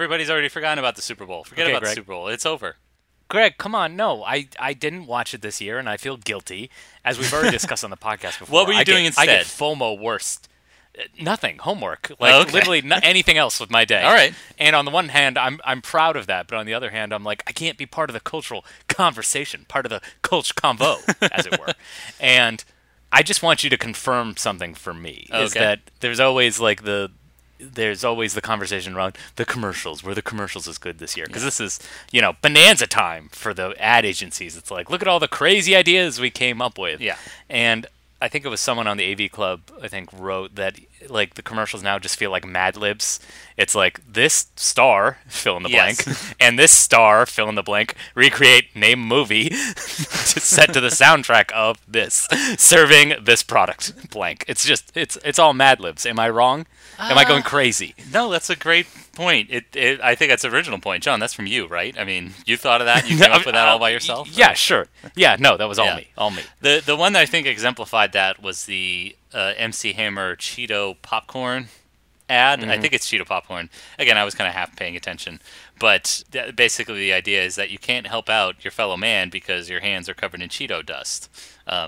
Everybody's 0.00 0.30
already 0.30 0.48
forgotten 0.48 0.78
about 0.78 0.96
the 0.96 1.02
Super 1.02 1.26
Bowl. 1.26 1.44
Forget 1.44 1.64
Okay, 1.66 1.72
about 1.72 1.82
Greg. 1.82 1.90
the 1.90 2.00
Super 2.00 2.12
Bowl. 2.12 2.28
It's 2.28 2.46
over. 2.46 2.76
Greg, 3.28 3.58
come 3.58 3.74
on. 3.74 3.96
No, 3.96 4.24
I, 4.24 4.48
I 4.58 4.72
didn't 4.72 5.04
watch 5.06 5.34
it 5.34 5.42
this 5.42 5.60
year, 5.60 5.78
and 5.78 5.90
I 5.90 5.98
feel 5.98 6.16
guilty, 6.16 6.70
as 7.04 7.18
we've 7.18 7.30
already 7.34 7.50
discussed 7.50 7.84
on 7.84 7.90
the 7.90 7.98
podcast 7.98 8.38
before. 8.38 8.46
What 8.54 8.66
were 8.66 8.72
you 8.72 8.78
I 8.80 8.84
doing 8.84 9.04
get, 9.04 9.18
I 9.18 9.26
get? 9.26 9.44
FOMO 9.44 10.00
worst. 10.00 10.48
Uh, 10.98 11.02
Nothing. 11.20 11.58
Homework. 11.58 12.12
Like 12.18 12.32
Okay. 12.46 12.50
literally 12.52 12.80
no, 12.80 12.98
anything 13.02 13.36
else 13.36 13.60
with 13.60 13.70
my 13.70 13.84
day. 13.84 14.02
All 14.02 14.12
right. 14.14 14.32
And 14.58 14.74
on 14.74 14.86
the 14.86 14.90
one 14.90 15.10
hand, 15.10 15.36
I'm 15.36 15.60
I'm 15.66 15.82
proud 15.82 16.16
of 16.16 16.26
that, 16.28 16.48
but 16.48 16.56
on 16.56 16.64
the 16.64 16.72
other 16.74 16.90
hand, 16.90 17.12
I'm 17.12 17.22
like 17.24 17.42
I 17.46 17.52
can't 17.52 17.76
be 17.78 17.84
part 17.86 18.08
of 18.08 18.14
the 18.14 18.20
cultural 18.20 18.64
conversation, 18.88 19.66
part 19.68 19.84
of 19.86 19.90
the 19.90 20.00
culture 20.22 20.54
convo, 20.54 20.96
as 21.30 21.44
it 21.46 21.60
were. 21.60 21.74
And 22.20 22.64
I 23.12 23.22
just 23.22 23.42
want 23.42 23.62
you 23.64 23.70
to 23.70 23.76
confirm 23.76 24.36
something 24.36 24.74
for 24.74 24.92
me. 24.94 25.28
Is 25.32 25.52
that 25.54 25.78
there's 26.00 26.18
always 26.20 26.58
like 26.58 26.82
the 26.82 27.10
there's 27.60 28.04
always 28.04 28.34
the 28.34 28.40
conversation 28.40 28.94
around 28.94 29.16
the 29.36 29.44
commercials. 29.44 30.02
Were 30.02 30.14
the 30.14 30.22
commercials 30.22 30.66
as 30.68 30.78
good 30.78 30.98
this 30.98 31.16
year? 31.16 31.26
Because 31.26 31.44
this 31.44 31.60
is, 31.60 31.78
you 32.10 32.20
know, 32.20 32.34
bonanza 32.42 32.86
time 32.86 33.28
for 33.32 33.52
the 33.54 33.74
ad 33.78 34.04
agencies. 34.04 34.56
It's 34.56 34.70
like, 34.70 34.90
look 34.90 35.02
at 35.02 35.08
all 35.08 35.20
the 35.20 35.28
crazy 35.28 35.74
ideas 35.76 36.20
we 36.20 36.30
came 36.30 36.60
up 36.62 36.78
with. 36.78 37.00
Yeah. 37.00 37.16
And 37.48 37.86
I 38.22 38.28
think 38.28 38.44
it 38.44 38.48
was 38.48 38.60
someone 38.60 38.86
on 38.86 38.98
the 38.98 39.10
AV 39.12 39.30
Club, 39.30 39.62
I 39.82 39.88
think, 39.88 40.10
wrote 40.12 40.54
that 40.56 40.78
like 41.08 41.34
the 41.34 41.42
commercials 41.42 41.82
now 41.82 41.98
just 41.98 42.18
feel 42.18 42.30
like 42.30 42.46
Mad 42.46 42.76
Libs. 42.76 43.18
It's 43.56 43.74
like 43.74 44.00
this 44.06 44.48
star, 44.56 45.16
fill 45.26 45.56
in 45.56 45.62
the 45.62 45.70
Yes. 45.70 46.04
blank, 46.04 46.18
and 46.40 46.58
this 46.58 46.70
star, 46.76 47.24
fill 47.24 47.48
in 47.48 47.54
the 47.54 47.62
blank, 47.62 47.94
recreate 48.14 48.76
name 48.76 49.00
movie 49.00 49.48
to 49.48 49.54
set 50.40 50.74
to 50.74 50.80
the 50.80 50.88
soundtrack 50.88 51.50
of 51.52 51.78
this, 51.88 52.28
serving 52.58 53.14
this 53.24 53.42
product, 53.42 54.10
blank. 54.10 54.44
It's 54.46 54.66
just, 54.66 54.94
it's 54.94 55.16
it's 55.24 55.38
all 55.38 55.54
Mad 55.54 55.80
Libs. 55.80 56.04
Am 56.04 56.18
I 56.18 56.28
wrong? 56.28 56.66
Am 57.00 57.18
I 57.18 57.24
going 57.24 57.42
crazy? 57.42 57.94
No, 58.12 58.30
that's 58.30 58.50
a 58.50 58.56
great 58.56 58.86
point. 59.14 59.48
It, 59.50 59.64
it, 59.74 60.00
I 60.02 60.14
think 60.14 60.30
that's 60.30 60.42
the 60.42 60.50
original 60.50 60.78
point, 60.78 61.02
John. 61.02 61.18
That's 61.20 61.32
from 61.34 61.46
you, 61.46 61.66
right? 61.66 61.98
I 61.98 62.04
mean, 62.04 62.34
you 62.46 62.56
thought 62.56 62.80
of 62.80 62.86
that. 62.86 63.08
You 63.08 63.18
came 63.22 63.32
up 63.32 63.44
with 63.46 63.54
that 63.54 63.68
all 63.68 63.78
by 63.78 63.90
yourself. 63.90 64.28
Yeah, 64.36 64.52
sure. 64.52 64.86
Yeah, 65.16 65.36
no, 65.38 65.56
that 65.56 65.68
was 65.68 65.78
all 65.78 65.86
Yeah. 65.86 65.96
me. 65.96 66.08
All 66.16 66.30
me. 66.30 66.42
The 66.60 66.82
the 66.84 66.96
one 66.96 67.12
that 67.14 67.20
I 67.20 67.26
think 67.26 67.46
exemplified 67.46 68.12
that 68.12 68.42
was 68.42 68.66
the 68.66 69.16
uh, 69.32 69.54
MC 69.56 69.92
Hammer 69.94 70.36
Cheeto 70.36 70.96
popcorn 71.02 71.68
ad. 72.28 72.62
I 72.62 72.78
think 72.78 72.92
it's 72.94 73.08
Cheeto 73.10 73.26
popcorn. 73.26 73.70
Again, 73.98 74.16
I 74.16 74.24
was 74.24 74.34
kind 74.36 74.46
of 74.46 74.54
half 74.54 74.76
paying 74.76 74.94
attention, 74.96 75.40
but 75.80 76.22
th- 76.30 76.54
basically 76.54 77.00
the 77.00 77.12
idea 77.12 77.42
is 77.42 77.56
that 77.56 77.70
you 77.70 77.78
can't 77.78 78.06
help 78.06 78.28
out 78.30 78.62
your 78.64 78.70
fellow 78.70 78.96
man 78.96 79.30
because 79.30 79.68
your 79.68 79.80
hands 79.80 80.08
are 80.08 80.14
covered 80.14 80.40
in 80.40 80.48
Cheeto 80.48 80.84
dust. 80.86 81.28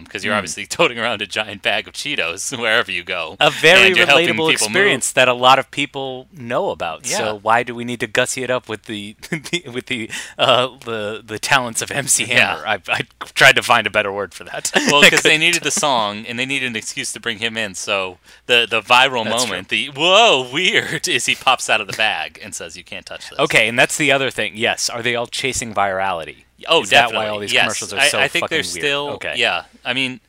Because 0.05 0.25
you're 0.25 0.35
obviously 0.35 0.67
toting 0.79 0.99
around 0.99 1.23
a 1.23 1.27
giant 1.27 1.63
bag 1.63 1.89
of 1.89 1.95
Cheetos 1.95 2.57
wherever 2.61 2.91
you 2.91 3.03
go. 3.03 3.37
A 3.41 3.51
very 3.51 3.89
and 3.89 3.97
you're 3.97 4.07
helping 4.07 4.29
relatable 4.29 4.53
experience 4.53 5.13
that 5.13 5.29
a 5.29 5.35
lot 5.35 5.59
of 5.59 5.71
people 5.71 6.29
know 6.33 6.71
about. 6.71 7.09
Yeah. 7.09 7.19
So 7.19 7.39
why 7.43 7.63
do 7.63 7.75
we 7.75 7.85
need 7.85 8.01
to 8.01 8.07
gussy 8.07 8.43
it 8.43 8.51
up 8.51 8.69
with 8.69 8.85
the, 8.85 9.17
with 9.73 9.87
the 9.87 10.11
uh, 10.39 10.69
the 10.85 11.23
the 11.25 11.39
talents 11.39 11.83
of 11.83 11.91
MC 11.91 12.27
Hammer? 12.27 12.65
I, 12.67 12.81
I 12.89 13.03
tried 13.35 13.57
to 13.57 13.63
find 13.63 13.87
a 13.87 13.91
better 13.91 14.13
word 14.13 14.35
for 14.35 14.45
that. 14.45 14.71
well, 14.75 15.03
because 15.03 15.23
they 15.23 15.39
needed 15.39 15.63
the 15.63 15.71
song 15.71 16.27
and 16.27 16.39
they 16.39 16.47
needed 16.47 16.67
an 16.67 16.77
excuse 16.77 17.13
to 17.13 17.21
bring 17.21 17.39
him 17.39 17.57
in. 17.57 17.75
So 17.75 18.19
the 18.47 18.67
the 18.69 18.81
viral 18.81 19.25
That's 19.25 19.45
moment, 19.45 19.69
the 19.69 19.89
whoa 19.89 20.49
weird, 20.53 21.09
is 21.09 21.27
he 21.27 21.35
pops 21.35 21.69
out 21.69 21.81
of 21.81 21.87
the 21.87 21.97
bag 21.97 22.39
and 22.43 22.55
says, 22.55 22.77
"You 22.77 22.85
can't 22.85 23.07
touch 23.07 23.31
this." 23.31 23.39
Okay, 23.39 23.69
and 23.69 23.79
that's 23.79 23.97
the 23.97 24.13
other 24.13 24.31
thing. 24.31 24.53
Yes, 24.57 24.89
are 24.89 25.03
they 25.03 25.17
all 25.17 25.27
chasing 25.27 25.75
virality? 25.75 26.45
Oh, 26.69 26.83
Is 26.83 26.91
that 26.91 27.03
definitely. 27.03 27.27
why 27.27 27.29
all 27.31 27.39
these 27.39 27.53
yes. 27.53 27.65
commercials 27.65 27.93
are 27.93 28.01
I, 28.01 28.09
so 28.09 28.19
I 28.19 28.29
think 28.29 28.49
they're 28.49 28.59
weird? 28.59 28.67
still. 28.67 29.09
Okay. 29.11 29.35
Yeah. 29.37 29.65
I 29.85 29.93
mean, 29.95 30.21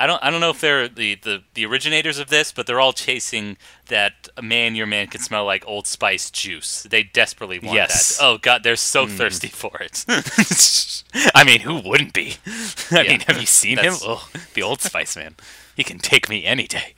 I 0.00 0.06
don't. 0.06 0.22
I 0.22 0.30
don't 0.30 0.40
know 0.40 0.50
if 0.50 0.60
they're 0.60 0.86
the, 0.88 1.16
the, 1.16 1.42
the 1.54 1.66
originators 1.66 2.18
of 2.20 2.28
this, 2.28 2.52
but 2.52 2.66
they're 2.68 2.78
all 2.78 2.92
chasing 2.92 3.56
that 3.86 4.28
man. 4.40 4.76
Your 4.76 4.86
man 4.86 5.08
can 5.08 5.20
smell 5.20 5.44
like 5.44 5.64
Old 5.66 5.86
Spice 5.88 6.30
juice. 6.30 6.84
They 6.84 7.02
desperately 7.02 7.58
want 7.58 7.74
Yes. 7.74 8.16
that. 8.18 8.24
Oh 8.24 8.38
God, 8.38 8.62
they're 8.62 8.76
so 8.76 9.06
Mm. 9.06 9.16
thirsty 9.16 9.48
for 9.48 9.76
it. 9.80 10.04
I 11.34 11.42
mean, 11.42 11.60
who 11.60 11.80
wouldn't 11.80 12.12
be? 12.12 12.36
I 12.92 13.02
Yeah, 13.02 13.10
mean, 13.10 13.20
have 13.20 13.40
you 13.40 13.46
seen 13.46 13.78
him? 13.78 13.94
Oh, 14.02 14.28
the 14.54 14.62
Old 14.62 14.82
Spice 14.82 15.16
man. 15.16 15.34
He 15.76 15.82
can 15.82 15.98
take 15.98 16.28
me 16.28 16.44
any 16.44 16.66
day. 16.68 16.94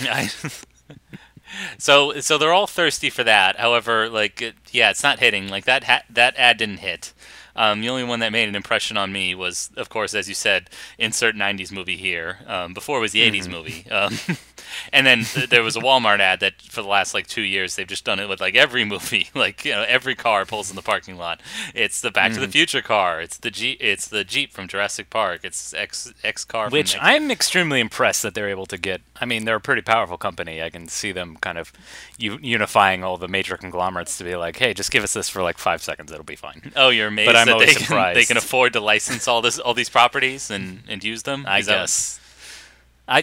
I- 0.00 0.30
so 1.78 2.18
so 2.20 2.38
they're 2.38 2.52
all 2.52 2.66
thirsty 2.66 3.10
for 3.10 3.24
that. 3.24 3.56
However, 3.56 4.08
like 4.08 4.54
yeah, 4.72 4.90
it's 4.90 5.02
not 5.02 5.18
hitting. 5.18 5.48
Like 5.48 5.64
that 5.66 5.84
ha- 5.84 6.02
that 6.10 6.34
ad 6.36 6.56
didn't 6.58 6.78
hit. 6.78 7.12
Um, 7.58 7.80
the 7.80 7.88
only 7.88 8.04
one 8.04 8.20
that 8.20 8.30
made 8.30 8.48
an 8.48 8.54
impression 8.54 8.96
on 8.96 9.12
me 9.12 9.34
was, 9.34 9.70
of 9.76 9.88
course, 9.88 10.14
as 10.14 10.28
you 10.28 10.34
said, 10.34 10.70
insert 10.96 11.34
'90s 11.34 11.72
movie 11.72 11.96
here. 11.96 12.38
Um, 12.46 12.72
before 12.72 12.98
it 12.98 13.00
was 13.00 13.12
the 13.12 13.28
'80s 13.28 13.48
movie, 13.48 13.90
um, 13.90 14.16
and 14.92 15.06
then 15.06 15.24
th- 15.24 15.50
there 15.50 15.62
was 15.62 15.76
a 15.76 15.80
Walmart 15.80 16.20
ad 16.20 16.40
that 16.40 16.60
for 16.62 16.82
the 16.82 16.88
last 16.88 17.14
like 17.14 17.26
two 17.26 17.42
years 17.42 17.76
they've 17.76 17.86
just 17.86 18.04
done 18.04 18.18
it 18.18 18.28
with 18.28 18.40
like 18.40 18.54
every 18.56 18.84
movie. 18.84 19.28
Like 19.38 19.64
you 19.64 19.72
know, 19.72 19.84
every 19.86 20.14
car 20.14 20.44
pulls 20.44 20.70
in 20.70 20.76
the 20.76 20.82
parking 20.82 21.16
lot. 21.16 21.40
It's 21.74 22.00
the 22.00 22.10
Back 22.10 22.32
to 22.32 22.40
the 22.40 22.46
mm. 22.48 22.52
Future 22.52 22.82
car. 22.82 23.20
It's 23.20 23.36
the 23.38 23.50
Jeep. 23.50 23.78
It's 23.80 24.08
the 24.08 24.24
Jeep 24.24 24.52
from 24.52 24.66
Jurassic 24.68 25.10
Park. 25.10 25.40
It's 25.44 25.72
X 25.74 26.12
X 26.24 26.44
car. 26.44 26.66
from 26.66 26.72
Which 26.72 26.94
X- 26.94 27.00
I'm 27.04 27.30
extremely 27.30 27.78
impressed 27.80 28.22
that 28.22 28.34
they're 28.34 28.48
able 28.48 28.66
to 28.66 28.78
get. 28.78 29.00
I 29.20 29.24
mean, 29.26 29.44
they're 29.44 29.56
a 29.56 29.60
pretty 29.60 29.82
powerful 29.82 30.16
company. 30.18 30.62
I 30.62 30.70
can 30.70 30.88
see 30.88 31.12
them 31.12 31.36
kind 31.40 31.58
of 31.58 31.72
u- 32.18 32.38
unifying 32.42 33.04
all 33.04 33.16
the 33.16 33.28
major 33.28 33.56
conglomerates 33.56 34.18
to 34.18 34.24
be 34.24 34.34
like, 34.36 34.56
hey, 34.56 34.74
just 34.74 34.90
give 34.90 35.04
us 35.04 35.12
this 35.14 35.28
for 35.28 35.42
like 35.42 35.58
five 35.58 35.82
seconds, 35.82 36.10
it'll 36.10 36.24
be 36.24 36.36
fine. 36.36 36.72
Oh, 36.74 36.88
you're 36.88 37.08
amazed 37.08 37.28
But 37.28 37.36
I'm 37.36 37.46
that 37.46 37.52
always 37.54 37.74
they 37.78 37.84
can, 37.84 38.14
they 38.14 38.24
can 38.24 38.36
afford 38.36 38.72
to 38.72 38.80
license 38.80 39.28
all 39.28 39.40
this 39.42 39.58
all 39.58 39.74
these 39.74 39.88
properties 39.90 40.50
and, 40.50 40.82
and 40.88 41.02
use 41.04 41.22
them. 41.22 41.44
I 41.46 41.58
Is 41.60 41.66
that- 41.66 41.80
guess. 41.82 42.20
I 43.08 43.22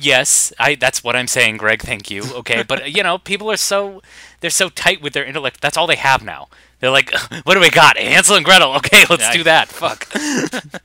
yes, 0.00 0.52
I 0.60 0.76
that's 0.76 1.02
what 1.02 1.16
I'm 1.16 1.26
saying, 1.26 1.56
Greg. 1.56 1.82
Thank 1.82 2.10
you. 2.10 2.22
Okay, 2.34 2.62
but 2.62 2.92
you 2.94 3.02
know, 3.02 3.18
people 3.18 3.50
are 3.50 3.56
so 3.56 4.00
they're 4.40 4.50
so 4.50 4.68
tight 4.68 5.02
with 5.02 5.12
their 5.12 5.24
intellect. 5.24 5.60
That's 5.60 5.76
all 5.76 5.86
they 5.88 5.96
have 5.96 6.22
now. 6.24 6.48
They're 6.80 6.90
like, 6.90 7.10
what 7.44 7.54
do 7.54 7.60
we 7.60 7.70
got? 7.70 7.96
Hansel 7.98 8.36
and 8.36 8.44
Gretel. 8.44 8.74
Okay, 8.76 9.04
let's 9.10 9.22
Yeah, 9.22 9.30
I- 9.30 9.32
do 9.36 9.42
that. 9.44 9.68
Fuck. 9.68 10.08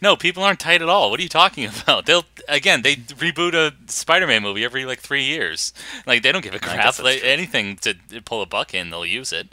No, 0.00 0.16
people 0.16 0.42
aren't 0.42 0.58
tight 0.60 0.82
at 0.82 0.88
all. 0.88 1.10
What 1.10 1.18
are 1.20 1.22
you 1.22 1.28
talking 1.28 1.64
about? 1.66 2.06
They'll 2.06 2.24
again 2.48 2.82
they 2.82 2.96
reboot 2.96 3.54
a 3.54 3.72
Spider-Man 3.90 4.42
movie 4.42 4.64
every 4.64 4.84
like 4.84 4.98
three 5.00 5.22
years. 5.24 5.72
Like 6.06 6.22
they 6.22 6.30
don't 6.32 6.42
give 6.42 6.54
a 6.54 6.58
crap. 6.58 6.98
Like, 7.00 7.20
anything 7.24 7.76
to 7.78 7.94
pull 8.24 8.42
a 8.42 8.46
buck 8.46 8.74
in, 8.74 8.90
they'll 8.90 9.06
use 9.06 9.32
it. 9.32 9.52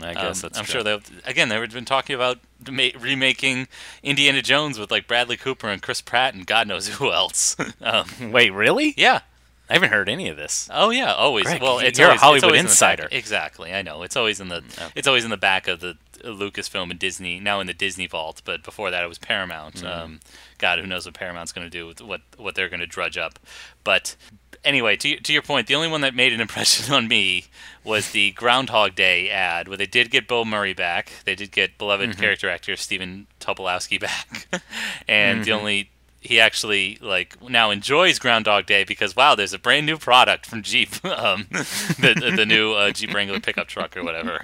I 0.00 0.10
Um, 0.10 0.14
guess 0.14 0.40
that's 0.42 0.58
I'm 0.58 0.64
true. 0.64 0.72
sure 0.74 0.82
they'll 0.82 1.00
again 1.24 1.48
they've 1.48 1.70
been 1.72 1.84
talking 1.84 2.14
about 2.14 2.38
remaking 2.66 3.68
Indiana 4.02 4.42
Jones 4.42 4.78
with 4.78 4.90
like 4.90 5.06
Bradley 5.06 5.36
Cooper 5.36 5.68
and 5.68 5.82
Chris 5.82 6.00
Pratt 6.00 6.34
and 6.34 6.46
God 6.46 6.68
knows 6.68 6.88
who 6.88 7.12
else. 7.12 7.56
um, 7.82 8.06
Wait, 8.32 8.50
really? 8.50 8.94
yeah. 8.96 9.20
I 9.72 9.76
haven't 9.76 9.90
heard 9.90 10.10
any 10.10 10.28
of 10.28 10.36
this. 10.36 10.68
Oh 10.70 10.90
yeah, 10.90 11.14
always. 11.14 11.44
Greg, 11.46 11.62
well, 11.62 11.78
it's 11.78 11.98
you're 11.98 12.10
a 12.10 12.16
Hollywood 12.18 12.52
in 12.54 12.66
insider. 12.66 13.08
exactly, 13.10 13.72
I 13.72 13.80
know. 13.80 14.02
It's 14.02 14.16
always 14.16 14.38
in 14.38 14.48
the 14.48 14.56
okay. 14.58 14.88
it's 14.94 15.08
always 15.08 15.24
in 15.24 15.30
the 15.30 15.38
back 15.38 15.66
of 15.66 15.80
the 15.80 15.96
Lucasfilm 16.22 16.90
and 16.90 16.98
Disney. 16.98 17.40
Now 17.40 17.58
in 17.60 17.66
the 17.66 17.72
Disney 17.72 18.06
vault, 18.06 18.42
but 18.44 18.62
before 18.62 18.90
that 18.90 19.02
it 19.02 19.08
was 19.08 19.18
Paramount. 19.18 19.76
Mm-hmm. 19.76 19.86
Um, 19.86 20.20
God, 20.58 20.78
who 20.78 20.86
knows 20.86 21.06
what 21.06 21.14
Paramount's 21.14 21.52
going 21.52 21.64
to 21.66 21.70
do 21.70 21.86
with 21.86 22.02
what 22.02 22.20
what 22.36 22.54
they're 22.54 22.68
going 22.68 22.80
to 22.80 22.86
drudge 22.86 23.16
up. 23.16 23.38
But 23.82 24.14
anyway, 24.62 24.96
to 24.96 25.16
to 25.18 25.32
your 25.32 25.40
point, 25.40 25.68
the 25.68 25.74
only 25.74 25.88
one 25.88 26.02
that 26.02 26.14
made 26.14 26.34
an 26.34 26.40
impression 26.42 26.92
on 26.98 27.08
me 27.08 27.46
was 27.82 28.10
the 28.10 28.32
Groundhog 28.32 28.94
Day 28.94 29.30
ad, 29.30 29.68
where 29.68 29.78
they 29.78 29.86
did 29.86 30.10
get 30.10 30.28
Bill 30.28 30.44
Murray 30.44 30.74
back. 30.74 31.12
They 31.24 31.34
did 31.34 31.50
get 31.50 31.78
beloved 31.78 32.10
Mm-hmm. 32.10 32.20
character 32.20 32.50
actor 32.50 32.76
Stephen 32.76 33.26
Tobolowsky 33.40 33.98
back, 34.08 34.48
and 35.08 35.38
Mm-hmm. 35.38 35.44
the 35.44 35.52
only 35.52 35.90
he 36.22 36.38
actually 36.38 36.98
like 37.00 37.36
now 37.42 37.70
enjoys 37.70 38.18
Groundhog 38.20 38.64
Day 38.64 38.84
because 38.84 39.16
wow, 39.16 39.34
there's 39.34 39.52
a 39.52 39.58
brand 39.58 39.86
new 39.86 39.98
product 39.98 40.46
from 40.46 40.62
Jeep, 40.62 41.04
um, 41.04 41.48
the 41.50 42.32
the, 42.36 42.46
new 42.46 42.72
uh, 42.72 42.92
Jeep 42.92 43.12
Wrangler 43.12 43.40
pickup 43.40 43.66
truck 43.66 43.96
or 43.96 44.04
whatever. 44.04 44.40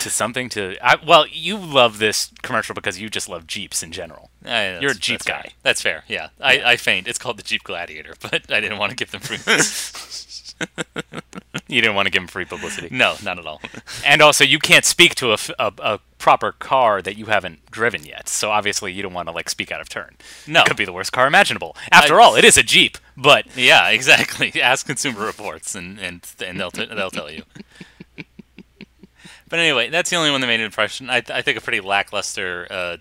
To 0.00 0.10
something 0.10 0.48
to. 0.50 0.76
I, 0.82 0.96
well, 0.96 1.26
you 1.26 1.56
love 1.56 1.98
this 1.98 2.30
commercial 2.42 2.74
because 2.74 3.00
you 3.00 3.08
just 3.08 3.28
love 3.28 3.46
Jeeps 3.46 3.82
in 3.82 3.92
general. 3.92 4.30
Uh, 4.44 4.78
You're 4.80 4.90
a 4.90 4.94
Jeep 4.94 5.20
that's 5.20 5.26
fair. 5.26 5.42
guy. 5.42 5.52
That's 5.62 5.80
fair. 5.82 6.04
Yeah, 6.08 6.28
I, 6.40 6.72
I 6.72 6.76
feigned. 6.76 7.08
It's 7.08 7.18
called 7.18 7.38
the 7.38 7.42
Jeep 7.42 7.62
Gladiator, 7.62 8.14
but 8.20 8.50
I 8.50 8.60
didn't 8.60 8.78
want 8.78 8.90
to 8.90 8.96
give 8.96 9.12
them 9.12 9.20
free. 9.20 9.38
You 11.68 11.80
didn't 11.80 11.96
want 11.96 12.04
to 12.06 12.10
give 12.10 12.22
him 12.22 12.28
free 12.28 12.44
publicity. 12.44 12.88
no, 12.90 13.14
not 13.22 13.38
at 13.38 13.46
all. 13.46 13.60
And 14.04 14.20
also, 14.20 14.44
you 14.44 14.58
can't 14.58 14.84
speak 14.84 15.14
to 15.16 15.32
a 15.32 15.38
a 15.78 16.00
proper 16.18 16.52
car 16.52 17.00
that 17.00 17.16
you 17.16 17.26
haven't 17.26 17.64
driven 17.70 18.04
yet. 18.04 18.28
So 18.28 18.50
obviously, 18.50 18.92
you 18.92 19.02
don't 19.02 19.14
want 19.14 19.28
to 19.28 19.32
like 19.32 19.48
speak 19.48 19.72
out 19.72 19.80
of 19.80 19.88
turn. 19.88 20.16
No. 20.46 20.60
it 20.60 20.66
could 20.66 20.76
be 20.76 20.84
the 20.84 20.92
worst 20.92 21.12
car 21.12 21.26
imaginable. 21.26 21.74
After 21.90 22.20
I- 22.20 22.24
all, 22.24 22.34
it 22.36 22.44
is 22.44 22.58
a 22.58 22.62
Jeep. 22.62 22.98
But 23.16 23.46
Yeah, 23.56 23.88
exactly. 23.88 24.52
Ask 24.62 24.84
Consumer 24.86 25.24
Reports, 25.24 25.74
and 25.74 25.98
and, 25.98 26.26
and 26.44 26.60
they'll 26.60 26.70
t- 26.70 26.84
they'll 26.86 27.10
tell 27.10 27.30
you. 27.30 27.42
But 29.48 29.58
anyway, 29.58 29.88
that's 29.90 30.10
the 30.10 30.16
only 30.16 30.30
one 30.30 30.40
that 30.40 30.46
made 30.46 30.60
an 30.60 30.66
impression. 30.66 31.10
I, 31.10 31.22
I 31.32 31.42
think 31.42 31.58
a 31.58 31.60
pretty 31.60 31.80
lackluster 31.80 32.66
uh, 32.70 32.96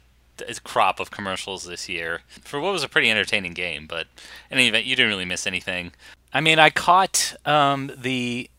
crop 0.64 1.00
of 1.00 1.10
commercials 1.12 1.64
this 1.66 1.88
year 1.88 2.22
for 2.42 2.60
what 2.60 2.74
was 2.74 2.84
a 2.84 2.90
pretty 2.90 3.10
entertaining 3.10 3.54
game. 3.54 3.86
But 3.88 4.08
in 4.50 4.58
any 4.58 4.68
event, 4.68 4.86
you 4.86 4.96
didn't 4.96 5.10
really 5.12 5.26
miss 5.26 5.48
anything. 5.48 5.94
I 6.34 6.42
mean, 6.42 6.60
I 6.60 6.70
caught 6.70 7.36
um, 7.46 7.92
the 7.98 8.50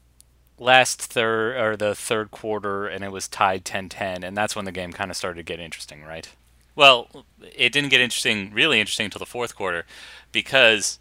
last 0.59 1.01
third 1.01 1.57
or 1.57 1.77
the 1.77 1.95
third 1.95 2.31
quarter, 2.31 2.87
and 2.87 3.03
it 3.03 3.11
was 3.11 3.29
tied 3.29 3.65
10-10, 3.65 4.23
and 4.25 4.37
that's 4.37 4.55
when 4.55 4.65
the 4.65 4.73
game 4.73 4.93
kind 4.93 5.11
of 5.11 5.17
started 5.17 5.39
to 5.39 5.43
get 5.43 5.61
interesting, 5.61 6.03
right? 6.05 6.29
Well, 6.75 7.09
it 7.55 7.73
didn't 7.73 7.91
get 7.91 8.01
interesting, 8.01 8.53
really 8.53 8.81
interesting, 8.81 9.07
until 9.07 9.19
the 9.19 9.27
fourth 9.27 9.55
quarter, 9.55 9.85
because 10.31 10.99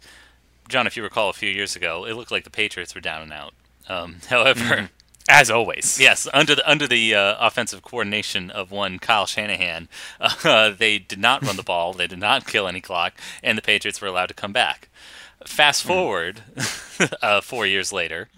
John, 0.68 0.86
if 0.86 0.96
you 0.96 1.02
recall, 1.02 1.30
a 1.30 1.34
few 1.34 1.50
years 1.50 1.76
ago, 1.76 2.04
it 2.04 2.14
looked 2.14 2.30
like 2.30 2.44
the 2.44 2.50
Patriots 2.50 2.94
were 2.94 3.00
down 3.00 3.22
and 3.22 3.32
out. 3.32 3.54
Um, 3.88 4.16
however, 4.28 4.90
As 5.28 5.50
always. 5.50 6.00
Yes, 6.00 6.26
under 6.32 6.56
the 6.56 6.68
under 6.68 6.86
the 6.86 7.14
uh, 7.14 7.36
offensive 7.38 7.82
coordination 7.82 8.50
of 8.50 8.72
one 8.72 8.98
Kyle 8.98 9.26
Shanahan, 9.26 9.88
uh, 10.20 10.70
they 10.70 10.98
did 10.98 11.20
not 11.20 11.42
run 11.44 11.56
the 11.56 11.62
ball. 11.62 11.92
They 11.92 12.08
did 12.08 12.18
not 12.18 12.46
kill 12.46 12.66
any 12.66 12.80
clock, 12.80 13.14
and 13.42 13.56
the 13.56 13.62
Patriots 13.62 14.00
were 14.00 14.08
allowed 14.08 14.26
to 14.26 14.34
come 14.34 14.52
back. 14.52 14.88
Fast 15.46 15.84
forward, 15.84 16.42
uh, 17.22 17.40
four 17.40 17.66
years 17.66 17.92
later, 17.92 18.28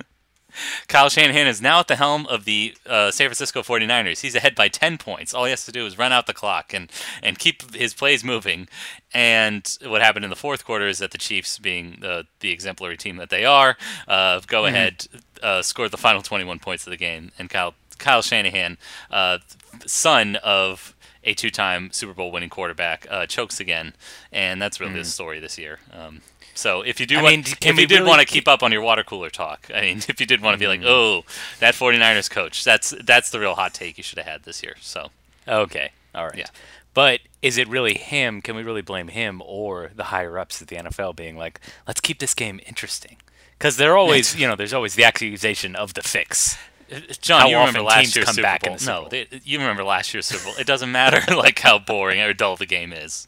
Kyle 0.88 1.08
Shanahan 1.08 1.46
is 1.46 1.60
now 1.60 1.80
at 1.80 1.88
the 1.88 1.96
helm 1.96 2.26
of 2.26 2.44
the 2.44 2.76
uh, 2.86 3.10
San 3.10 3.26
Francisco 3.26 3.62
49ers. 3.62 4.20
He's 4.20 4.34
ahead 4.34 4.54
by 4.54 4.68
10 4.68 4.98
points. 4.98 5.34
All 5.34 5.44
he 5.44 5.50
has 5.50 5.64
to 5.66 5.72
do 5.72 5.86
is 5.86 5.98
run 5.98 6.12
out 6.12 6.26
the 6.26 6.34
clock 6.34 6.72
and, 6.72 6.90
and 7.22 7.38
keep 7.38 7.74
his 7.74 7.94
plays 7.94 8.22
moving. 8.22 8.68
And 9.12 9.66
what 9.84 10.02
happened 10.02 10.24
in 10.24 10.30
the 10.30 10.36
fourth 10.36 10.64
quarter 10.64 10.86
is 10.86 10.98
that 10.98 11.10
the 11.10 11.18
Chiefs, 11.18 11.58
being 11.58 11.98
the, 12.00 12.26
the 12.40 12.50
exemplary 12.50 12.96
team 12.96 13.16
that 13.16 13.30
they 13.30 13.44
are, 13.44 13.76
uh, 14.06 14.40
go 14.46 14.62
mm-hmm. 14.62 14.74
ahead, 14.74 15.06
uh, 15.42 15.62
scored 15.62 15.90
the 15.90 15.96
final 15.96 16.22
21 16.22 16.58
points 16.58 16.86
of 16.86 16.90
the 16.90 16.96
game. 16.96 17.32
And 17.38 17.50
Kyle, 17.50 17.74
Kyle 17.98 18.22
Shanahan, 18.22 18.78
uh, 19.10 19.38
son 19.86 20.36
of 20.36 20.94
a 21.24 21.34
two-time 21.34 21.90
Super 21.90 22.12
Bowl 22.12 22.30
winning 22.30 22.50
quarterback, 22.50 23.06
uh, 23.10 23.26
chokes 23.26 23.58
again. 23.58 23.94
And 24.30 24.60
that's 24.60 24.78
really 24.78 24.92
mm. 24.92 24.98
the 24.98 25.04
story 25.04 25.40
this 25.40 25.58
year. 25.58 25.80
Um, 25.92 26.20
so 26.54 26.82
if 26.82 27.00
you 27.00 27.06
do, 27.06 27.18
I 27.18 27.22
want, 27.22 27.36
mean, 27.36 27.44
if 27.60 27.78
you 27.78 27.86
did 27.86 27.98
really 27.98 28.08
want 28.08 28.20
to 28.20 28.26
keep 28.26 28.48
up 28.48 28.62
on 28.62 28.72
your 28.72 28.82
water 28.82 29.02
cooler 29.02 29.30
talk, 29.30 29.68
I 29.74 29.82
mean, 29.82 29.98
if 30.08 30.20
you 30.20 30.26
did 30.26 30.40
want 30.40 30.54
to 30.54 30.58
be 30.58 30.66
like, 30.66 30.80
mm-hmm. 30.80 30.88
oh, 30.88 31.24
that 31.60 31.74
49ers 31.74 32.30
coach, 32.30 32.64
that's 32.64 32.94
that's 33.02 33.30
the 33.30 33.40
real 33.40 33.54
hot 33.54 33.74
take 33.74 33.98
you 33.98 34.04
should 34.04 34.18
have 34.18 34.26
had 34.26 34.42
this 34.44 34.62
year. 34.62 34.76
So 34.80 35.10
okay, 35.46 35.90
all 36.14 36.26
right, 36.26 36.36
yeah. 36.36 36.46
But 36.94 37.20
is 37.42 37.58
it 37.58 37.68
really 37.68 37.94
him? 37.94 38.40
Can 38.40 38.54
we 38.54 38.62
really 38.62 38.82
blame 38.82 39.08
him 39.08 39.42
or 39.44 39.90
the 39.94 40.04
higher 40.04 40.38
ups 40.38 40.62
at 40.62 40.68
the 40.68 40.76
NFL 40.76 41.16
being 41.16 41.36
like, 41.36 41.60
let's 41.88 42.00
keep 42.00 42.20
this 42.20 42.34
game 42.34 42.60
interesting? 42.66 43.16
Because 43.58 43.76
they're 43.76 43.96
always, 43.96 44.36
you 44.36 44.46
know, 44.46 44.54
there's 44.54 44.72
always 44.72 44.94
the 44.94 45.04
accusation 45.04 45.74
of 45.74 45.94
the 45.94 46.02
fix. 46.02 46.56
Uh, 46.92 47.00
John, 47.20 47.40
how 47.40 47.48
you 47.48 47.58
remember 47.58 47.82
last 47.82 48.14
year's 48.14 48.28
Super 48.30 48.58
Bowl? 48.62 48.76
no, 48.86 49.08
they, 49.08 49.26
you 49.42 49.58
remember 49.58 49.82
last 49.82 50.14
year's 50.14 50.26
Super 50.26 50.44
Bowl. 50.44 50.54
It 50.58 50.66
doesn't 50.66 50.92
matter 50.92 51.34
like 51.36 51.58
how 51.58 51.78
boring 51.78 52.20
or 52.20 52.32
dull 52.32 52.56
the 52.56 52.66
game 52.66 52.92
is. 52.92 53.26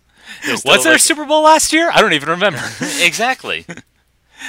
Was 0.65 0.85
there 0.85 0.95
a 0.95 0.99
Super 0.99 1.25
Bowl 1.25 1.43
last 1.43 1.73
year? 1.73 1.91
I 1.93 2.01
don't 2.01 2.13
even 2.13 2.29
remember. 2.29 2.61
exactly. 3.01 3.67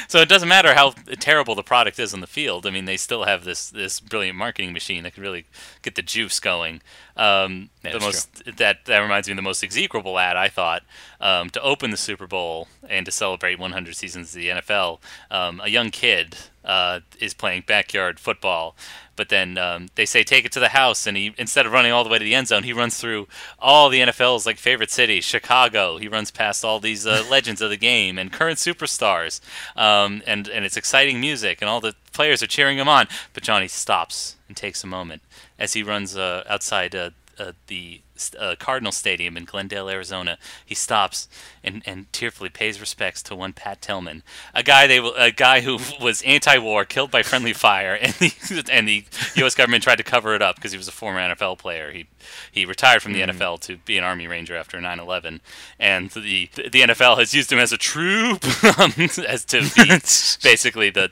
So 0.07 0.19
it 0.19 0.29
doesn't 0.29 0.49
matter 0.49 0.73
how 0.73 0.91
terrible 1.19 1.55
the 1.55 1.63
product 1.63 1.99
is 1.99 2.13
on 2.13 2.19
the 2.19 2.27
field. 2.27 2.65
I 2.65 2.71
mean, 2.71 2.85
they 2.85 2.97
still 2.97 3.23
have 3.23 3.43
this 3.43 3.69
this 3.69 3.99
brilliant 3.99 4.37
marketing 4.37 4.73
machine 4.73 5.03
that 5.03 5.13
can 5.13 5.23
really 5.23 5.45
get 5.81 5.95
the 5.95 6.01
juice 6.01 6.39
going. 6.39 6.81
Um, 7.15 7.69
the 7.83 7.99
most 7.99 8.43
true. 8.43 8.53
that 8.57 8.85
that 8.85 8.99
reminds 8.99 9.27
me 9.27 9.31
of 9.31 9.37
the 9.37 9.41
most 9.41 9.63
execrable 9.63 10.19
ad 10.19 10.35
I 10.35 10.49
thought 10.49 10.83
um, 11.21 11.49
to 11.51 11.61
open 11.61 11.91
the 11.91 11.97
Super 11.97 12.27
Bowl 12.27 12.67
and 12.87 13.05
to 13.05 13.11
celebrate 13.11 13.59
100 13.59 13.95
seasons 13.95 14.35
of 14.35 14.41
the 14.41 14.49
NFL. 14.49 14.99
Um, 15.31 15.61
a 15.63 15.69
young 15.69 15.89
kid 15.89 16.35
uh, 16.67 16.99
is 17.19 17.33
playing 17.33 17.63
backyard 17.65 18.19
football 18.19 18.75
but 19.17 19.29
then 19.29 19.57
um, 19.57 19.87
they 19.95 20.05
say 20.05 20.23
take 20.23 20.45
it 20.45 20.53
to 20.53 20.59
the 20.61 20.69
house, 20.69 21.05
and 21.05 21.17
he 21.17 21.33
instead 21.37 21.65
of 21.65 21.73
running 21.73 21.91
all 21.91 22.05
the 22.05 22.09
way 22.09 22.19
to 22.19 22.23
the 22.23 22.35
end 22.35 22.47
zone, 22.47 22.63
he 22.63 22.71
runs 22.71 22.97
through 22.97 23.27
all 23.59 23.89
the 23.89 23.99
NFL's 23.99 24.45
like 24.45 24.57
favorite 24.57 24.91
cities, 24.91 25.25
Chicago. 25.25 25.97
He 25.97 26.07
runs 26.07 26.31
past 26.31 26.63
all 26.63 26.79
these 26.79 27.05
uh, 27.05 27.25
legends 27.29 27.59
of 27.59 27.69
the 27.69 27.77
game 27.77 28.17
and 28.17 28.31
current 28.31 28.59
superstars, 28.59 29.41
um, 29.75 30.21
and 30.25 30.47
and 30.47 30.63
it's 30.63 30.77
exciting 30.77 31.19
music, 31.19 31.61
and 31.61 31.67
all 31.67 31.81
the 31.81 31.95
players 32.13 32.41
are 32.41 32.47
cheering 32.47 32.77
him 32.77 32.87
on. 32.87 33.07
But 33.33 33.43
Johnny 33.43 33.67
stops 33.67 34.37
and 34.47 34.55
takes 34.55 34.83
a 34.83 34.87
moment 34.87 35.23
as 35.59 35.73
he 35.73 35.83
runs 35.83 36.15
uh, 36.15 36.43
outside 36.47 36.95
uh, 36.95 37.09
uh 37.37 37.53
the 37.65 38.01
uh, 38.39 38.55
Cardinal 38.59 38.91
Stadium 38.91 39.37
in 39.37 39.45
Glendale, 39.45 39.89
Arizona. 39.89 40.37
He 40.65 40.75
stops 40.75 41.27
and, 41.63 41.83
and 41.85 42.11
tearfully 42.13 42.49
pays 42.49 42.79
respects 42.79 43.21
to 43.23 43.35
one 43.35 43.53
Pat 43.53 43.81
Tillman, 43.81 44.23
a 44.53 44.63
guy 44.63 44.87
they 44.87 44.97
a 44.97 45.31
guy 45.31 45.61
who 45.61 45.79
was 46.01 46.21
anti-war, 46.23 46.85
killed 46.85 47.11
by 47.11 47.23
friendly 47.23 47.53
fire, 47.53 47.93
and 48.01 48.13
the 48.13 48.65
and 48.71 48.87
the 48.87 49.03
U.S. 49.35 49.55
government 49.55 49.83
tried 49.83 49.97
to 49.97 50.03
cover 50.03 50.33
it 50.35 50.41
up 50.41 50.55
because 50.55 50.71
he 50.71 50.77
was 50.77 50.87
a 50.87 50.91
former 50.91 51.19
NFL 51.19 51.57
player. 51.57 51.91
He 51.91 52.07
he 52.51 52.65
retired 52.65 53.01
from 53.01 53.13
the 53.13 53.21
mm. 53.21 53.29
NFL 53.29 53.59
to 53.61 53.77
be 53.77 53.97
an 53.97 54.03
Army 54.03 54.27
Ranger 54.27 54.55
after 54.55 54.77
9/11, 54.77 55.39
and 55.79 56.09
the 56.11 56.49
the 56.55 56.81
NFL 56.81 57.17
has 57.17 57.33
used 57.33 57.51
him 57.51 57.59
as 57.59 57.71
a 57.71 57.77
troop, 57.77 58.43
um, 58.79 58.93
as 59.27 59.45
to 59.45 59.61
be 59.75 59.99
basically 60.43 60.89
the 60.89 61.09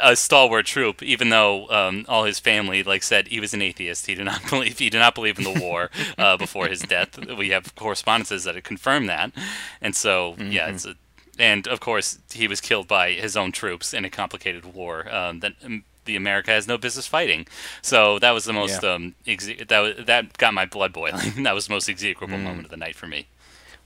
a 0.00 0.16
stalwart 0.16 0.66
troop. 0.66 1.02
Even 1.02 1.30
though 1.30 1.68
um, 1.70 2.04
all 2.08 2.24
his 2.24 2.38
family 2.38 2.82
like 2.82 3.02
said 3.02 3.28
he 3.28 3.40
was 3.40 3.52
an 3.52 3.62
atheist, 3.62 4.06
he 4.06 4.14
did 4.14 4.24
not 4.24 4.48
believe 4.48 4.78
he 4.78 4.90
did 4.90 4.98
not 4.98 5.14
believe 5.14 5.38
in 5.38 5.44
the 5.44 5.60
war 5.60 5.90
uh, 6.18 6.36
before 6.36 6.68
his 6.68 6.80
death. 6.80 7.18
We 7.36 7.50
have 7.50 7.74
correspondences 7.74 8.44
that 8.44 8.62
confirm 8.64 9.06
that, 9.06 9.32
and 9.80 9.94
so 9.94 10.32
mm-hmm. 10.32 10.52
yeah, 10.52 10.68
it's 10.68 10.86
a, 10.86 10.94
and 11.38 11.66
of 11.66 11.80
course 11.80 12.18
he 12.32 12.48
was 12.48 12.60
killed 12.60 12.88
by 12.88 13.12
his 13.12 13.36
own 13.36 13.52
troops 13.52 13.92
in 13.92 14.04
a 14.04 14.10
complicated 14.10 14.64
war 14.74 15.12
um, 15.12 15.40
that 15.40 15.54
um, 15.64 15.84
the 16.06 16.16
America 16.16 16.50
has 16.50 16.66
no 16.66 16.78
business 16.78 17.06
fighting. 17.06 17.46
So 17.82 18.18
that 18.20 18.30
was 18.30 18.44
the 18.44 18.52
most 18.52 18.82
yeah. 18.82 18.94
um, 18.94 19.14
exe- 19.26 19.66
that 19.68 19.80
was, 19.80 20.06
that 20.06 20.38
got 20.38 20.54
my 20.54 20.64
blood 20.64 20.92
boiling. 20.92 21.42
that 21.42 21.54
was 21.54 21.66
the 21.66 21.74
most 21.74 21.88
execrable 21.88 22.38
mm. 22.38 22.44
moment 22.44 22.64
of 22.64 22.70
the 22.70 22.76
night 22.76 22.96
for 22.96 23.06
me. 23.06 23.26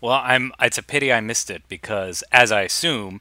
Well, 0.01 0.21
I'm. 0.23 0.53
It's 0.61 0.79
a 0.79 0.83
pity 0.83 1.13
I 1.13 1.21
missed 1.21 1.51
it 1.51 1.63
because, 1.69 2.25
as 2.33 2.51
I 2.51 2.63
assume, 2.63 3.21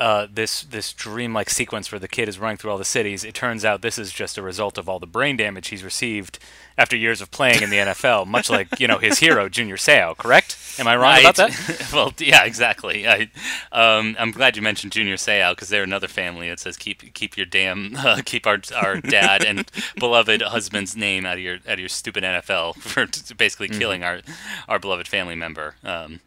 uh, 0.00 0.26
this 0.32 0.62
this 0.62 0.94
dreamlike 0.94 1.50
sequence 1.50 1.92
where 1.92 1.98
the 1.98 2.08
kid 2.08 2.26
is 2.26 2.38
running 2.38 2.56
through 2.56 2.70
all 2.70 2.78
the 2.78 2.86
cities. 2.86 3.22
It 3.22 3.34
turns 3.34 3.66
out 3.66 3.82
this 3.82 3.98
is 3.98 4.10
just 4.10 4.38
a 4.38 4.42
result 4.42 4.78
of 4.78 4.88
all 4.88 4.98
the 4.98 5.06
brain 5.06 5.36
damage 5.36 5.68
he's 5.68 5.84
received 5.84 6.38
after 6.78 6.96
years 6.96 7.20
of 7.20 7.30
playing 7.30 7.60
in 7.60 7.68
the 7.68 7.76
NFL, 7.76 8.26
much 8.26 8.48
like 8.48 8.80
you 8.80 8.88
know 8.88 8.96
his 8.96 9.18
hero 9.18 9.50
Junior 9.50 9.76
Seau. 9.76 10.16
Correct? 10.16 10.56
Am 10.78 10.88
I 10.88 10.94
wrong 10.96 11.02
right. 11.02 11.20
about 11.20 11.36
that? 11.36 11.90
well, 11.92 12.14
yeah, 12.16 12.44
exactly. 12.44 13.06
I, 13.06 13.30
um, 13.72 14.16
I'm 14.18 14.30
glad 14.30 14.56
you 14.56 14.62
mentioned 14.62 14.92
Junior 14.92 15.16
Seau 15.16 15.50
because 15.50 15.68
they're 15.68 15.82
another 15.82 16.08
family 16.08 16.48
that 16.48 16.60
says 16.60 16.78
keep 16.78 17.12
keep 17.12 17.36
your 17.36 17.44
damn 17.44 17.94
uh, 17.98 18.22
keep 18.24 18.46
our 18.46 18.58
our 18.74 19.02
dad 19.02 19.44
and 19.44 19.70
beloved 19.98 20.40
husband's 20.40 20.96
name 20.96 21.26
out 21.26 21.34
of 21.34 21.40
your 21.40 21.56
out 21.66 21.74
of 21.74 21.78
your 21.78 21.90
stupid 21.90 22.24
NFL 22.24 22.76
for 22.76 23.06
basically 23.34 23.68
mm-hmm. 23.68 23.78
killing 23.78 24.02
our 24.02 24.22
our 24.66 24.78
beloved 24.78 25.06
family 25.06 25.36
member. 25.36 25.74
Um, 25.84 26.20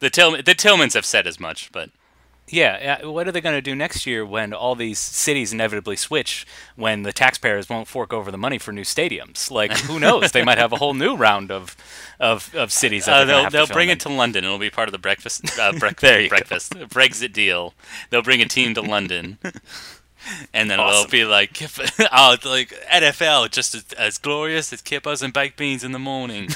the 0.00 0.10
Till 0.10 0.32
the 0.32 0.54
Tillmans 0.54 0.92
have 0.92 1.06
said 1.06 1.26
as 1.26 1.40
much, 1.40 1.72
but. 1.72 1.88
Yeah, 2.48 3.06
what 3.06 3.26
are 3.26 3.32
they 3.32 3.40
going 3.40 3.56
to 3.56 3.62
do 3.62 3.74
next 3.74 4.06
year 4.06 4.24
when 4.24 4.52
all 4.52 4.74
these 4.74 4.98
cities 4.98 5.52
inevitably 5.52 5.96
switch 5.96 6.46
when 6.76 7.02
the 7.02 7.12
taxpayers 7.12 7.70
won't 7.70 7.88
fork 7.88 8.12
over 8.12 8.30
the 8.30 8.38
money 8.38 8.58
for 8.58 8.70
new 8.70 8.82
stadiums? 8.82 9.50
Like, 9.50 9.72
who 9.78 9.98
knows? 9.98 10.32
they 10.32 10.44
might 10.44 10.58
have 10.58 10.72
a 10.72 10.76
whole 10.76 10.94
new 10.94 11.16
round 11.16 11.50
of 11.50 11.74
of, 12.20 12.54
of 12.54 12.70
cities. 12.70 13.08
Uh, 13.08 13.24
they'll 13.24 13.50
they'll 13.50 13.66
bring 13.66 13.88
in. 13.88 13.96
it 13.96 14.00
to 14.00 14.08
London. 14.10 14.44
It'll 14.44 14.58
be 14.58 14.70
part 14.70 14.88
of 14.88 14.92
the 14.92 14.98
breakfast 14.98 15.58
uh, 15.58 15.72
there 16.00 16.28
breakfast 16.28 16.74
go. 16.74 16.86
Brexit 16.86 17.32
deal. 17.32 17.74
They'll 18.10 18.22
bring 18.22 18.42
a 18.42 18.46
team 18.46 18.74
to 18.74 18.82
London. 18.82 19.38
And 20.54 20.70
then 20.70 20.80
awesome. 20.80 21.00
it'll 21.00 21.10
be 21.10 21.26
like, 21.26 21.60
oh, 22.10 22.36
like 22.46 22.70
NFL, 22.90 23.50
just 23.50 23.74
as, 23.74 23.84
as 23.92 24.16
glorious 24.16 24.72
as 24.72 24.80
kippers 24.80 25.20
and 25.20 25.34
baked 25.34 25.58
beans 25.58 25.84
in 25.84 25.92
the 25.92 25.98
morning. 25.98 26.48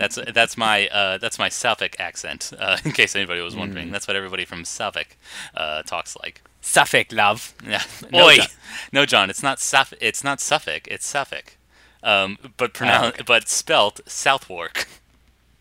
That's 0.00 0.18
that's 0.32 0.56
my 0.56 0.88
uh, 0.88 1.18
that's 1.18 1.38
my 1.38 1.50
Suffolk 1.50 1.94
accent. 2.00 2.52
Uh, 2.58 2.78
in 2.84 2.92
case 2.92 3.14
anybody 3.14 3.42
was 3.42 3.54
wondering, 3.54 3.88
mm. 3.88 3.92
that's 3.92 4.08
what 4.08 4.16
everybody 4.16 4.46
from 4.46 4.64
Suffolk 4.64 5.18
uh, 5.54 5.82
talks 5.82 6.16
like. 6.16 6.40
Suffolk, 6.62 7.12
love. 7.12 7.54
Yeah. 7.66 7.82
No, 8.10 8.26
Oi. 8.26 8.36
John, 8.36 8.46
no, 8.92 9.06
John. 9.06 9.28
It's 9.28 9.42
not 9.42 9.60
Suffolk. 9.60 9.98
It's 10.00 10.24
not 10.24 10.40
Suffolk. 10.40 10.88
It's 10.88 11.06
Suffolk. 11.06 11.58
Um, 12.02 12.38
but 12.56 12.72
pronoun- 12.72 13.04
oh, 13.04 13.08
okay. 13.08 13.24
but 13.26 13.46
spelt 13.50 14.00
Southwark. 14.06 14.88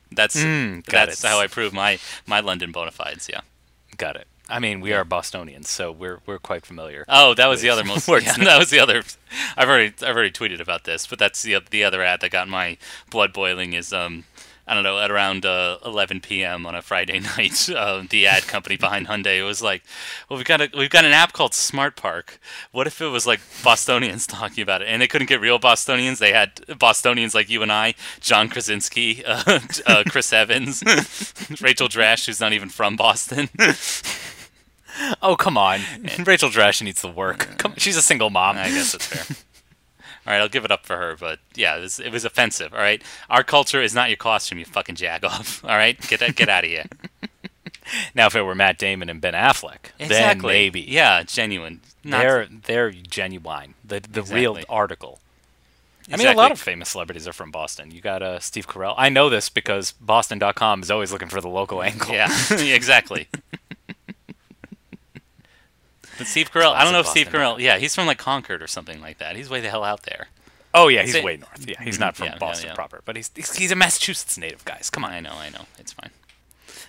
That's 0.10 0.38
mm, 0.42 0.86
that's 0.86 1.22
it. 1.22 1.28
how 1.28 1.42
I 1.42 1.48
prove 1.48 1.74
my 1.74 2.00
my 2.26 2.40
London 2.40 2.72
bona 2.72 2.92
fides. 2.92 3.28
Yeah. 3.30 3.42
Got 3.98 4.16
it. 4.16 4.28
I 4.50 4.60
mean, 4.60 4.82
we 4.82 4.94
are 4.94 5.04
Bostonians, 5.04 5.70
so 5.70 5.92
we're 5.92 6.20
we're 6.26 6.40
quite 6.40 6.66
familiar. 6.66 7.06
Oh, 7.08 7.34
that 7.36 7.48
was 7.48 7.62
the 7.62 7.70
other 7.70 7.84
most. 7.84 8.08
yeah, 8.10 8.20
that 8.38 8.58
was 8.58 8.70
the 8.70 8.80
other. 8.80 9.04
I've 9.56 9.70
already 9.70 9.94
I've 10.02 10.16
already 10.16 10.32
tweeted 10.32 10.60
about 10.60 10.84
this, 10.86 11.06
but 11.08 11.20
that's 11.20 11.44
the 11.44 11.58
the 11.70 11.84
other 11.84 12.02
ad 12.02 12.22
that 12.22 12.32
got 12.32 12.48
my 12.48 12.78
blood 13.10 13.32
boiling. 13.32 13.74
Is 13.74 13.94
um 13.94 14.26
I 14.70 14.76
don't 14.76 14.84
know, 14.84 15.00
at 15.00 15.10
around 15.10 15.48
uh, 15.48 15.80
11 15.84 16.22
p.m. 16.22 16.68
on 16.68 16.76
a 16.76 16.84
Friday 16.84 17.20
night, 17.38 17.70
uh, 17.72 18.04
the 18.08 18.28
ad 18.28 18.44
company 18.44 18.78
behind 18.78 19.08
Hyundai 19.08 19.44
was 19.44 19.64
like, 19.64 19.82
"Well, 20.30 20.38
we've 20.38 20.46
got 20.46 20.62
a 20.62 20.70
we've 20.78 20.92
got 20.92 21.06
an 21.06 21.12
app 21.12 21.34
called 21.34 21.56
Smart 21.56 21.96
Park. 21.96 22.40
What 22.72 22.86
if 22.86 23.02
it 23.02 23.08
was 23.08 23.26
like 23.26 23.40
Bostonians 23.64 24.28
talking 24.28 24.62
about 24.62 24.84
it?" 24.84 24.88
And 24.88 25.02
they 25.02 25.08
couldn't 25.08 25.28
get 25.28 25.42
real 25.42 25.58
Bostonians. 25.58 26.20
They 26.20 26.34
had 26.34 26.62
Bostonians 26.78 27.34
like 27.34 27.50
you 27.50 27.64
and 27.64 27.72
I, 27.72 27.96
John 28.20 28.48
Krasinski, 28.48 29.26
uh, 29.26 29.60
uh 29.88 30.04
Chris 30.08 30.32
Evans, 30.32 30.84
Rachel 31.60 31.88
Dratch, 31.88 32.28
who's 32.28 32.40
not 32.40 32.54
even 32.54 32.70
from 32.70 32.96
Boston. 32.96 33.50
oh 35.22 35.36
come 35.36 35.58
on, 35.58 35.82
Rachel 36.26 36.50
Dratch 36.50 36.82
needs 36.82 37.02
the 37.02 37.10
work. 37.10 37.58
Come, 37.58 37.74
she's 37.78 37.98
a 37.98 38.02
single 38.02 38.30
mom. 38.30 38.58
I 38.58 38.70
guess 38.70 38.92
that's 38.92 39.06
fair. 39.06 39.38
All 40.28 40.34
right, 40.34 40.42
I'll 40.42 40.50
give 40.50 40.66
it 40.66 40.72
up 40.72 40.86
for 40.86 40.98
her, 40.98 41.16
but 41.20 41.40
yeah, 41.56 41.78
it 41.78 41.82
was, 41.82 42.00
it 42.00 42.12
was 42.12 42.24
offensive. 42.24 42.74
All 42.74 42.80
right, 42.80 43.02
our 43.30 43.44
culture 43.44 43.82
is 43.82 43.96
not 43.96 44.10
your 44.10 44.18
costume, 44.18 44.60
you 44.60 44.66
fucking 44.66 44.96
jag 44.96 45.24
off. 45.24 45.64
All 45.64 45.72
right, 45.72 46.00
get 46.08 46.20
that, 46.20 46.36
get 46.36 46.50
out 46.50 46.64
of 46.64 46.70
here. 46.70 46.86
now, 48.14 48.28
if 48.28 48.36
it 48.36 48.44
were 48.44 48.54
Matt 48.56 48.78
Damon 48.78 49.10
and 49.10 49.22
Ben 49.22 49.34
Affleck, 49.34 49.92
exactly. 49.98 50.10
then 50.10 50.42
maybe. 50.42 50.82
Yeah, 50.82 51.24
genuine. 51.24 51.82
Not 52.04 52.22
they're 52.22 52.48
they're 52.66 52.92
genuine. 52.92 53.76
The 53.84 54.00
the 54.02 54.22
exactly. 54.22 54.36
real 54.36 54.60
article. 54.70 55.20
Exactly. 56.02 56.26
I 56.26 56.30
mean, 56.30 56.38
a 56.38 56.42
lot 56.42 56.52
of 56.52 56.60
famous 56.60 56.90
celebrities 56.90 57.28
are 57.28 57.34
from 57.34 57.52
Boston. 57.52 57.92
You 57.92 58.02
got 58.02 58.24
uh, 58.24 58.40
Steve 58.40 58.68
Carell. 58.68 58.96
I 58.98 59.10
know 59.10 59.30
this 59.30 59.50
because 59.50 59.92
Boston.com 59.92 60.82
is 60.82 60.90
always 60.90 61.12
looking 61.12 61.28
for 61.28 61.40
the 61.40 61.50
local 61.50 61.84
angle. 61.84 62.12
Yeah, 62.12 62.36
exactly. 62.52 63.28
But 66.20 66.28
Steve 66.28 66.52
Carell, 66.52 66.74
I 66.74 66.84
don't 66.84 66.94
know 66.94 67.00
if 67.00 67.06
Classic 67.08 67.24
Steve 67.24 67.34
Boston 67.34 67.58
Carell, 67.58 67.60
yeah, 67.60 67.78
he's 67.80 67.96
from 67.96 68.06
like 68.06 68.20
Concord 68.20 68.62
or 68.62 68.68
something 68.68 69.02
like 69.02 69.18
that. 69.18 69.36
He's 69.36 69.50
way 69.50 69.60
the 69.62 69.70
hell 69.72 69.84
out 69.84 70.04
there. 70.04 70.28
Oh 70.74 70.88
yeah, 70.88 71.02
he's 71.02 71.14
Say- 71.14 71.24
way 71.24 71.38
north. 71.38 71.66
Yeah, 71.68 71.82
he's 71.82 72.00
not 72.00 72.16
from 72.16 72.28
Yeah, 72.28 72.34
yeah, 72.34 72.38
Boston 72.38 72.68
yeah. 72.70 72.76
proper, 72.76 73.02
but 73.06 73.16
he's, 73.16 73.32
he's 73.36 73.56
he's 73.56 73.72
a 73.72 73.76
Massachusetts 73.76 74.38
native, 74.38 74.64
guys. 74.66 74.92
Come 74.92 75.04
on. 75.04 75.12
I 75.12 75.20
know, 75.20 75.34
I 75.34 75.50
know. 75.50 75.66
It's 75.80 75.94
fine. 75.94 76.12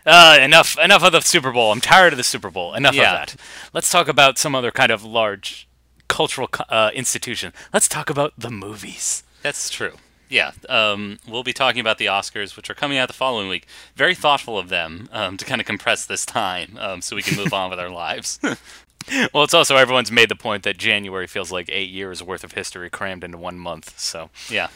Uh, 0.04 0.38
enough 0.40 0.78
enough 0.78 1.02
of 1.02 1.12
the 1.12 1.20
Super 1.22 1.50
Bowl. 1.52 1.72
I'm 1.72 1.80
tired 1.80 2.12
of 2.12 2.16
the 2.18 2.24
Super 2.24 2.50
Bowl. 2.50 2.74
Enough 2.74 2.94
Yeah. 2.94 3.12
of 3.22 3.28
that. 3.28 3.36
Let's 3.72 3.90
talk 3.90 4.08
about 4.08 4.36
some 4.36 4.54
other 4.54 4.70
kind 4.70 4.90
of 4.92 5.02
large 5.04 5.66
cultural 6.08 6.48
uh, 6.68 6.90
institution. 6.94 7.52
Let's 7.72 7.88
talk 7.88 8.10
about 8.10 8.32
the 8.36 8.50
movies. 8.50 9.22
That's 9.42 9.70
true. 9.70 9.94
Yeah, 10.28 10.52
um, 10.68 11.18
we'll 11.26 11.42
be 11.42 11.52
talking 11.52 11.80
about 11.80 11.98
the 11.98 12.06
Oscars, 12.06 12.56
which 12.56 12.70
are 12.70 12.74
coming 12.74 12.98
out 12.98 13.08
the 13.08 13.14
following 13.14 13.48
week. 13.48 13.66
Very 13.96 14.14
thoughtful 14.14 14.56
of 14.58 14.68
them 14.68 15.08
um, 15.10 15.36
to 15.36 15.44
kind 15.44 15.60
of 15.60 15.66
compress 15.66 16.06
this 16.06 16.24
time 16.24 16.78
um, 16.80 17.02
so 17.02 17.16
we 17.16 17.22
can 17.22 17.36
move 17.36 17.52
on 17.52 17.68
with 17.68 17.80
our 17.80 17.90
lives. 17.90 18.38
Well, 19.34 19.42
it's 19.44 19.54
also 19.54 19.76
everyone's 19.76 20.12
made 20.12 20.28
the 20.28 20.36
point 20.36 20.62
that 20.64 20.76
January 20.78 21.26
feels 21.26 21.50
like 21.50 21.68
eight 21.70 21.90
years 21.90 22.22
worth 22.22 22.44
of 22.44 22.52
history 22.52 22.88
crammed 22.90 23.24
into 23.24 23.38
one 23.38 23.58
month. 23.58 23.98
So 23.98 24.30
yeah, 24.48 24.68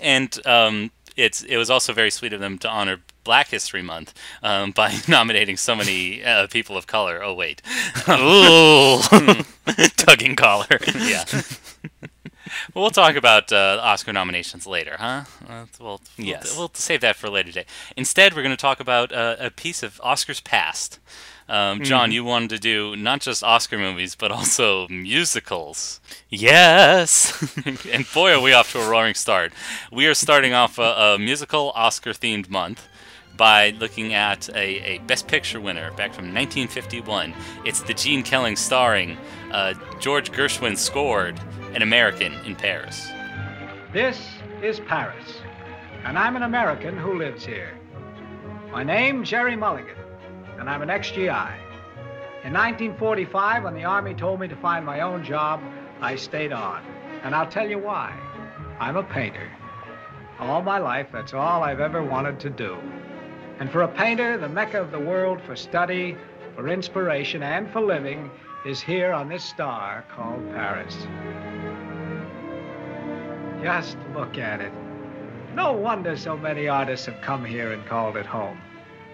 and 0.00 0.38
um, 0.46 0.90
it's 1.16 1.42
it 1.42 1.56
was 1.56 1.70
also 1.70 1.92
very 1.92 2.10
sweet 2.10 2.32
of 2.32 2.40
them 2.40 2.58
to 2.58 2.68
honor 2.68 2.98
Black 3.24 3.48
History 3.48 3.82
Month 3.82 4.12
um, 4.42 4.70
by 4.72 4.94
nominating 5.08 5.56
so 5.56 5.74
many 5.76 6.24
uh, 6.24 6.46
people 6.48 6.76
of 6.76 6.86
color. 6.86 7.22
Oh 7.22 7.34
wait, 7.34 7.62
tugging 9.96 10.36
collar. 10.36 10.66
yeah. 10.94 11.24
well, 12.74 12.82
we'll 12.82 12.90
talk 12.90 13.16
about 13.16 13.52
uh, 13.52 13.78
Oscar 13.82 14.12
nominations 14.12 14.66
later, 14.66 14.96
huh? 14.98 15.24
Uh, 15.48 15.66
we'll, 15.80 16.00
we'll, 16.18 16.26
Yes. 16.26 16.56
we'll 16.56 16.70
save 16.74 17.00
that 17.02 17.16
for 17.16 17.26
a 17.28 17.30
later 17.30 17.52
day. 17.52 17.66
Instead, 17.96 18.34
we're 18.34 18.42
going 18.42 18.50
to 18.56 18.60
talk 18.60 18.80
about 18.80 19.12
uh, 19.12 19.36
a 19.38 19.50
piece 19.50 19.82
of 19.82 20.00
Oscars 20.04 20.42
past. 20.42 20.98
Um, 21.48 21.84
John, 21.84 22.10
you 22.10 22.24
wanted 22.24 22.50
to 22.50 22.58
do 22.58 22.96
not 22.96 23.20
just 23.20 23.44
Oscar 23.44 23.78
movies, 23.78 24.14
but 24.14 24.32
also 24.32 24.88
musicals. 24.88 26.00
Yes. 26.28 27.32
and 27.92 28.06
boy, 28.12 28.32
are 28.32 28.40
we 28.40 28.52
off 28.52 28.72
to 28.72 28.80
a 28.80 28.88
roaring 28.88 29.14
start. 29.14 29.52
We 29.92 30.06
are 30.06 30.14
starting 30.14 30.54
off 30.54 30.78
a, 30.78 31.14
a 31.14 31.18
musical 31.18 31.70
Oscar 31.74 32.10
themed 32.10 32.50
month 32.50 32.88
by 33.36 33.70
looking 33.70 34.14
at 34.14 34.48
a, 34.50 34.96
a 34.96 34.98
Best 35.00 35.28
Picture 35.28 35.60
winner 35.60 35.90
back 35.92 36.14
from 36.14 36.34
1951. 36.34 37.34
It's 37.64 37.82
the 37.82 37.94
Gene 37.94 38.22
Kelly 38.22 38.56
starring 38.56 39.16
uh, 39.52 39.74
George 40.00 40.32
Gershwin 40.32 40.76
scored 40.76 41.38
An 41.74 41.82
American 41.82 42.32
in 42.44 42.56
Paris. 42.56 43.08
This 43.92 44.20
is 44.62 44.80
Paris, 44.80 45.38
and 46.04 46.18
I'm 46.18 46.36
an 46.36 46.42
American 46.42 46.96
who 46.96 47.18
lives 47.18 47.44
here. 47.44 47.78
My 48.72 48.82
name's 48.82 49.30
Jerry 49.30 49.56
Mulligan, 49.56 49.95
and 50.58 50.68
I'm 50.68 50.82
an 50.82 50.90
ex-GI. 50.90 51.66
In 52.44 52.52
1945, 52.52 53.64
when 53.64 53.74
the 53.74 53.84
Army 53.84 54.14
told 54.14 54.40
me 54.40 54.48
to 54.48 54.56
find 54.56 54.84
my 54.84 55.00
own 55.00 55.24
job, 55.24 55.60
I 56.00 56.16
stayed 56.16 56.52
on. 56.52 56.84
And 57.22 57.34
I'll 57.34 57.48
tell 57.48 57.68
you 57.68 57.78
why. 57.78 58.16
I'm 58.78 58.96
a 58.96 59.02
painter. 59.02 59.50
All 60.38 60.62
my 60.62 60.78
life, 60.78 61.08
that's 61.12 61.34
all 61.34 61.62
I've 61.62 61.80
ever 61.80 62.02
wanted 62.02 62.38
to 62.40 62.50
do. 62.50 62.76
And 63.58 63.70
for 63.70 63.82
a 63.82 63.88
painter, 63.88 64.36
the 64.36 64.48
mecca 64.48 64.80
of 64.80 64.90
the 64.90 65.00
world 65.00 65.40
for 65.40 65.56
study, 65.56 66.16
for 66.54 66.68
inspiration, 66.68 67.42
and 67.42 67.70
for 67.70 67.80
living 67.80 68.30
is 68.66 68.80
here 68.80 69.12
on 69.12 69.28
this 69.28 69.44
star 69.44 70.04
called 70.14 70.48
Paris. 70.52 70.94
Just 73.62 73.96
look 74.14 74.36
at 74.38 74.60
it. 74.60 74.72
No 75.54 75.72
wonder 75.72 76.16
so 76.16 76.36
many 76.36 76.68
artists 76.68 77.06
have 77.06 77.20
come 77.22 77.44
here 77.44 77.72
and 77.72 77.84
called 77.86 78.16
it 78.16 78.26
home. 78.26 78.60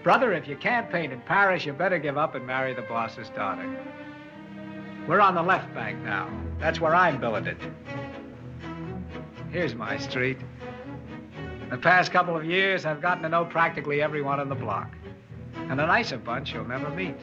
Brother, 0.03 0.33
if 0.33 0.49
you 0.49 0.57
can't 0.57 0.91
paint 0.91 1.13
in 1.13 1.21
Paris, 1.21 1.65
you 1.65 1.71
better 1.71 1.97
give 1.97 2.17
up 2.17 2.35
and 2.35 2.45
marry 2.45 2.73
the 2.73 2.81
boss's 2.81 3.29
daughter. 3.29 3.65
We're 5.07 5.21
on 5.21 5.33
the 5.33 5.41
left 5.41 5.73
bank 5.73 5.97
now. 5.99 6.29
That's 6.59 6.81
where 6.81 6.93
I'm 6.93 7.21
billeted. 7.21 7.57
Here's 9.49 9.75
my 9.75 9.97
street. 9.97 10.39
In 11.63 11.69
The 11.69 11.77
past 11.77 12.11
couple 12.11 12.35
of 12.35 12.43
years, 12.43 12.85
I've 12.85 13.01
gotten 13.01 13.23
to 13.23 13.29
know 13.29 13.45
practically 13.45 14.01
everyone 14.01 14.41
on 14.41 14.49
the 14.49 14.55
block. 14.55 14.91
And 15.55 15.79
a 15.79 15.87
nicer 15.87 16.17
bunch 16.17 16.53
you'll 16.53 16.65
never 16.65 16.89
meet. 16.89 17.15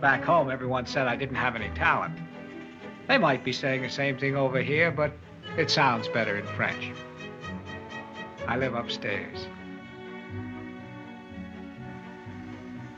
Back 0.00 0.22
home, 0.22 0.48
everyone 0.48 0.86
said 0.86 1.08
I 1.08 1.16
didn't 1.16 1.36
have 1.36 1.56
any 1.56 1.70
talent. 1.70 2.16
They 3.08 3.18
might 3.18 3.42
be 3.42 3.52
saying 3.52 3.82
the 3.82 3.90
same 3.90 4.16
thing 4.16 4.36
over 4.36 4.62
here, 4.62 4.92
but 4.92 5.12
it 5.56 5.70
sounds 5.70 6.06
better 6.08 6.36
in 6.36 6.46
French. 6.46 6.92
I 8.46 8.56
live 8.56 8.74
upstairs. 8.74 9.46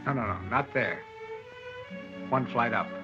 No, 0.07 0.13
no, 0.13 0.27
no, 0.27 0.39
not 0.51 0.73
there. 0.75 1.03
One 2.29 2.47
flight 2.53 2.73
up. 2.75 3.04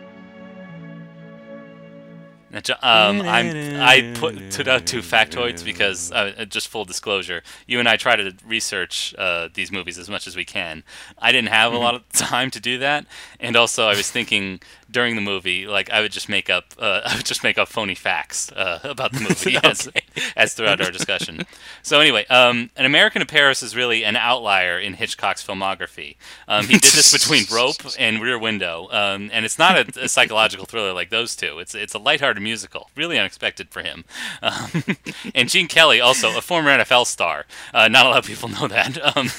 Um, 2.52 3.22
I'm, 3.22 3.80
I 3.80 4.12
put 4.14 4.50
took 4.50 4.66
out 4.66 4.86
two 4.86 5.00
factoids 5.00 5.64
because, 5.64 6.10
uh, 6.10 6.32
uh, 6.36 6.44
just 6.44 6.68
full 6.68 6.84
disclosure, 6.84 7.42
you 7.66 7.78
and 7.78 7.88
I 7.88 7.96
try 7.96 8.16
to 8.16 8.34
research 8.44 9.14
uh, 9.16 9.48
these 9.54 9.70
movies 9.70 9.98
as 9.98 10.10
much 10.10 10.26
as 10.26 10.36
we 10.36 10.44
can. 10.44 10.82
I 11.18 11.30
didn't 11.32 11.50
have 11.50 11.72
a 11.72 11.78
lot 11.78 11.94
of 11.94 12.08
time 12.12 12.50
to 12.50 12.60
do 12.60 12.78
that, 12.78 13.06
and 13.38 13.56
also 13.56 13.86
I 13.86 13.94
was 13.94 14.10
thinking 14.10 14.60
during 14.90 15.14
the 15.14 15.20
movie, 15.20 15.66
like 15.66 15.90
I 15.90 16.00
would 16.00 16.12
just 16.12 16.28
make 16.28 16.50
up, 16.50 16.74
uh, 16.78 17.02
I 17.06 17.16
would 17.16 17.26
just 17.26 17.44
make 17.44 17.58
up 17.58 17.68
phony 17.68 17.94
facts 17.94 18.50
uh, 18.52 18.80
about 18.82 19.12
the 19.12 19.20
movie 19.28 19.56
as, 19.62 19.88
as 20.36 20.54
throughout 20.54 20.80
our 20.80 20.90
discussion. 20.90 21.42
So 21.82 22.00
anyway, 22.00 22.26
um, 22.26 22.70
An 22.76 22.84
American 22.84 23.22
in 23.22 23.28
Paris 23.28 23.62
is 23.62 23.76
really 23.76 24.04
an 24.04 24.16
outlier 24.16 24.78
in 24.78 24.94
Hitchcock's 24.94 25.44
filmography. 25.46 26.16
Um, 26.48 26.64
he 26.66 26.74
did 26.74 26.92
this 26.92 27.12
between 27.12 27.44
Rope 27.52 27.82
and 27.98 28.20
Rear 28.20 28.38
Window, 28.38 28.88
um, 28.90 29.30
and 29.32 29.44
it's 29.44 29.58
not 29.58 29.96
a, 29.96 30.04
a 30.04 30.08
psychological 30.08 30.66
thriller 30.66 30.92
like 30.92 31.10
those 31.10 31.36
two. 31.36 31.58
It's 31.58 31.74
it's 31.74 31.94
a 31.94 31.98
lighthearted 31.98 32.39
musical, 32.40 32.90
really 32.96 33.18
unexpected 33.18 33.70
for 33.70 33.82
him. 33.82 34.04
Um, 34.42 34.84
and 35.34 35.48
Gene 35.48 35.68
Kelly, 35.68 36.00
also 36.00 36.36
a 36.36 36.40
former 36.40 36.70
NFL 36.70 37.06
star. 37.06 37.46
Uh, 37.72 37.88
not 37.88 38.06
a 38.06 38.08
lot 38.08 38.18
of 38.18 38.26
people 38.26 38.48
know 38.48 38.68
that. 38.68 38.98
Um, 39.16 39.30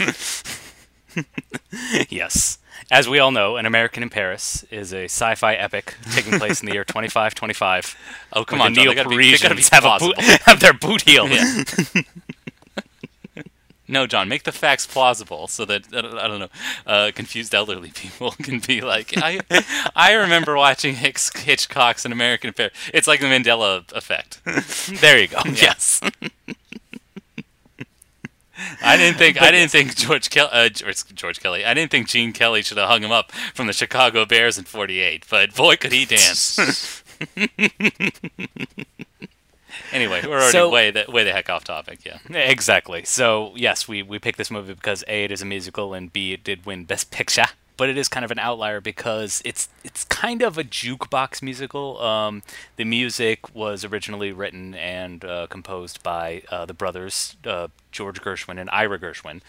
yes. 2.10 2.58
As 2.89 3.08
we 3.08 3.20
all 3.20 3.31
know, 3.31 3.55
An 3.55 3.65
American 3.65 4.03
in 4.03 4.10
Paris 4.10 4.65
is 4.70 4.93
a 4.93 5.05
sci-fi 5.05 5.53
epic 5.53 5.96
taking 6.12 6.38
place 6.38 6.62
in 6.62 6.65
the 6.65 6.74
year 6.74 6.84
2525. 6.84 7.96
oh 8.34 8.43
come 8.43 8.60
on, 8.60 8.74
the 8.74 8.81
John, 8.81 8.88
they 8.88 8.96
gotta 8.96 9.10
be, 9.10 9.31
they 9.31 9.38
gotta 9.38 9.55
be 9.55 9.62
Neo-Parisians 9.62 9.70
have, 9.70 9.86
a 9.86 9.88
plausible. 9.88 10.22
have 10.46 10.60
their 10.60 10.74
boot 10.74 11.01
heel. 11.08 11.29
Yeah. 11.29 11.63
No, 13.91 14.07
John, 14.07 14.29
make 14.29 14.43
the 14.43 14.53
facts 14.53 14.88
plausible 14.88 15.50
so 15.50 15.65
that 15.65 15.86
I 15.93 16.01
don't, 16.01 16.17
I 16.17 16.27
don't 16.27 16.39
know, 16.39 16.48
uh, 16.88 17.12
confused 17.13 17.53
elderly 17.53 17.91
people 17.95 18.31
can 18.31 18.60
be 18.60 18.79
like, 18.81 19.13
I, 19.17 19.41
I 19.95 20.13
remember 20.13 20.55
watching 20.55 20.95
Hicks, 20.95 21.29
Hitchcock's 21.36 22.05
An 22.05 22.13
American 22.13 22.50
Affair. 22.50 22.71
It's 22.93 23.07
like 23.07 23.19
the 23.19 23.27
Mandela 23.27 23.91
effect. 23.93 24.41
There 25.01 25.19
you 25.19 25.27
go. 25.27 25.39
Yes. 25.45 26.00
I 28.81 28.95
didn't 28.98 29.17
think 29.17 29.41
I 29.41 29.51
didn't 29.51 29.71
think 29.71 29.95
George 29.95 30.29
Kelly, 30.29 30.50
uh, 30.51 30.69
George, 30.69 31.03
George 31.15 31.39
Kelly. 31.39 31.65
I 31.65 31.74
didn't 31.74 31.91
think 31.91 32.07
Gene 32.07 32.31
Kelly 32.31 32.62
should 32.62 32.77
have 32.77 32.88
hung 32.89 33.03
him 33.03 33.12
up 33.12 33.31
from 33.31 33.67
the 33.67 33.74
Chicago 33.74 34.25
Bears 34.25 34.57
in 34.57 34.65
'48. 34.65 35.25
But 35.29 35.55
boy, 35.55 35.75
could 35.77 35.91
he 35.91 36.05
dance! 36.05 37.03
anyway, 39.91 40.21
we're 40.25 40.36
already 40.38 40.51
So- 40.51 40.69
way 40.69 40.91
the 40.91 41.05
way 41.10 41.24
the 41.24 41.31
heck 41.31 41.50
off 41.50 41.63
topic. 41.63 42.00
Yeah. 42.05 42.17
Exactly. 42.29 43.03
So 43.05 43.53
yes, 43.55 43.88
we 43.88 44.03
we 44.03 44.19
picked 44.19 44.38
this 44.38 44.51
movie 44.51 44.74
because 44.74 45.03
a 45.07 45.24
it 45.25 45.31
is 45.31 45.41
a 45.41 45.45
musical 45.45 45.93
and 45.93 46.12
b 46.12 46.33
it 46.33 46.43
did 46.43 46.65
win 46.65 46.86
Best 46.86 47.12
Picture. 47.12 47.45
But 47.77 47.89
it 47.89 47.98
is 47.98 48.07
kind 48.10 48.24
of 48.24 48.29
an 48.29 48.38
outlier 48.38 48.79
because 48.79 49.41
it's 49.43 49.67
it's 49.83 50.03
kind 50.03 50.43
of 50.43 50.57
a 50.60 50.63
jukebox 50.63 51.41
musical. 51.41 52.00
Um, 52.00 52.43
the 52.75 52.83
music 52.83 53.55
was 53.55 53.83
originally 53.83 54.31
written 54.31 54.75
and 54.75 55.25
uh, 55.25 55.48
composed 55.50 56.03
by 56.03 56.43
uh, 56.51 56.65
the 56.65 56.75
brothers 56.75 57.38
uh, 57.43 57.69
George 57.91 58.21
Gershwin 58.21 58.60
and 58.60 58.69
Ira 58.71 59.00
Gershwin, 59.00 59.41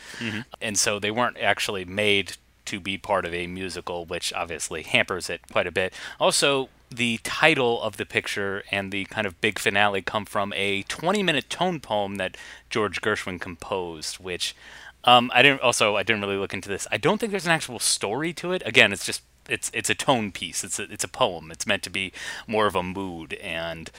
and 0.62 0.78
so 0.78 0.98
they 0.98 1.10
weren't 1.10 1.36
actually 1.38 1.84
made 1.84 2.36
to 2.64 2.80
be 2.80 2.96
part 2.96 3.26
of 3.26 3.34
a 3.34 3.46
musical, 3.48 4.06
which 4.06 4.32
obviously 4.32 4.82
hampers 4.82 5.28
it 5.28 5.42
quite 5.50 5.66
a 5.66 5.72
bit. 5.72 5.92
Also, 6.18 6.70
the 6.92 7.18
title 7.22 7.80
of 7.82 7.96
the 7.96 8.06
picture 8.06 8.62
and 8.70 8.92
the 8.92 9.04
kind 9.06 9.26
of 9.26 9.40
big 9.40 9.58
finale 9.58 10.02
come 10.02 10.24
from 10.24 10.52
a 10.54 10.82
20 10.84 11.22
minute 11.22 11.48
tone 11.50 11.80
poem 11.80 12.16
that 12.16 12.36
George 12.70 13.00
Gershwin 13.00 13.40
composed, 13.40 14.16
which 14.16 14.54
um, 15.04 15.30
I 15.34 15.42
didn't 15.42 15.62
also 15.62 15.96
I 15.96 16.02
didn't 16.02 16.22
really 16.22 16.36
look 16.36 16.54
into 16.54 16.68
this. 16.68 16.86
I 16.92 16.96
don't 16.96 17.18
think 17.18 17.30
there's 17.32 17.46
an 17.46 17.52
actual 17.52 17.78
story 17.78 18.32
to 18.34 18.52
it. 18.52 18.62
Again, 18.64 18.92
it's 18.92 19.06
just 19.06 19.22
it's 19.48 19.70
it's 19.74 19.90
a 19.90 19.94
tone 19.94 20.32
piece. 20.32 20.62
It's 20.64 20.78
a, 20.78 20.84
it's 20.84 21.04
a 21.04 21.08
poem. 21.08 21.50
It's 21.50 21.66
meant 21.66 21.82
to 21.84 21.90
be 21.90 22.12
more 22.46 22.66
of 22.66 22.76
a 22.76 22.82
mood 22.82 23.34
and 23.34 23.90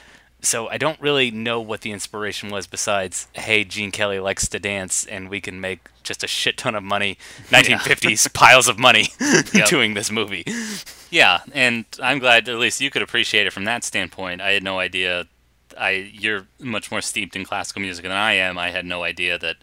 so 0.44 0.68
I 0.68 0.78
don't 0.78 1.00
really 1.02 1.32
know 1.32 1.60
what 1.62 1.82
the 1.82 1.92
inspiration 1.92 2.50
was 2.50 2.68
besides, 2.68 3.28
hey, 3.34 3.64
Gene 3.64 3.92
Kelly 3.92 4.20
likes 4.20 4.48
to 4.50 4.60
dance 4.60 5.06
and 5.06 5.30
we 5.30 5.42
can 5.42 5.60
make 5.60 5.88
just 6.04 6.24
a 6.24 6.28
shit 6.28 6.58
ton 6.58 6.76
of 6.76 6.84
money, 6.84 7.18
1950s 7.50 8.32
piles 8.34 8.68
of 8.68 8.78
money 8.78 9.08
Yep. 9.54 9.68
doing 9.68 9.94
this 9.94 10.12
movie. 10.12 10.46
Yeah, 11.10 11.40
and 11.54 11.86
I'm 12.02 12.20
glad 12.20 12.50
at 12.50 12.58
least 12.60 12.82
you 12.82 12.90
could 12.90 13.02
appreciate 13.02 13.48
it 13.48 13.54
from 13.54 13.66
that 13.66 13.84
standpoint. 13.84 14.42
I 14.42 14.52
had 14.52 14.64
no 14.64 14.80
idea. 14.80 15.26
I 15.78 16.12
you're 16.14 16.46
much 16.60 16.92
more 16.92 17.02
steeped 17.02 17.36
in 17.36 17.46
classical 17.46 17.82
music 17.82 18.04
than 18.04 18.12
I 18.12 18.34
am. 18.34 18.58
I 18.58 18.70
had 18.72 18.86
no 18.86 19.04
idea 19.04 19.40
that 19.40 19.56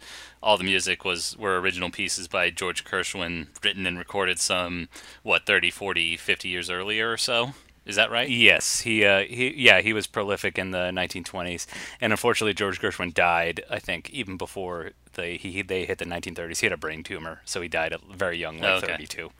all 0.43 0.57
the 0.57 0.65
music 0.65 1.05
was 1.05 1.37
were 1.37 1.61
original 1.61 1.91
pieces 1.91 2.27
by 2.27 2.51
George 2.51 2.85
Gershwin, 2.85 3.49
written 3.63 3.87
and 3.87 3.99
recorded 3.99 4.39
some 4.41 4.89
what 5.23 5.45
30, 5.47 5.71
40, 5.71 6.17
50 6.17 6.49
years 6.49 6.71
earlier 6.71 7.13
or 7.13 7.17
so. 7.19 7.53
Is 7.87 7.97
that 7.97 8.11
right? 8.11 8.29
Yes, 8.29 8.81
he, 8.81 9.05
uh, 9.05 9.21
he, 9.21 9.55
yeah, 9.57 9.81
he 9.81 9.93
was 9.93 10.07
prolific 10.07 10.59
in 10.59 10.71
the 10.71 10.91
1920s, 10.93 11.67
and 12.01 12.13
unfortunately, 12.13 12.55
George 12.55 12.81
Gershwin 12.81 13.13
died. 13.15 13.65
I 13.71 13.79
think 13.79 14.11
even 14.11 14.37
before 14.37 14.91
they 15.15 15.37
he 15.37 15.63
they 15.63 15.87
hit 15.87 15.99
the 15.99 16.05
1930s, 16.05 16.61
he 16.61 16.67
had 16.67 16.73
a 16.73 16.77
brain 16.77 17.03
tumor, 17.03 17.41
so 17.45 17.61
he 17.61 17.69
died 17.69 17.93
at 17.93 18.03
very 18.05 18.37
young, 18.39 18.59
like 18.59 18.71
Oh, 18.71 18.77
okay. 18.77 18.87
32. 18.89 19.31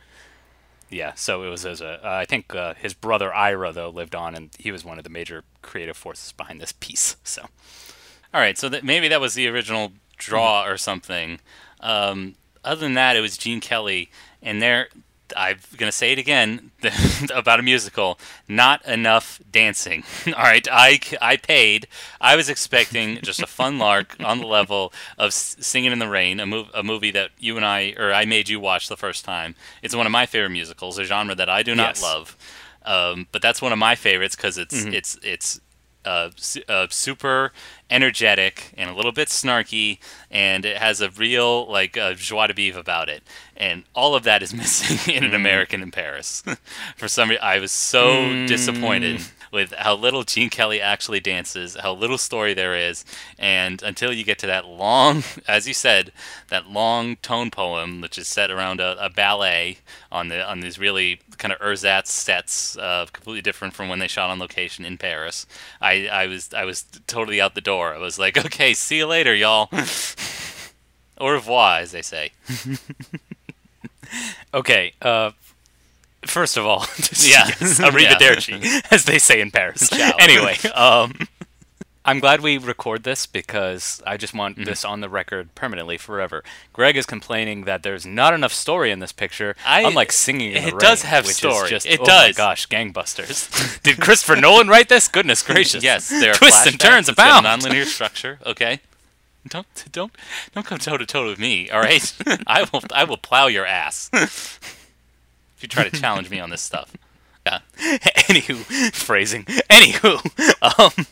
Yeah, 0.89 1.15
so 1.15 1.45
it 1.45 1.49
was 1.49 1.65
as 1.65 1.81
a. 1.81 2.05
Uh, 2.05 2.17
I 2.17 2.25
think 2.25 2.53
uh, 2.55 2.75
his 2.75 2.95
brother 2.95 3.33
Ira 3.33 3.73
though 3.73 3.91
lived 3.91 4.15
on, 4.17 4.35
and 4.35 4.51
he 4.59 4.73
was 4.73 4.85
one 4.85 4.99
of 4.99 5.05
the 5.05 5.11
major 5.11 5.45
creative 5.63 5.97
forces 5.97 6.33
behind 6.33 6.61
this 6.61 6.73
piece. 6.73 7.17
So 7.23 7.43
All 8.35 8.41
right, 8.41 8.59
so 8.59 8.69
that 8.71 8.83
maybe 8.85 9.07
that 9.09 9.21
was 9.21 9.35
the 9.35 9.47
original 9.49 9.93
draw 10.17 10.65
or 10.67 10.77
something. 10.77 11.41
Um, 11.81 12.35
other 12.65 12.81
than 12.81 12.95
that, 12.95 13.17
it 13.17 13.21
was 13.21 13.39
Gene 13.39 13.61
Kelly, 13.61 14.11
and 14.43 14.61
there, 14.61 14.89
I'm 15.37 15.59
gonna 15.77 15.93
say 15.93 16.13
it 16.13 16.19
again 16.19 16.71
about 17.35 17.61
a 17.61 17.63
musical. 17.63 18.19
Not 18.49 18.85
enough 18.87 19.41
dancing. 19.51 20.05
All 20.27 20.33
right, 20.45 20.67
I 20.71 21.01
I 21.21 21.37
paid. 21.37 21.87
I 22.21 22.37
was 22.37 22.49
expecting 22.49 23.21
just 23.23 23.43
a 23.43 23.47
fun 23.47 23.79
lark 23.87 24.17
on 24.21 24.39
the 24.39 24.47
level 24.47 24.93
of 25.19 25.33
Singing 25.33 25.93
in 25.93 25.99
the 25.99 26.09
Rain, 26.09 26.41
a, 26.41 26.45
mov- 26.47 26.71
a 26.75 26.83
movie 26.83 27.11
that 27.13 27.31
you 27.39 27.57
and 27.57 27.65
I, 27.67 27.95
or 27.99 28.13
I 28.13 28.25
made 28.25 28.49
you 28.49 28.61
watch 28.61 28.89
the 28.89 28.97
first 28.97 29.25
time. 29.25 29.55
It's 29.83 29.95
one 29.95 30.07
of 30.07 30.13
my 30.13 30.27
favorite 30.27 30.51
musicals, 30.51 30.99
a 30.99 31.05
genre 31.05 31.35
that 31.35 31.49
I 31.49 31.63
do 31.63 31.75
not 31.75 31.91
Yes. 31.97 32.03
love. 32.03 32.37
Um, 32.85 33.27
but 33.31 33.43
that's 33.43 33.61
one 33.61 33.73
of 33.73 33.79
my 33.79 33.95
favorites 33.95 34.35
because 34.37 34.57
it's 34.57 34.85
it's 34.87 35.19
it's 35.23 35.61
uh, 36.05 36.31
su- 36.37 36.63
uh, 36.69 36.87
super 36.91 37.53
energetic 37.91 38.73
and 38.77 38.91
a 38.91 38.95
little 38.95 39.13
bit 39.13 39.29
snarky, 39.29 39.99
and 40.31 40.65
it 40.65 40.77
has 40.79 41.01
a 41.01 41.11
real 41.11 41.67
like 41.67 41.97
uh, 41.97 42.15
joie 42.15 42.47
de 42.47 42.55
vivre 42.55 42.81
about 42.81 43.09
it. 43.09 43.23
And 43.57 43.85
all 43.95 44.15
of 44.15 44.25
that 44.25 44.43
is 44.43 44.55
missing 44.63 45.15
in 45.15 45.25
an 45.25 45.35
American 45.35 45.83
in 45.83 45.91
Paris. 45.91 46.43
For 46.97 47.09
some 47.09 47.31
reason, 47.31 47.43
I 47.45 47.59
was 47.59 47.73
so 47.73 48.47
disappointed 48.47 49.21
with 49.51 49.73
how 49.75 49.95
little 49.95 50.23
Gene 50.23 50.51
Kelly 50.51 50.81
actually 50.81 51.21
dances, 51.21 51.77
how 51.77 51.93
little 51.93 52.19
story 52.19 52.55
there 52.55 52.77
is, 52.77 53.05
and 53.39 53.83
until 53.83 54.13
you 54.13 54.25
get 54.25 54.39
to 54.41 54.47
that 54.47 54.67
long, 54.67 55.23
as 55.49 55.67
you 55.67 55.75
said, 55.75 56.13
that 56.49 56.69
long 56.69 57.17
tone 57.17 57.51
poem, 57.51 58.01
which 58.01 58.19
is 58.19 58.29
set 58.29 58.51
around 58.51 58.81
a, 58.81 58.97
a 59.05 59.11
ballet 59.11 59.79
on 60.13 60.29
the 60.29 60.49
on 60.49 60.61
these 60.61 60.79
really 60.79 61.21
kind 61.39 61.53
of 61.53 61.61
ersatz 61.61 62.11
sets, 62.11 62.77
uh, 62.79 63.07
completely 63.13 63.43
different 63.43 63.75
from 63.75 63.89
when 63.89 63.99
they 63.99 64.09
shot 64.09 64.31
on 64.31 64.39
location 64.39 64.85
in 64.85 64.99
Paris. 64.99 65.47
I, 65.81 66.09
I 66.09 66.27
was 66.27 66.53
I 66.55 66.65
was 66.65 66.85
totally 67.07 67.41
out 67.41 67.55
the 67.55 67.61
door. 67.61 67.95
I 67.95 67.99
was 67.99 68.19
like, 68.19 68.39
okay, 68.47 68.75
see 68.75 68.99
you 68.99 69.07
later, 69.07 69.35
y'all. 69.35 69.69
Au 71.19 71.29
revoir, 71.29 71.81
as 71.81 71.93
they 71.93 72.03
say. 72.03 72.33
okay, 74.55 74.95
uh, 75.03 75.33
first 76.25 76.57
of 76.57 76.67
all, 76.67 76.81
Yeah. 76.99 77.47
yes, 77.49 77.79
arrivederci, 77.81 78.83
as 78.93 79.05
they 79.05 79.19
say 79.19 79.41
in 79.41 79.51
Paris. 79.51 79.89
Ciao. 79.89 80.13
Anyway, 80.19 80.57
um, 80.75 81.15
I'm 82.03 82.19
glad 82.19 82.41
we 82.41 82.57
record 82.57 83.03
this 83.03 83.27
because 83.27 84.03
I 84.07 84.17
just 84.17 84.33
want 84.33 84.57
Mm-hmm. 84.57 84.65
this 84.65 84.85
on 84.87 85.01
the 85.01 85.09
record 85.09 85.55
permanently 85.55 85.99
forever. 85.99 86.43
Greg 86.73 86.97
is 86.97 87.05
complaining 87.05 87.65
that 87.65 87.83
there's 87.83 88.07
not 88.07 88.33
enough 88.33 88.55
story 88.55 88.91
in 88.91 89.01
this 89.01 89.13
picture, 89.13 89.55
I- 89.67 89.83
unlike 89.83 90.11
singing 90.13 90.53
in 90.53 90.63
the 90.63 90.69
it 90.69 90.79
does 90.79 91.05
Rain, 91.05 91.11
have 91.11 91.27
which 91.27 91.37
story. 91.37 91.65
Is 91.65 91.71
just, 91.71 91.87
It 91.87 92.01
oh 92.01 92.05
does. 92.07 92.29
My 92.29 92.33
gosh, 92.33 92.67
gangbusters! 92.69 93.83
Did 93.83 94.01
Christopher 94.01 94.37
Nolan 94.37 94.69
write 94.69 94.89
this? 94.89 95.09
Goodness 95.09 95.43
gracious! 95.43 95.85
Yes, 95.85 96.09
there 96.09 96.31
are 96.31 96.35
twists 96.35 96.67
and 96.67 96.81
turns 96.81 97.09
it's 97.09 97.19
abound. 97.19 97.47
a 97.47 97.51
nonlinear 97.51 97.85
structure. 97.85 98.39
Okay, 98.47 98.81
don't 99.47 99.67
don't 99.93 100.13
don't 100.55 100.67
come 100.67 100.79
toe 100.79 100.97
to 100.97 101.05
toe 101.07 101.27
with 101.27 101.39
me. 101.39 101.69
All 101.71 101.81
right, 101.81 102.13
I 102.47 102.67
will 102.73 102.83
I 102.93 103.05
will 103.05 103.19
plow 103.19 103.47
your 103.47 103.67
ass 103.67 104.11
if 105.61 105.65
you 105.65 105.69
try 105.69 105.87
to 105.87 105.95
challenge 105.95 106.31
me 106.31 106.41
on 106.41 106.49
this 106.49 106.63
stuff. 106.63 106.97
Yeah, 107.45 107.59
Anywho, 107.79 108.93
phrasing. 108.95 109.45
Anywho, 109.45 110.17
um, 110.99 111.07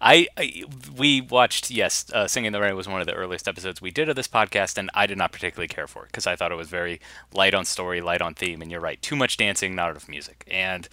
I, 0.00 0.28
I 0.36 0.62
we 0.96 1.20
watched 1.20 1.68
yes, 1.68 2.06
uh, 2.12 2.28
Singing 2.28 2.48
in 2.48 2.52
the 2.52 2.60
Rain 2.60 2.76
was 2.76 2.86
one 2.86 3.00
of 3.00 3.08
the 3.08 3.14
earliest 3.14 3.48
episodes 3.48 3.82
we 3.82 3.90
did 3.90 4.08
of 4.08 4.14
this 4.14 4.28
podcast, 4.28 4.78
and 4.78 4.88
I 4.94 5.06
did 5.06 5.18
not 5.18 5.32
particularly 5.32 5.66
care 5.66 5.88
for 5.88 6.04
it 6.04 6.12
because 6.12 6.28
I 6.28 6.36
thought 6.36 6.52
it 6.52 6.56
was 6.56 6.68
very 6.68 7.00
light 7.34 7.54
on 7.54 7.64
story, 7.64 8.00
light 8.00 8.22
on 8.22 8.34
theme, 8.34 8.62
and 8.62 8.70
you're 8.70 8.80
right, 8.80 9.02
too 9.02 9.16
much 9.16 9.36
dancing, 9.36 9.74
not 9.74 9.90
enough 9.90 10.08
music, 10.08 10.44
and. 10.48 10.88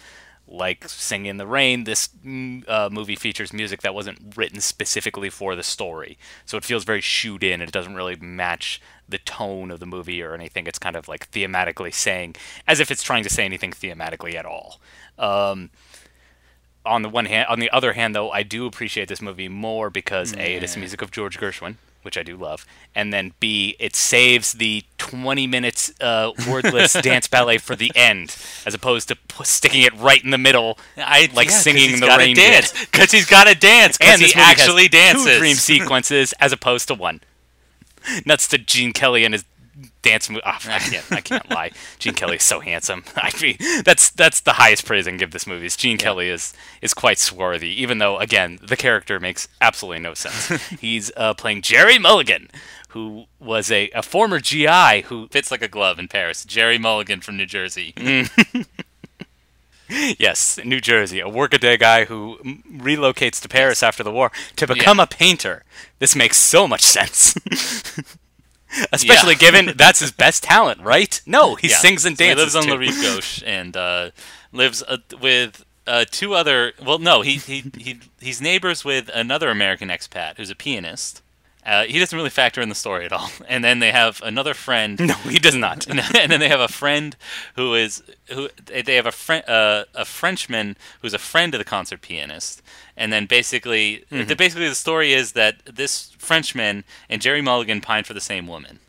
Like 0.48 0.88
Singing 0.88 1.26
in 1.26 1.38
the 1.38 1.48
Rain, 1.48 1.86
this 1.86 2.08
mm, 2.24 2.68
uh, 2.70 2.90
movie 2.92 3.16
features 3.16 3.52
music 3.52 3.82
that 3.82 3.96
wasn't 3.96 4.36
written 4.38 4.62
specifically 4.62 5.30
for 5.30 5.56
the 5.56 5.64
story, 5.64 6.18
so 6.46 6.56
it 6.58 6.64
feels 6.64 6.84
very 6.84 7.02
shoot 7.02 7.44
in. 7.44 7.62
and 7.62 7.64
It 7.64 7.72
doesn't 7.72 7.96
really 7.96 8.16
match 8.16 8.80
the 9.10 9.18
tone 9.18 9.72
of 9.72 9.80
the 9.80 9.86
movie 9.86 10.22
or 10.22 10.34
anything. 10.34 10.68
It's 10.68 10.80
kind 10.80 10.96
of 10.96 11.08
like 11.08 11.32
thematically 11.32 11.94
saying, 11.94 12.36
as 12.68 12.80
if 12.80 12.92
it's 12.92 13.04
trying 13.04 13.24
to 13.24 13.30
say 13.30 13.44
anything 13.46 13.72
thematically 13.72 14.36
at 14.36 14.46
all. 14.46 14.80
Um, 15.18 15.72
on 16.86 17.02
the 17.02 17.10
one 17.10 17.26
hand, 17.26 17.48
on 17.50 17.60
the 17.60 17.72
other 17.72 17.94
hand, 17.94 18.14
though, 18.16 18.30
I 18.32 18.44
do 18.44 18.66
appreciate 18.66 19.08
this 19.08 19.22
movie 19.22 19.50
more 19.50 19.90
because 19.90 20.34
a 20.34 20.56
it 20.56 20.64
is 20.64 20.74
the 20.74 20.80
music 20.80 21.02
of 21.02 21.12
George 21.12 21.40
Gershwin, 21.40 21.76
which 22.06 22.18
I 22.18 22.24
do 22.24 22.38
love, 22.38 22.66
and 22.94 23.12
then 23.12 23.34
b 23.40 23.76
it 23.80 23.96
saves 23.96 24.54
the 24.54 24.84
20 25.00 25.48
minutes 25.48 25.92
uh, 26.00 26.32
wordless 26.48 26.94
dance 27.02 27.28
ballet 27.28 27.58
for 27.58 27.76
the 27.76 27.92
end, 27.96 28.36
as 28.66 28.74
opposed 28.74 29.08
to 29.10 29.16
p- 29.16 29.44
sticking 29.44 29.82
it 29.82 29.94
right 29.96 30.24
in 30.24 30.30
the 30.30 30.38
middle, 30.38 30.78
I 30.98 31.30
like 31.34 31.50
yeah, 31.50 31.56
singing 31.58 32.00
the 32.00 32.08
rain 32.18 32.36
dance 32.36 32.72
because 32.86 33.12
he's 33.12 33.26
got 33.26 33.48
to 33.48 33.56
dance 33.56 33.98
because 33.98 34.22
And 34.22 34.32
he 34.32 34.34
actually 34.40 34.88
dances. 34.88 35.26
two 35.26 35.38
dream 35.40 35.56
sequences 35.56 36.34
as 36.40 36.54
opposed 36.54 36.88
to 36.90 36.94
one. 36.94 37.22
Nuts 38.26 38.48
to 38.50 38.58
Gene 38.60 38.94
Kelly 38.94 39.26
and 39.26 39.34
his 39.34 39.44
dance. 40.06 40.30
Mo- 40.30 40.40
oh, 40.46 40.50
I 40.50 40.80
can't. 40.80 41.12
I 41.12 41.22
can't 41.22 41.50
lie. 41.50 41.72
Gene 42.00 42.14
Kelly 42.14 42.38
is 42.38 42.44
so 42.44 42.62
handsome. 42.62 43.04
I 43.18 43.32
mean, 43.42 43.58
that's 43.84 44.10
that's 44.12 44.40
the 44.40 44.54
highest 44.54 44.86
praise 44.86 45.08
I 45.08 45.12
can 45.12 45.18
give 45.18 45.32
this 45.32 45.46
movie. 45.48 45.66
Is 45.66 45.76
Gene 45.76 45.98
Kelly 45.98 46.30
is 46.30 46.54
is 46.82 46.94
quite 46.94 47.20
swarthy, 47.20 47.70
even 47.82 47.98
though 47.98 48.18
again 48.20 48.60
the 48.62 48.78
character 48.78 49.20
makes 49.20 49.48
absolutely 49.60 50.00
no 50.02 50.14
sense. 50.14 50.48
He's 50.80 51.12
uh, 51.18 51.34
playing 51.34 51.64
Jerry 51.64 52.00
Mulligan, 52.00 52.50
who 52.90 53.26
was 53.40 53.70
a, 53.72 53.90
a 53.90 54.02
former 54.02 54.40
GI 54.40 55.02
who 55.08 55.28
Fits 55.28 55.52
like 55.52 55.62
a 55.64 55.68
glove 55.68 56.00
in 56.00 56.08
Paris. 56.08 56.46
Jerry 56.46 56.78
Mulligan 56.78 57.20
from 57.22 57.36
New 57.38 57.46
Jersey. 57.48 57.94
Mm. 57.98 58.66
Yes, 60.18 60.58
New 60.66 60.82
Jersey, 60.82 61.20
a 61.20 61.30
workaday 61.30 61.78
guy 61.78 62.06
who 62.06 62.40
m- 62.44 62.64
relocates 62.80 63.40
to 63.42 63.48
Paris 63.48 63.84
after 63.84 64.02
the 64.02 64.12
war 64.12 64.32
to 64.56 64.66
become 64.66 65.00
a 65.00 65.06
painter. 65.06 65.64
This 66.00 66.16
makes 66.16 66.38
so 66.38 66.68
much 66.68 66.82
sense. 66.82 67.36
Especially 68.92 69.34
Yeah. 69.34 69.40
given 69.40 69.74
that's 69.78 70.00
his 70.00 70.12
best 70.12 70.44
talent, 70.44 70.82
right? 70.82 71.22
No, 71.26 71.56
he 71.56 71.70
Yeah. 71.70 71.78
sings 71.78 72.06
and 72.06 72.18
So 72.18 72.24
dances. 72.26 72.38
He 72.38 72.44
lives 72.44 72.56
on 72.56 72.64
too. 72.64 72.70
La 72.72 72.76
Rive 72.78 73.02
Gauche 73.02 73.44
and 73.46 73.78
uh, 73.78 74.12
lives 74.52 74.84
uh, 74.88 74.98
with 75.22 75.64
uh, 75.88 76.06
two 76.10 76.34
other. 76.34 76.74
Well, 76.84 76.98
no, 77.00 77.22
he, 77.22 77.36
he 77.36 77.72
he 77.78 78.00
he's 78.20 78.42
neighbors 78.42 78.84
with 78.84 79.10
another 79.14 79.50
American 79.50 79.90
expat 79.90 80.38
who's 80.38 80.50
a 80.50 80.56
pianist. 80.56 81.22
Uh, 81.66 81.84
he 81.86 81.98
doesn't 81.98 82.16
really 82.16 82.30
factor 82.30 82.62
in 82.62 82.70
the 82.70 82.76
story 82.76 83.06
at 83.06 83.12
all. 83.12 83.30
And 83.48 83.64
then 83.64 83.80
they 83.80 83.92
have 83.92 84.22
another 84.24 84.54
friend. 84.54 85.00
No, 85.00 85.16
he 85.16 85.40
does 85.40 85.56
not. 85.56 85.88
and 85.90 86.00
then 86.32 86.40
they 86.40 86.48
have 86.50 86.60
a 86.60 86.68
friend 86.68 87.16
who 87.56 87.74
is 87.74 88.04
who 88.32 88.50
they 88.68 88.96
have 88.96 89.08
a 89.08 89.12
friend 89.12 89.44
uh, 89.50 89.86
a 89.96 90.06
Frenchman 90.06 90.78
who's 91.02 91.14
a 91.14 91.18
friend 91.20 91.54
of 91.56 91.60
the 91.60 91.66
concert 91.66 92.02
pianist, 92.02 92.62
and 92.96 93.12
then 93.12 93.26
basically 93.26 94.04
Mm-hmm. 94.12 94.28
the, 94.28 94.36
basically 94.36 94.70
the 94.70 94.76
story 94.76 95.14
is 95.14 95.32
that 95.34 95.56
this 95.66 96.12
Frenchman 96.20 96.84
and 97.10 97.22
Jerry 97.22 97.42
Mulligan 97.42 97.82
pined 97.82 98.06
for 98.08 98.14
the 98.14 98.22
same 98.22 98.46
woman, 98.48 98.80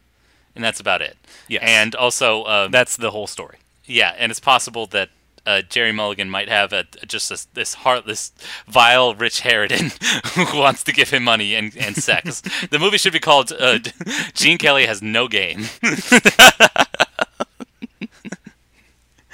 and 0.55 0.63
that's 0.65 0.81
about 0.81 1.01
it. 1.03 1.17
Yes. 1.49 1.63
and 1.65 1.95
also 1.95 2.45
um, 2.45 2.71
That's 2.73 2.97
the 2.97 3.11
whole 3.11 3.27
story. 3.27 3.57
yeah, 3.87 4.15
and 4.19 4.31
it's 4.31 4.41
possible 4.41 4.87
that. 4.89 5.09
Uh, 5.47 5.63
Jerry 5.63 5.93
Mulligan 5.93 6.29
might 6.29 6.49
have 6.49 6.73
a, 6.73 6.85
just 7.07 7.31
a, 7.31 7.47
this 7.55 7.75
heartless, 7.75 8.33
vile 8.67 9.15
Rich 9.15 9.43
Harridan 9.43 9.93
who 10.53 10.59
wants 10.59 10.83
to 10.85 10.93
give 10.93 11.11
him 11.11 11.23
money 11.23 11.55
and, 11.55 11.77
and 11.77 11.97
sex. 11.97 12.41
the 12.71 12.79
movie 12.79 12.99
should 12.99 13.13
be 13.13 13.21
called 13.21 13.53
uh, 13.53 13.79
"Gene 14.35 14.59
Kelly 14.59 14.87
Has 14.87 15.01
No 15.03 15.29
Game." 15.29 15.67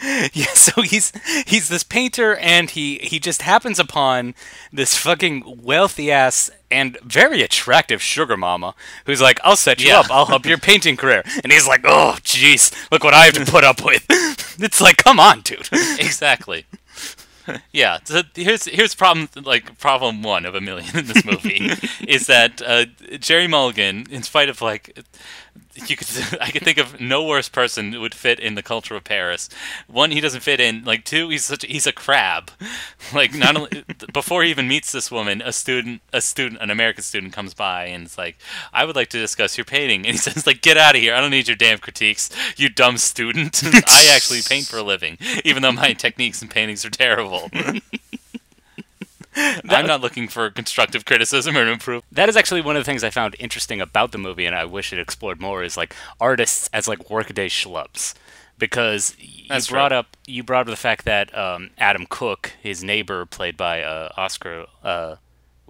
Yeah, 0.34 0.46
so 0.54 0.82
he's 0.82 1.12
he's 1.46 1.68
this 1.68 1.84
painter, 1.84 2.36
and 2.36 2.70
he 2.70 2.98
he 2.98 3.18
just 3.20 3.42
happens 3.42 3.78
upon 3.78 4.34
this 4.72 4.96
fucking 4.96 5.60
wealthy 5.62 6.10
ass 6.10 6.50
and 6.70 6.98
very 7.02 7.42
attractive 7.42 8.02
sugar 8.02 8.36
mama 8.36 8.74
who's 9.06 9.20
like, 9.20 9.38
"I'll 9.44 9.56
set 9.56 9.80
you 9.80 9.88
Yeah. 9.90 10.00
up. 10.00 10.10
I'll 10.10 10.26
help 10.26 10.44
your 10.46 10.58
painting 10.70 10.96
career." 10.96 11.22
And 11.44 11.52
he's 11.52 11.68
like, 11.68 11.82
"Oh, 11.84 12.16
jeez, 12.22 12.72
look 12.90 13.04
what 13.04 13.14
I 13.14 13.26
have 13.26 13.34
to 13.34 13.44
put 13.50 13.62
up 13.64 13.84
with." 13.84 14.04
it's 14.58 14.80
like, 14.80 14.96
come 14.96 15.20
on, 15.20 15.40
dude. 15.42 15.68
exactly. 15.72 16.66
yeah. 17.72 17.98
So 18.04 18.22
here's 18.34 18.64
here's 18.66 18.94
problem 18.94 19.28
like 19.44 19.78
problem 19.78 20.22
one 20.22 20.46
of 20.46 20.54
a 20.54 20.60
million 20.60 20.96
in 20.96 21.06
this 21.06 21.24
movie 21.24 21.70
is 22.06 22.26
that 22.26 22.60
uh, 22.62 22.86
Jerry 23.18 23.46
Mulligan, 23.48 24.06
in 24.10 24.22
spite 24.22 24.48
of 24.48 24.60
like 24.62 24.98
you 25.74 25.96
could 25.96 26.08
I 26.40 26.50
could 26.50 26.62
think 26.62 26.78
of 26.78 27.00
no 27.00 27.24
worse 27.24 27.48
person 27.48 27.92
who 27.92 28.00
would 28.00 28.14
fit 28.14 28.38
in 28.38 28.54
the 28.54 28.62
culture 28.62 28.94
of 28.94 29.04
Paris. 29.04 29.48
One, 29.86 30.10
he 30.10 30.20
doesn't 30.20 30.40
fit 30.42 30.60
in. 30.60 30.84
Like 30.84 31.04
two, 31.04 31.28
he's 31.28 31.44
such 31.44 31.64
a, 31.64 31.66
he's 31.66 31.86
a 31.86 31.92
crab. 31.92 32.50
Like 33.12 33.34
not 33.34 33.56
only 33.56 33.84
before 34.12 34.42
he 34.42 34.50
even 34.50 34.68
meets 34.68 34.92
this 34.92 35.10
woman, 35.10 35.42
a 35.42 35.52
student 35.52 36.00
a 36.12 36.20
student 36.20 36.62
an 36.62 36.70
American 36.70 37.02
student 37.02 37.32
comes 37.32 37.52
by 37.52 37.86
and 37.86 38.04
it's 38.04 38.16
like, 38.16 38.38
I 38.72 38.84
would 38.84 38.96
like 38.96 39.08
to 39.08 39.18
discuss 39.18 39.58
your 39.58 39.64
painting, 39.66 40.06
and 40.06 40.12
he 40.12 40.16
says 40.16 40.46
like, 40.46 40.62
Get 40.62 40.78
out 40.78 40.94
of 40.94 41.02
here! 41.02 41.14
I 41.14 41.20
don't 41.20 41.30
need 41.30 41.48
your 41.48 41.56
damn 41.56 41.78
critiques, 41.78 42.30
you 42.56 42.68
dumb 42.68 42.96
student. 42.96 43.62
I 43.64 44.10
actually 44.14 44.40
paint 44.42 44.66
for 44.66 44.78
a 44.78 44.82
living, 44.82 45.18
even 45.44 45.62
though 45.62 45.72
my 45.72 45.92
techniques 45.92 46.40
and 46.40 46.50
paintings 46.50 46.84
are 46.84 46.90
terrible. 46.90 47.50
I'm 49.68 49.86
not 49.86 50.00
looking 50.00 50.28
for 50.28 50.50
constructive 50.50 51.04
criticism 51.04 51.56
or 51.56 51.66
improvement. 51.66 52.04
That 52.12 52.28
is 52.28 52.36
actually 52.36 52.60
one 52.60 52.76
of 52.76 52.80
the 52.80 52.84
things 52.84 53.02
I 53.02 53.10
found 53.10 53.36
interesting 53.38 53.80
about 53.80 54.12
the 54.12 54.18
movie, 54.18 54.46
and 54.46 54.54
I 54.54 54.64
wish 54.64 54.92
it 54.92 54.98
explored 54.98 55.40
more. 55.40 55.62
Is 55.62 55.76
like 55.76 55.94
artists 56.20 56.68
as 56.72 56.86
like 56.86 57.08
workaday 57.08 57.48
schlubs, 57.48 58.14
because 58.58 59.16
you 59.18 59.48
brought 59.68 59.88
true. 59.88 59.98
up 59.98 60.16
you 60.26 60.42
brought 60.42 60.62
up 60.62 60.66
the 60.66 60.76
fact 60.76 61.04
that 61.06 61.36
um, 61.36 61.70
Adam 61.78 62.06
Cook, 62.08 62.52
his 62.60 62.84
neighbor, 62.84 63.24
played 63.24 63.56
by 63.56 63.82
uh, 63.82 64.10
Oscar 64.16 64.66
uh, 64.82 65.16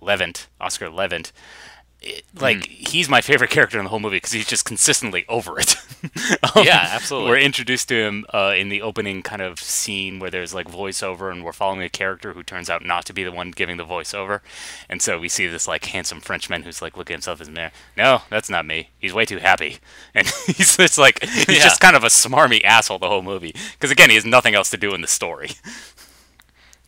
Levant, 0.01 0.49
Oscar 0.61 0.91
Levant. 0.91 1.33
It- 2.03 2.25
like 2.41 2.67
he's 2.67 3.09
my 3.09 3.21
favorite 3.21 3.51
character 3.51 3.79
in 3.79 3.85
the 3.85 3.91
whole 3.91 4.01
movie 4.01 4.17
because 4.17 4.33
he's 4.33 4.47
just 4.47 4.65
consistently 4.65 5.25
over 5.29 5.59
it. 5.59 5.77
Um, 6.57 6.65
Yeah, 6.65 6.89
absolutely. 6.91 7.31
We're 7.31 7.39
introduced 7.39 7.89
to 7.89 7.95
him 7.95 8.27
uh, 8.35 8.55
in 8.57 8.69
the 8.71 8.83
opening 8.83 9.23
kind 9.23 9.41
of 9.41 9.61
scene 9.61 10.19
where 10.19 10.31
there's 10.31 10.53
like 10.53 10.67
voiceover, 10.67 11.31
and 11.31 11.45
we're 11.45 11.53
following 11.53 11.81
a 11.83 11.89
character 11.89 12.33
who 12.33 12.43
turns 12.43 12.69
out 12.69 12.85
not 12.85 13.05
to 13.07 13.13
be 13.13 13.23
the 13.23 13.31
one 13.31 13.53
giving 13.53 13.77
the 13.77 13.85
voiceover, 13.85 14.41
and 14.89 15.01
so 15.01 15.21
we 15.21 15.29
see 15.29 15.47
this 15.47 15.69
like 15.69 15.85
handsome 15.87 16.21
Frenchman 16.21 16.65
who's 16.65 16.83
like 16.83 16.97
looking 16.97 17.15
at 17.15 17.19
himself 17.19 17.41
in 17.41 17.47
the 17.47 17.53
mirror. 17.53 17.71
No, 17.97 18.23
that's 18.31 18.51
not 18.51 18.67
me. 18.67 18.91
He's 18.99 19.15
way 19.15 19.25
too 19.25 19.39
happy, 19.39 19.79
and 20.15 20.27
he's 20.47 20.77
just 20.77 20.99
like 20.99 21.23
he's 21.23 21.49
Yeah. 21.49 21.63
just 21.63 21.81
kind 21.81 21.95
of 21.95 22.03
a 22.03 22.09
smarmy 22.09 22.65
asshole 22.65 22.99
the 22.99 23.09
whole 23.09 23.23
movie 23.23 23.55
because 23.75 23.93
again 23.93 24.09
he 24.11 24.17
has 24.17 24.25
nothing 24.25 24.55
else 24.57 24.71
to 24.71 24.77
do 24.77 24.93
in 24.95 25.03
the 25.03 25.07
story. 25.07 25.51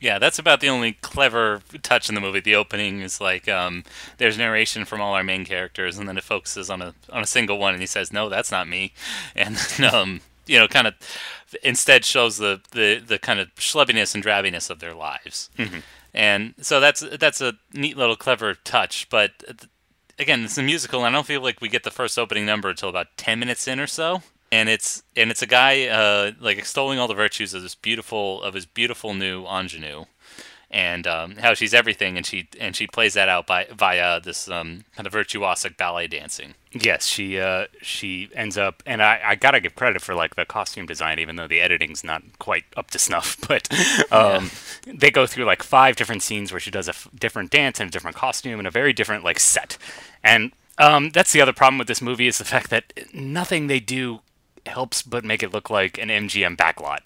Yeah, 0.05 0.19
that's 0.19 0.39
about 0.39 0.61
the 0.61 0.69
only 0.69 0.93
clever 0.93 1.63
touch 1.83 2.11
in 2.11 2.15
the 2.15 2.21
movie. 2.21 2.41
The 2.41 2.57
opening 2.57 3.01
is 3.01 3.23
like 3.23 3.49
um, 3.49 3.85
there's 4.19 4.37
narration 4.37 4.85
from 4.85 5.01
all 5.01 5.15
our 5.15 5.25
main 5.25 5.47
characters, 5.47 5.97
and 5.97 6.07
then 6.07 6.19
it 6.19 6.25
focuses 6.25 6.69
on 6.69 6.83
a 6.83 6.95
on 7.09 7.23
a 7.23 7.27
single 7.27 7.57
one, 7.57 7.73
and 7.73 7.83
he 7.83 7.87
says, 7.87 8.13
"No, 8.13 8.29
that's 8.29 8.51
not 8.51 8.69
me," 8.69 8.93
and 9.35 9.57
um, 9.91 10.21
you 10.45 10.59
know, 10.59 10.69
kind 10.69 10.87
of 10.87 10.95
instead 11.63 12.05
shows 12.05 12.37
the, 12.37 12.61
the 12.73 12.99
the 12.99 13.19
kind 13.19 13.41
of 13.41 13.55
schlubbiness 13.55 14.15
and 14.15 14.23
drabbiness 14.23 14.69
of 14.69 14.81
their 14.81 14.93
lives. 14.93 15.49
And 16.13 16.53
so 16.61 16.81
that's 16.81 17.01
that's 17.19 17.41
a 17.41 17.55
neat 17.73 17.97
little 17.97 18.15
clever 18.15 18.57
touch, 18.57 19.09
but 19.09 19.31
uh, 19.49 19.55
again, 20.19 20.45
it's 20.45 20.59
a 20.59 20.63
musical. 20.63 21.03
And 21.07 21.17
I 21.17 21.17
don't 21.17 21.27
feel 21.27 21.41
like 21.41 21.63
we 21.63 21.71
get 21.71 21.83
the 21.83 21.91
first 21.91 22.19
opening 22.19 22.45
number 22.45 22.69
until 22.69 22.91
about 22.91 23.07
ten 23.17 23.39
minutes 23.39 23.67
in 23.67 23.81
or 23.81 23.87
so. 23.87 24.21
And 24.53 24.69
it's 24.69 25.03
and 25.17 25.31
it's 25.31 25.43
a 25.43 25.47
guy 25.47 25.87
uh, 25.87 26.33
like 26.41 26.59
extolling 26.59 26.99
all 26.99 27.09
the 27.09 27.15
virtues 27.15 27.55
of 27.55 27.63
this 27.63 27.75
beautiful 27.75 28.43
of 28.43 28.55
his 28.55 28.67
beautiful 28.67 29.13
new 29.13 29.45
ingenue, 29.47 30.05
and 30.75 31.07
um, 31.07 31.37
how 31.37 31.55
she's 31.55 31.73
everything, 31.73 32.17
and 32.17 32.27
she 32.27 32.49
and 32.59 32.75
she 32.75 32.89
plays 32.89 33.15
that 33.15 33.29
out 33.29 33.47
by 33.47 33.69
via 33.73 34.21
this 34.21 34.49
um, 34.49 34.85
kind 34.97 35.07
of 35.07 35.13
virtuosic 35.13 35.77
ballet 35.77 36.09
dancing. 36.09 36.55
Yes, 36.73 37.07
she 37.07 37.39
uh, 37.39 37.67
she 37.81 38.29
ends 38.35 38.59
up, 38.59 38.83
and 38.85 39.01
I, 39.01 39.21
I 39.25 39.35
gotta 39.37 39.61
give 39.61 39.77
credit 39.77 40.03
for 40.03 40.17
like 40.17 40.35
the 40.35 40.45
costume 40.45 40.87
design, 40.87 41.21
even 41.21 41.37
though 41.37 41.47
the 41.47 41.61
editing's 41.61 42.03
not 42.03 42.23
quite 42.41 42.65
up 42.77 42.91
to 42.91 42.99
snuff. 42.99 43.39
But 43.49 43.69
um, 44.11 44.51
they 44.85 45.13
go 45.13 45.27
through 45.29 45.45
like 45.45 45.63
five 45.63 45.95
different 45.95 46.23
scenes 46.23 46.51
where 46.51 46.61
she 46.61 46.73
does 46.73 46.89
a 46.89 46.91
f- 46.91 47.09
different 47.15 47.53
dance 47.53 47.79
and 47.79 47.89
a 47.89 47.93
different 47.93 48.17
costume 48.17 48.59
and 48.59 48.67
a 48.67 48.71
very 48.73 48.93
different 48.93 49.23
like 49.23 49.39
set. 49.39 49.79
And 50.25 50.51
um, 50.79 51.11
that's 51.11 51.33
the 51.33 51.41
other 51.41 51.53
problem 51.53 51.79
with 51.79 51.87
this 51.87 52.03
movie 52.03 52.27
is 52.27 52.39
the 52.39 52.45
fact 52.45 52.71
that 52.71 52.93
nothing 53.13 53.69
they 53.69 53.79
do 53.79 54.21
helps 54.67 55.03
but 55.03 55.25
make 55.25 55.43
it 55.43 55.53
look 55.53 55.71
like 55.71 55.99
an 55.99 56.09
MGM 56.09 56.57
backlot. 56.57 57.01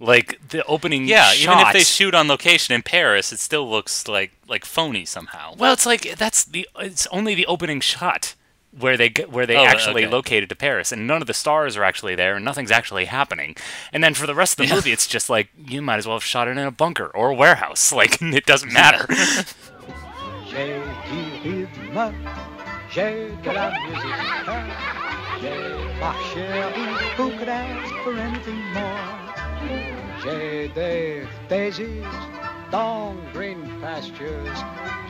Like 0.00 0.40
the 0.48 0.64
opening, 0.66 1.06
Yeah, 1.06 1.32
even 1.34 1.58
if 1.60 1.72
they 1.72 1.84
shoot 1.84 2.14
on 2.14 2.26
location 2.28 2.74
in 2.74 2.82
Paris, 2.82 3.32
it 3.32 3.38
still 3.38 3.68
looks 3.70 4.08
like 4.08 4.32
like 4.48 4.64
phony 4.64 5.04
somehow. 5.04 5.54
Well, 5.56 5.72
it's 5.72 5.86
like 5.86 6.16
that's 6.16 6.44
the 6.44 6.68
it's 6.78 7.06
only 7.08 7.34
the 7.34 7.46
opening 7.46 7.80
shot 7.80 8.34
where 8.76 8.96
they 8.96 9.08
get 9.08 9.30
where 9.30 9.46
they 9.46 9.56
Oh, 9.56 9.64
actually 9.64 10.04
okay. 10.04 10.12
located 10.12 10.48
to 10.48 10.56
Paris, 10.56 10.90
and 10.90 11.06
none 11.06 11.20
of 11.22 11.28
the 11.28 11.32
stars 11.34 11.76
are 11.76 11.84
actually 11.84 12.16
there, 12.16 12.34
and 12.36 12.44
nothing's 12.44 12.72
actually 12.72 13.04
happening. 13.04 13.54
And 13.92 14.02
then 14.02 14.14
for 14.14 14.26
the 14.26 14.34
rest 14.34 14.58
of 14.58 14.68
the 14.68 14.74
movie, 14.74 14.90
it's 14.90 15.06
just 15.06 15.30
like 15.30 15.48
you 15.56 15.80
might 15.80 15.98
as 15.98 16.06
well 16.08 16.16
have 16.16 16.24
shot 16.24 16.48
it 16.48 16.52
in 16.52 16.58
a 16.58 16.72
bunker 16.72 17.06
or 17.14 17.30
a 17.30 17.34
warehouse. 17.34 17.92
Like 18.04 18.20
it 18.20 18.46
doesn't 18.46 18.72
matter. 18.72 19.06
J'ai 22.94 23.32
de 23.42 23.50
la 23.50 23.72
musique, 23.88 24.22
j'ai 25.42 25.74
ma 25.98 26.14
chérie, 26.30 26.94
who 27.16 27.30
could 27.36 27.48
ask 27.48 27.92
for 28.04 28.16
anything 28.16 28.62
more? 28.72 29.10
J'ai 30.22 30.68
des 30.68 31.26
daisies 31.48 32.04
dans 32.70 33.16
green 33.32 33.68
pastures, 33.80 34.54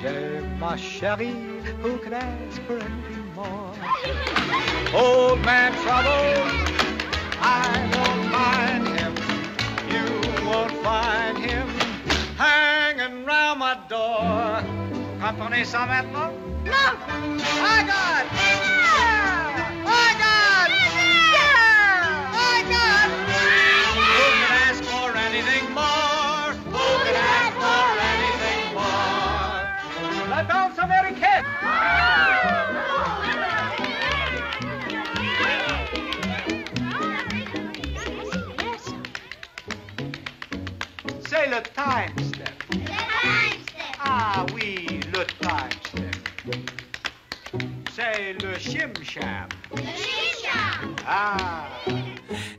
j'ai 0.01 0.41
ma 0.59 0.79
chérie, 0.79 1.37
who 1.83 1.99
could 1.99 2.15
ask 2.15 2.63
for 2.63 2.79
anything 2.79 3.27
more? 3.37 3.75
Old 4.95 5.45
man 5.45 5.75
trouble, 5.85 6.41
I 7.43 7.69
won't 7.93 8.25
mind 8.33 8.99
him, 8.99 9.15
you 9.93 10.07
won't 10.49 10.73
find 10.83 11.37
him 11.37 11.69
hanging 12.39 13.27
round 13.27 13.59
my 13.59 13.77
door. 13.91 14.63
Comprenez 15.21 15.67
ça 15.67 15.85
maintenant? 15.85 16.44
Non 16.85 16.99
My 17.63 18.74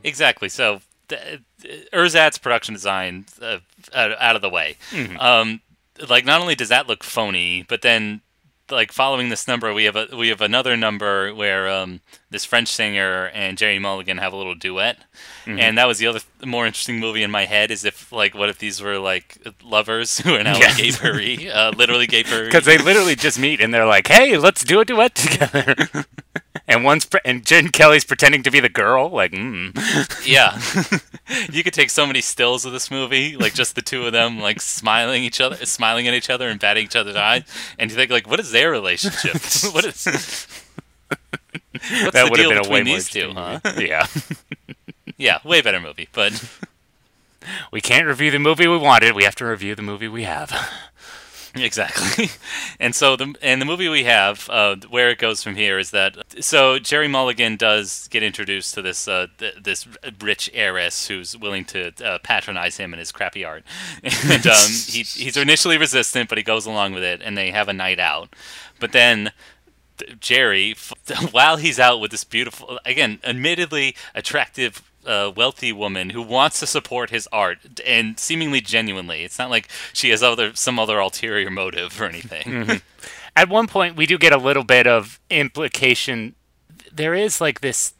Exactly. 0.06 0.48
So, 0.48 0.80
th- 1.08 1.40
th- 1.60 1.88
Ersatz 1.92 2.38
production 2.40 2.74
design 2.74 3.26
uh, 3.42 3.58
out, 3.92 4.12
out 4.20 4.36
of 4.36 4.42
the 4.42 4.48
way. 4.48 4.76
Um, 5.18 5.60
like, 6.08 6.24
not 6.24 6.40
only 6.40 6.54
does 6.54 6.68
that 6.68 6.86
look 6.86 7.02
phony, 7.02 7.64
but 7.68 7.82
then, 7.82 8.20
like, 8.70 8.92
following 8.92 9.28
this 9.28 9.48
number, 9.48 9.74
we 9.74 9.84
have 9.84 9.96
a 9.96 10.08
we 10.16 10.28
have 10.28 10.40
another 10.40 10.76
number 10.76 11.34
where 11.34 11.68
um, 11.68 12.00
this 12.30 12.44
French 12.44 12.68
singer 12.68 13.26
and 13.34 13.58
Jerry 13.58 13.78
Mulligan 13.78 14.18
have 14.18 14.32
a 14.32 14.36
little 14.36 14.54
duet, 14.54 14.98
and 15.46 15.78
that 15.78 15.86
was 15.86 15.98
the 15.98 16.06
other 16.06 16.20
th- 16.20 16.46
more 16.46 16.66
interesting 16.66 16.98
movie 16.98 17.22
in 17.22 17.30
my 17.30 17.44
head. 17.44 17.70
Is 17.70 17.84
if 17.84 18.12
like, 18.12 18.34
what 18.34 18.48
if 18.48 18.58
these 18.58 18.80
were 18.82 18.98
like 18.98 19.38
lovers 19.64 20.18
who 20.18 20.34
are 20.34 20.42
now 20.42 20.58
Yes. 20.58 20.76
gay 20.76 20.90
pari, 20.92 21.50
uh, 21.50 21.72
literally 21.72 22.06
gay 22.06 22.24
pari? 22.24 22.46
Because 22.46 22.64
they 22.64 22.78
literally 22.78 23.14
just 23.14 23.38
meet 23.38 23.60
and 23.60 23.72
they're 23.72 23.86
like, 23.86 24.08
"Hey, 24.08 24.36
let's 24.36 24.64
do 24.64 24.80
a 24.80 24.84
duet 24.84 25.14
together." 25.14 25.76
and 26.68 26.84
one's 26.84 27.04
pre- 27.04 27.20
and 27.24 27.44
Gene 27.44 27.68
Kelly's 27.68 28.04
pretending 28.04 28.42
to 28.42 28.50
be 28.50 28.60
the 28.60 28.68
girl. 28.68 29.08
Like, 29.08 29.32
mm. 29.32 29.72
Yeah. 30.26 30.58
you 31.52 31.62
could 31.62 31.74
take 31.74 31.90
so 31.90 32.06
many 32.06 32.20
stills 32.20 32.64
of 32.64 32.72
this 32.72 32.90
movie, 32.90 33.36
like 33.36 33.54
just 33.54 33.74
the 33.74 33.82
two 33.82 34.06
of 34.06 34.12
them 34.12 34.40
like 34.40 34.60
smiling 34.60 35.22
each 35.22 35.40
other 35.40 35.56
smiling 35.64 36.08
at 36.08 36.14
each 36.14 36.30
other 36.30 36.48
and 36.48 36.58
batting 36.60 36.84
each 36.84 36.96
other's 36.96 37.16
eyes, 37.16 37.42
and 37.78 37.90
you 37.90 37.96
think 37.96 38.10
like 38.10 38.28
what 38.28 38.40
is 38.40 38.50
their 38.50 38.70
relationship? 38.70 39.34
what 39.74 39.84
is 39.84 40.06
What's 41.78 42.12
that 42.12 42.30
would 42.30 42.40
have 42.40 42.48
been 42.48 42.66
a 42.66 42.68
way 42.68 42.82
more 42.82 42.94
these 42.96 43.08
two, 43.10 43.32
huh? 43.32 43.60
Yeah. 43.78 44.06
Yeah, 45.16 45.38
way 45.44 45.60
better 45.62 45.80
movie, 45.80 46.08
but 46.12 46.44
we 47.70 47.80
can't 47.80 48.06
review 48.06 48.30
the 48.30 48.38
movie 48.38 48.66
we 48.66 48.76
wanted. 48.76 49.14
We 49.14 49.24
have 49.24 49.36
to 49.36 49.46
review 49.46 49.74
the 49.74 49.82
movie 49.82 50.08
we 50.08 50.24
have. 50.24 50.52
exactly. 51.54 52.30
And 52.78 52.94
so 52.94 53.16
the 53.16 53.34
and 53.40 53.60
the 53.60 53.66
movie 53.66 53.88
we 53.88 54.04
have, 54.04 54.48
uh, 54.50 54.76
where 54.90 55.08
it 55.08 55.18
goes 55.18 55.42
from 55.42 55.54
here 55.54 55.78
is 55.78 55.90
that 55.90 56.16
so 56.44 56.78
Jerry 56.78 57.08
Mulligan 57.08 57.56
does 57.56 58.08
get 58.08 58.22
introduced 58.22 58.74
to 58.74 58.82
this 58.82 59.08
uh, 59.08 59.28
th- 59.38 59.54
this 59.62 59.86
rich 60.20 60.50
heiress 60.52 61.08
who's 61.08 61.36
willing 61.36 61.64
to 61.66 61.92
uh, 62.04 62.18
patronize 62.22 62.76
him 62.76 62.92
and 62.92 63.00
his 63.00 63.12
crappy 63.12 63.44
art, 63.44 63.64
and 64.02 64.46
um, 64.46 64.70
he 64.86 65.02
he's 65.02 65.36
initially 65.36 65.78
resistant, 65.78 66.28
but 66.28 66.38
he 66.38 66.44
goes 66.44 66.66
along 66.66 66.92
with 66.92 67.02
it, 67.02 67.22
and 67.24 67.36
they 67.38 67.50
have 67.50 67.68
a 67.68 67.72
night 67.72 67.98
out, 67.98 68.34
but 68.80 68.92
then. 68.92 69.32
Jerry, 70.20 70.74
while 71.30 71.56
he's 71.56 71.80
out 71.80 72.00
with 72.02 72.10
this 72.10 72.22
beautiful, 72.22 72.78
again, 72.84 73.18
admittedly 73.24 73.96
attractive, 74.14 74.82
uh, 75.06 75.32
wealthy 75.34 75.72
woman 75.72 76.10
who 76.10 76.22
wants 76.22 76.60
to 76.60 76.66
support 76.66 77.10
his 77.10 77.28
art 77.32 77.80
and 77.86 78.18
seemingly 78.18 78.60
genuinely, 78.60 79.24
it's 79.24 79.38
not 79.38 79.50
like 79.50 79.68
she 79.92 80.10
has 80.10 80.22
other 80.22 80.54
some 80.54 80.78
other 80.78 80.98
ulterior 80.98 81.50
motive 81.50 82.00
or 82.00 82.04
anything. 82.06 82.82
At 83.34 83.48
one 83.48 83.66
point, 83.66 83.96
we 83.96 84.06
do 84.06 84.18
get 84.18 84.32
a 84.32 84.38
little 84.38 84.64
bit 84.64 84.86
of 84.86 85.20
implication. 85.30 86.34
there 86.92 87.14
is 87.14 87.40
like 87.40 87.60
this 87.60 87.92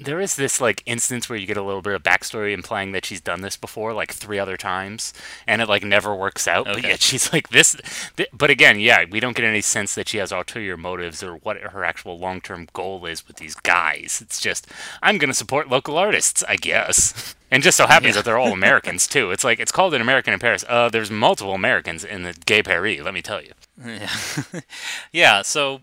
there 0.00 0.20
is 0.20 0.34
this 0.36 0.60
like 0.60 0.82
instance 0.86 1.28
where 1.28 1.38
you 1.38 1.46
get 1.46 1.56
a 1.58 1.62
little 1.62 1.82
bit 1.82 1.94
of 1.94 2.02
backstory 2.02 2.52
implying 2.54 2.92
that 2.92 3.04
she's 3.04 3.20
done 3.20 3.42
this 3.42 3.56
before 3.56 3.92
like 3.92 4.12
three 4.12 4.38
other 4.38 4.56
times 4.56 5.12
and 5.46 5.60
it 5.60 5.68
like 5.68 5.84
never 5.84 6.14
works 6.14 6.48
out 6.48 6.64
but 6.64 6.78
Okay. 6.78 6.88
yet 6.88 7.02
she's 7.02 7.32
like 7.32 7.50
this 7.50 7.76
th- 8.16 8.28
but 8.32 8.48
again 8.50 8.80
yeah 8.80 9.04
we 9.10 9.20
don't 9.20 9.36
get 9.36 9.44
any 9.44 9.60
sense 9.60 9.94
that 9.94 10.08
she 10.08 10.16
has 10.18 10.32
ulterior 10.32 10.76
motives 10.76 11.22
or 11.22 11.34
what 11.36 11.58
her 11.58 11.84
actual 11.84 12.18
long-term 12.18 12.68
goal 12.72 13.04
is 13.06 13.26
with 13.28 13.36
these 13.36 13.54
guys. 13.54 14.20
It's 14.22 14.40
just 14.40 14.66
i'm 15.02 15.18
going 15.18 15.28
to 15.30 15.34
support 15.34 15.68
local 15.68 15.98
artists 15.98 16.42
i 16.48 16.56
guess. 16.56 17.34
And 17.52 17.64
just 17.64 17.76
so 17.76 17.88
happens 17.88 18.14
that 18.14 18.24
they're 18.24 18.38
all 18.38 18.52
americans 18.62 19.08
too. 19.08 19.32
It's 19.32 19.42
like 19.42 19.58
it's 19.58 19.72
called 19.72 19.92
an 19.92 20.00
american 20.00 20.32
in 20.32 20.38
paris. 20.38 20.64
Uh 20.68 20.88
there's 20.88 21.10
multiple 21.10 21.52
americans 21.54 22.04
in 22.04 22.22
the 22.22 22.32
gay 22.46 22.62
paris 22.62 23.00
let 23.02 23.12
me 23.12 23.22
tell 23.22 23.42
you. 23.42 23.52
Yeah, 23.84 24.08
yeah 25.12 25.42
so 25.42 25.80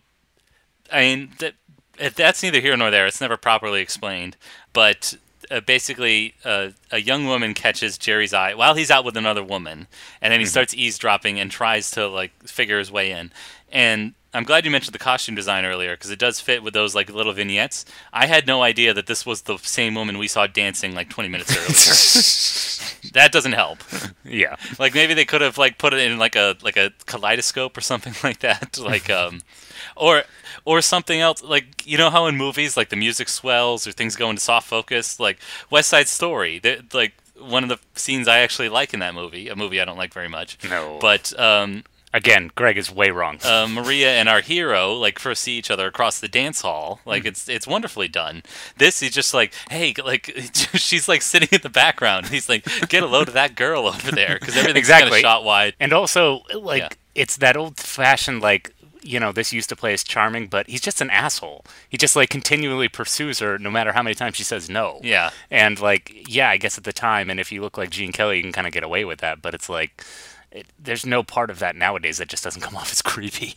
I 0.92 1.02
mean 1.02 1.32
that 1.40 1.56
that's 2.16 2.44
neither 2.44 2.60
here 2.60 2.76
nor 2.78 2.92
there. 2.92 3.06
It's 3.08 3.22
never 3.22 3.38
properly 3.38 3.82
explained, 3.82 4.38
but 4.74 5.16
uh, 5.50 5.62
basically, 5.62 6.34
uh, 6.44 6.70
a 6.92 7.00
young 7.00 7.26
woman 7.26 7.54
catches 7.54 7.98
Jerry's 7.98 8.34
eye 8.34 8.54
while 8.54 8.76
he's 8.76 8.92
out 8.92 9.06
with 9.06 9.18
another 9.18 9.44
woman, 9.44 9.88
and 10.22 10.32
then 10.32 10.40
he 10.40 10.46
starts 10.46 10.74
eavesdropping 10.74 11.40
and 11.40 11.50
tries 11.50 11.92
to 11.92 12.08
like 12.08 12.32
figure 12.44 12.80
his 12.80 12.92
way 12.92 13.12
in. 13.12 13.32
And 13.72 14.14
I'm 14.34 14.44
glad 14.44 14.66
you 14.66 14.72
mentioned 14.72 14.94
the 14.94 15.00
costume 15.00 15.36
design 15.36 15.66
earlier 15.66 15.96
because 15.96 16.12
it 16.12 16.20
does 16.20 16.40
fit 16.40 16.62
with 16.62 16.74
those 16.74 16.94
like 16.94 17.10
little 17.10 17.34
vignettes. 17.34 17.86
I 18.14 18.28
had 18.28 18.46
no 18.46 18.62
idea 18.62 18.94
that 18.94 19.08
this 19.08 19.26
was 19.26 19.44
the 19.44 19.58
same 19.58 19.96
woman 19.96 20.18
we 20.18 20.28
saw 20.28 20.48
dancing 20.48 20.94
like 20.94 21.10
20 21.10 21.30
minutes 21.30 21.56
earlier. 21.56 23.12
that 23.14 23.32
doesn't 23.32 23.54
help. 23.54 23.80
yeah 24.24 24.56
Like 24.78 24.94
maybe 24.94 25.14
they 25.14 25.26
could 25.26 25.42
have 25.42 25.58
like 25.58 25.78
put 25.78 25.94
it 25.94 26.00
in 26.00 26.18
like 26.20 26.36
a 26.36 26.56
like 26.62 26.78
a 26.78 26.92
kaleidoscope 27.06 27.78
or 27.78 27.82
something 27.82 28.14
like 28.24 28.40
that. 28.40 28.78
Like 28.78 29.10
um 29.10 29.42
or 29.96 30.24
or 30.68 30.82
something 30.82 31.22
else 31.22 31.42
like 31.42 31.66
you 31.88 31.98
know 31.98 32.10
how 32.10 32.28
in 32.28 32.36
movies 32.36 32.76
like 32.76 32.90
the 32.90 32.96
music 32.98 33.30
swells 33.30 33.88
or 33.88 33.94
things 33.94 34.18
go 34.18 34.30
into 34.30 34.42
soft 34.42 34.68
focus 34.68 35.18
like 35.18 35.38
West 35.70 35.88
Side 35.90 36.08
Story. 36.10 36.60
Like 36.94 37.14
one 37.40 37.64
of 37.64 37.70
the 37.70 37.80
scenes 37.96 38.28
I 38.28 38.40
actually 38.40 38.68
like 38.68 38.94
in 38.94 39.00
that 39.00 39.14
movie, 39.16 39.48
a 39.48 39.56
movie 39.56 39.80
I 39.80 39.86
don't 39.86 39.98
like 39.98 40.14
very 40.14 40.28
much. 40.28 40.58
No. 40.70 40.98
But 41.00 41.24
um 41.40 41.84
again 42.14 42.50
greg 42.56 42.78
is 42.78 42.90
way 42.90 43.12
wrong 43.12 43.38
uh, 43.44 43.68
Maria 43.70 44.12
and 44.20 44.28
our 44.30 44.40
hero 44.42 44.94
like 44.94 45.20
first 45.20 45.44
see 45.44 45.58
each 45.58 45.70
other 45.70 45.88
across 45.88 46.20
the 46.20 46.28
dance 46.28 46.60
hall. 46.62 47.00
Like 47.06 47.24
it's 47.26 47.48
it's 47.48 47.66
wonderfully 47.68 48.10
done. 48.10 48.44
This 48.78 49.00
he's 49.00 49.12
just 49.14 49.34
like, 49.34 49.54
hey, 49.70 49.94
like 50.04 50.26
she's 50.88 51.08
like 51.08 51.22
sitting 51.22 51.50
in 51.54 51.62
the 51.62 51.70
background. 51.70 52.28
He's 52.28 52.50
like, 52.50 52.66
get 52.90 53.04
a 53.04 53.08
load 53.08 53.30
of 53.30 53.36
that 53.36 53.56
girl 53.56 53.88
over 53.88 54.12
there 54.12 54.38
because 54.40 54.58
everything's 54.58 54.90
kind 54.90 55.04
Exactly. 55.04 55.20
of 55.20 55.22
shot 55.22 55.44
wide. 55.46 55.76
And 55.80 55.94
also, 55.94 56.42
like, 56.54 56.82
Yeah. 56.82 56.90
it's 57.24 57.38
that 57.38 57.56
old 57.56 57.78
fashioned, 57.78 58.42
like, 58.42 58.74
you 59.08 59.20
know, 59.20 59.32
this 59.32 59.54
used 59.54 59.70
to 59.70 59.76
play 59.76 59.94
as 59.94 60.04
charming, 60.04 60.48
but 60.48 60.68
he's 60.68 60.82
just 60.82 61.02
an 61.02 61.10
asshole. 61.10 61.64
He 61.90 61.98
just, 61.98 62.16
like, 62.16 62.30
continually 62.30 62.90
pursues 62.90 63.40
her 63.40 63.58
no 63.58 63.72
matter 63.72 63.94
how 63.94 64.04
many 64.04 64.16
times 64.16 64.36
she 64.36 64.44
says 64.44 64.70
no. 64.70 65.00
Yeah. 65.04 65.32
And, 65.50 65.80
like, 65.80 66.26
yeah, 66.28 66.50
I 66.50 66.58
guess 66.58 66.78
at 66.78 66.84
the 66.84 66.94
time, 66.94 67.30
and 67.30 67.40
if 67.40 67.52
you 67.52 67.62
look 67.62 67.78
like 67.78 67.90
Gene 67.90 68.12
Kelly, 68.12 68.38
you 68.38 68.44
can 68.44 68.52
kind 68.52 68.68
of 68.68 68.74
get 68.74 68.84
away 68.84 69.06
with 69.06 69.20
that, 69.20 69.42
but 69.42 69.54
it's 69.54 69.70
like, 69.70 70.04
it, 70.52 70.68
there's 70.78 71.06
no 71.06 71.24
part 71.24 71.50
of 71.50 71.60
that 71.60 71.76
nowadays 71.76 72.18
that 72.18 72.28
just 72.28 72.44
doesn't 72.44 72.62
come 72.68 72.76
off 72.76 72.92
as 72.92 73.02
creepy. 73.02 73.56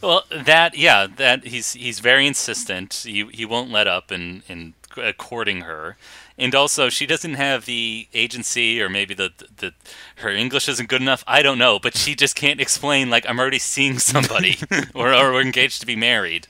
Well, 0.00 0.24
that 0.30 0.76
yeah, 0.78 1.08
that 1.16 1.44
he's 1.44 1.72
he's 1.72 1.98
very 1.98 2.24
insistent. 2.26 3.02
He 3.04 3.26
he 3.32 3.44
won't 3.44 3.70
let 3.70 3.88
up 3.88 4.12
in 4.12 4.44
in 4.48 4.74
courting 5.16 5.62
her, 5.62 5.96
and 6.38 6.54
also 6.54 6.88
she 6.88 7.04
doesn't 7.06 7.34
have 7.34 7.66
the 7.66 8.08
agency 8.14 8.80
or 8.80 8.88
maybe 8.88 9.12
the, 9.14 9.30
the 9.56 9.74
her 10.16 10.30
English 10.30 10.68
isn't 10.68 10.88
good 10.88 11.02
enough. 11.02 11.24
I 11.26 11.42
don't 11.42 11.58
know, 11.58 11.78
but 11.78 11.96
she 11.96 12.14
just 12.14 12.34
can't 12.36 12.60
explain 12.60 13.10
like 13.10 13.28
I'm 13.28 13.38
already 13.40 13.58
seeing 13.58 13.98
somebody 14.12 14.56
or 14.94 15.12
or 15.14 15.32
we're 15.32 15.42
engaged 15.42 15.80
to 15.80 15.86
be 15.86 15.96
married. 15.96 16.46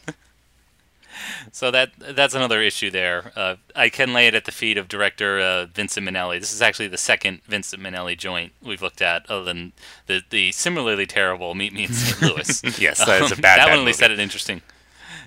So 1.50 1.70
that 1.70 1.90
that's 1.98 2.34
another 2.34 2.60
issue 2.60 2.90
there. 2.90 3.32
Uh, 3.34 3.56
I 3.74 3.88
can 3.88 4.12
lay 4.12 4.26
it 4.26 4.34
at 4.34 4.44
the 4.44 4.52
feet 4.52 4.76
of 4.76 4.86
director 4.86 5.40
uh, 5.40 5.66
Vincent 5.66 6.06
Minnelli. 6.06 6.38
This 6.38 6.52
is 6.52 6.62
actually 6.62 6.88
the 6.88 6.98
second 6.98 7.40
Vincent 7.46 7.82
Minnelli 7.82 8.16
joint 8.16 8.52
we've 8.62 8.82
looked 8.82 9.02
at, 9.02 9.28
other 9.30 9.44
than 9.44 9.72
the 10.06 10.22
the 10.30 10.52
similarly 10.52 11.06
terrible 11.06 11.54
Meet 11.54 11.72
Me 11.72 11.84
in 11.84 11.92
St. 11.92 12.22
Louis. 12.22 12.62
Yes, 12.78 12.98
that 13.04 13.22
is 13.22 13.32
a 13.32 13.34
Um, 13.34 13.40
bad, 13.40 13.58
that 13.58 13.66
bad 13.66 13.70
one 13.70 13.78
at 13.80 13.84
least 13.84 14.00
had 14.00 14.10
an 14.12 14.20
interesting. 14.20 14.60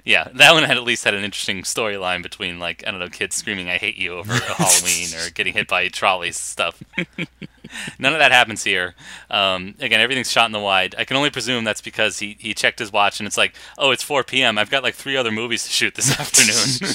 Yeah, 0.03 0.29
that 0.33 0.53
one 0.53 0.63
had 0.63 0.77
at 0.77 0.83
least 0.83 1.03
had 1.03 1.13
an 1.13 1.23
interesting 1.23 1.61
storyline 1.61 2.23
between 2.23 2.59
like 2.59 2.83
I 2.87 2.91
don't 2.91 2.99
know 2.99 3.09
kids 3.09 3.35
screaming 3.35 3.69
"I 3.69 3.77
hate 3.77 3.97
you" 3.97 4.13
over 4.13 4.33
Halloween 4.57 5.07
or 5.15 5.29
getting 5.29 5.53
hit 5.53 5.67
by 5.67 5.87
trolleys 5.89 6.37
stuff. 6.37 6.81
None 7.99 8.13
of 8.13 8.19
that 8.19 8.31
happens 8.31 8.63
here. 8.63 8.95
Um, 9.29 9.75
again, 9.79 10.01
everything's 10.01 10.31
shot 10.31 10.45
in 10.47 10.51
the 10.51 10.59
wide. 10.59 10.95
I 10.97 11.05
can 11.05 11.17
only 11.17 11.29
presume 11.29 11.63
that's 11.63 11.81
because 11.81 12.19
he, 12.19 12.35
he 12.39 12.53
checked 12.53 12.79
his 12.79 12.91
watch 12.91 13.19
and 13.19 13.27
it's 13.27 13.37
like, 13.37 13.55
oh, 13.77 13.91
it's 13.91 14.03
4 14.03 14.23
p.m. 14.23 14.57
I've 14.57 14.69
got 14.69 14.83
like 14.83 14.95
three 14.95 15.15
other 15.15 15.31
movies 15.31 15.63
to 15.63 15.69
shoot 15.69 15.95
this 15.95 16.11
afternoon. 16.19 16.91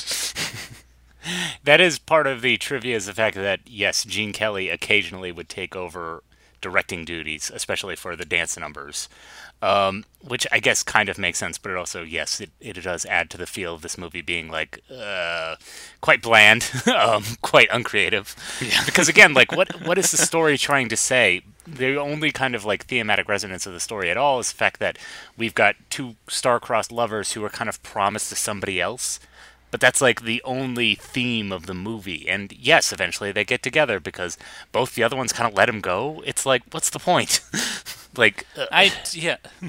That 1.65 1.81
is 1.81 1.99
part 1.99 2.27
of 2.27 2.41
the 2.43 2.57
trivia 2.57 2.95
is 2.95 3.07
the 3.07 3.15
fact 3.15 3.37
that, 3.37 3.61
yes, 3.67 4.05
Gene 4.05 4.33
Kelly 4.33 4.69
occasionally 4.69 5.33
would 5.33 5.49
take 5.49 5.75
over 5.75 6.23
directing 6.67 7.05
duties, 7.05 7.49
especially 7.55 7.95
for 7.95 8.17
the 8.17 8.25
dance 8.25 8.59
numbers. 8.59 9.09
Um, 9.63 10.05
which 10.21 10.47
I 10.53 10.59
guess 10.59 10.83
kind 10.83 11.09
of 11.09 11.17
makes 11.17 11.39
sense, 11.39 11.57
but 11.57 11.71
it 11.71 11.79
also, 11.79 12.03
yes, 12.03 12.43
it, 12.43 12.51
it 12.61 12.75
does 12.75 13.07
add 13.07 13.31
to 13.31 13.39
the 13.39 13.47
feel 13.47 13.75
of 13.75 13.81
this 13.83 13.97
movie 13.97 14.21
being 14.21 14.51
like 14.51 14.81
uh, 14.93 15.57
quite 16.03 16.21
bland, 16.21 16.71
um, 16.95 17.25
quite 17.41 17.69
uncreative. 17.73 18.37
Because 18.85 19.09
again, 19.09 19.33
like 19.33 19.53
what 19.53 19.81
what 19.87 19.97
is 19.97 20.11
the 20.11 20.19
story 20.19 20.59
trying 20.59 20.91
to 20.91 20.97
say? 20.97 21.41
The 21.67 21.97
only 21.97 22.33
kind 22.33 22.55
of 22.55 22.65
like 22.67 22.85
thematic 22.85 23.29
resonance 23.29 23.65
of 23.65 23.73
the 23.73 23.81
story 23.81 24.11
at 24.11 24.19
all 24.19 24.41
is 24.41 24.51
the 24.51 24.59
fact 24.59 24.79
that 24.81 24.99
we've 25.39 25.55
got 25.55 25.77
two 25.89 26.17
star-crossed 26.29 26.93
lovers 26.93 27.33
who 27.33 27.43
are 27.45 27.49
kind 27.49 27.71
of 27.71 27.83
promised 27.83 28.29
to 28.31 28.37
somebody 28.37 28.79
else, 28.81 29.21
but 29.77 29.83
that's 29.83 30.01
like 30.01 30.23
the 30.23 30.41
only 30.43 30.95
theme 30.95 31.53
of 31.53 31.67
the 31.67 31.75
movie. 31.75 32.27
And 32.31 32.51
yes, 32.51 32.95
eventually 32.95 33.31
they 33.31 33.45
get 33.45 33.63
together 33.63 34.01
because 34.01 34.39
both 34.73 34.95
the 34.95 35.03
other 35.03 35.17
ones 35.17 35.35
kind 35.35 35.47
of 35.47 35.55
let 35.55 35.69
him 35.69 35.83
go. 35.83 36.23
It's 36.25 36.47
like, 36.47 36.63
what's 36.71 36.89
the 36.89 36.99
point? 36.99 37.43
like, 38.17 38.47
uh, 38.57 38.65
I 38.73 38.91
yeah. 39.13 39.37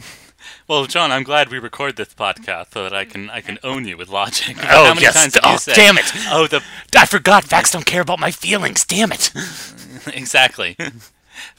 Well, 0.69 0.85
John, 0.85 1.11
I'm 1.11 1.23
glad 1.23 1.49
we 1.49 1.59
record 1.59 1.97
this 1.97 2.13
podcast 2.13 2.71
so 2.71 2.83
that 2.83 2.93
I 2.93 3.03
can 3.03 3.29
I 3.29 3.41
can 3.41 3.59
own 3.65 3.85
you 3.85 3.97
with 3.97 4.07
logic. 4.07 4.55
Oh, 4.61 4.85
how 4.85 4.93
many 4.93 5.01
yes. 5.01 5.13
times 5.13 5.37
Oh, 5.43 5.51
you 5.51 5.57
said, 5.57 5.75
damn 5.75 5.97
it. 5.97 6.09
Oh, 6.29 6.47
the 6.47 6.63
I 6.97 7.05
forgot. 7.05 7.43
Facts 7.43 7.71
don't 7.71 7.85
care 7.85 8.01
about 8.01 8.17
my 8.17 8.31
feelings. 8.31 8.85
Damn 8.85 9.11
it. 9.11 9.33
exactly. 10.13 10.77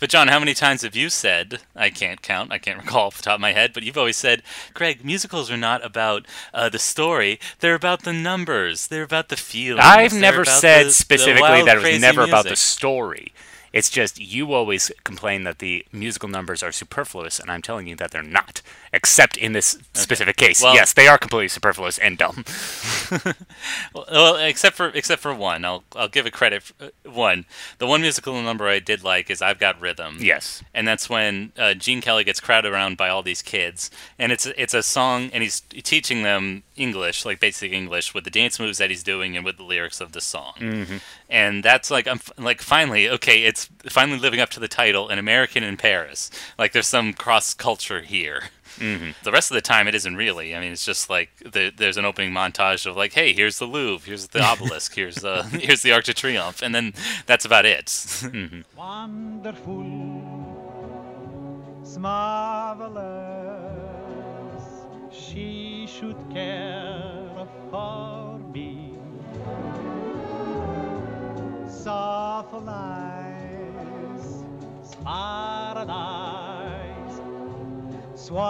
But 0.01 0.11
John, 0.11 0.29
how 0.29 0.38
many 0.38 0.55
times 0.55 0.83
have 0.83 0.97
you 0.97 1.09
said? 1.09 1.61
I 1.75 1.91
can't 1.91 2.23
count. 2.23 2.53
I 2.53 2.59
can't 2.59 2.79
recall 2.85 3.07
off 3.09 3.17
the 3.19 3.23
top 3.23 3.35
of 3.37 3.41
my 3.41 3.53
head. 3.53 3.73
But 3.73 3.83
you've 3.83 3.99
always 3.99 4.17
said, 4.17 4.43
Greg, 4.75 5.05
musicals 5.05 5.51
are 5.51 5.57
not 5.57 5.85
about 5.85 6.27
uh, 6.55 6.69
the 6.69 6.79
story. 6.79 7.38
They're 7.61 7.75
about 7.75 8.03
the 8.03 8.12
numbers. 8.12 8.87
They're 8.88 9.03
about 9.03 9.29
the 9.29 9.37
feelings. 9.37 9.85
I've 9.85 10.14
never 10.14 10.45
said 10.45 10.81
the- 10.81 10.85
the 10.88 10.93
specifically 10.93 11.41
wild, 11.43 11.69
that 11.69 11.79
it 11.79 11.93
was 11.93 12.01
never 12.01 12.23
about 12.23 12.45
the 12.45 12.57
story. 12.57 13.33
It's 13.72 13.90
just 13.90 14.18
you 14.18 14.52
always 14.52 14.90
complain 15.04 15.44
that 15.44 15.59
the 15.59 15.85
musical 15.92 16.28
numbers 16.28 16.62
are 16.62 16.72
superfluous, 16.72 17.38
and 17.38 17.50
I'm 17.50 17.62
telling 17.62 17.87
you 17.87 17.96
that 17.96 18.11
they're 18.11 18.22
not. 18.22 18.62
Except 18.92 19.37
in 19.37 19.52
this 19.52 19.78
specific 19.94 20.37
case, 20.37 20.62
Well- 20.62 20.74
yes, 20.74 20.92
they 20.94 21.07
are 21.09 21.18
completely 21.18 21.48
superfluous 21.48 21.98
and 21.98 22.16
dumb. 22.16 22.44
Well, 23.11 23.35
well, 24.11 24.37
except 24.37 24.76
for 24.76 24.88
except 24.88 25.20
for 25.22 25.35
one, 25.35 25.64
I'll 25.64 25.85
I'll 25.94 26.09
give 26.09 26.26
a 26.26 26.31
credit. 26.31 26.62
For, 26.62 26.74
uh, 26.85 26.88
one, 27.11 27.44
the 27.78 27.87
one 27.87 28.00
musical 28.00 28.40
number 28.40 28.66
I 28.68 28.78
did 28.78 29.04
like 29.04 29.31
is 29.31 29.42
"I've 29.42 29.59
Got 29.59 29.81
Rhythm." 29.81 30.16
Yes. 30.20 30.62
and 30.74 30.87
that's 30.88 31.09
when 31.11 31.52
uh, 31.59 31.74
Gene 31.74 32.00
Kelly 32.00 32.24
gets 32.24 32.40
crowded 32.40 32.72
around 32.72 32.96
by 32.96 33.09
all 33.09 33.22
these 33.22 33.42
kids, 33.42 33.90
and 34.18 34.33
it's 34.33 34.46
it's 34.46 34.74
a 34.74 34.83
song, 34.83 35.31
and 35.33 35.42
he's 35.42 35.61
teaching 35.61 36.22
them 36.22 36.62
English, 36.79 37.25
like 37.25 37.41
basic 37.41 37.73
English, 37.73 38.14
with 38.14 38.25
the 38.25 38.31
dance 38.31 38.59
moves 38.59 38.79
that 38.79 38.91
he's 38.91 39.03
doing 39.03 39.37
and 39.37 39.45
with 39.45 39.57
the 39.57 39.62
lyrics 39.62 40.01
of 40.01 40.12
the 40.12 40.21
song. 40.21 40.55
Mm-hmm. 40.59 40.97
And 41.29 41.62
that's 41.62 41.91
like 41.91 42.07
I'm 42.07 42.19
f- 42.19 42.33
like 42.38 42.62
finally 42.62 43.09
okay, 43.09 43.45
it's 43.45 43.69
finally 43.88 44.19
living 44.19 44.41
up 44.41 44.51
to 44.51 44.61
the 44.61 44.69
title, 44.69 45.09
"An 45.09 45.19
American 45.19 45.62
in 45.62 45.77
Paris." 45.77 46.31
Like 46.59 46.73
there's 46.73 46.87
some 46.87 47.12
cross 47.12 47.55
culture 47.55 48.03
here. 48.03 48.45
Mm-hmm. 48.79 49.11
The 49.25 49.33
rest 49.33 49.51
of 49.51 49.55
the 49.57 49.61
time, 49.61 49.88
it 49.88 49.95
isn't 49.95 50.17
really. 50.17 50.55
I 50.55 50.61
mean, 50.61 50.73
it's 50.73 50.85
just 50.85 51.11
like 51.11 51.31
the, 51.45 51.73
there's 51.77 51.97
an 51.97 52.05
opening 52.05 52.33
montage 52.33 52.87
of 52.87 52.97
like, 52.97 53.12
"Hey, 53.12 53.33
here's 53.33 53.59
the 53.59 53.67
Louvre, 53.67 54.07
here's 54.07 54.29
the 54.29 54.43
obelisk, 54.45 54.95
here's 54.95 55.25
uh, 55.25 55.43
here's 55.53 55.83
the 55.83 55.93
Arc 55.93 56.05
de 56.05 56.14
Triomphe," 56.14 56.62
and 56.62 56.75
then 56.75 56.95
that's 57.27 57.45
about 57.45 57.67
it. 57.67 57.88
wonderful, 58.77 59.83
marvelous. 61.99 63.67
She 65.18 65.87
should 65.88 66.16
care 66.33 67.46
for 67.70 68.38
me. 68.54 68.94
Soft 71.68 72.54
lies, 72.54 74.44
paradise. 75.04 77.20
It's 78.12 78.31
what 78.31 78.42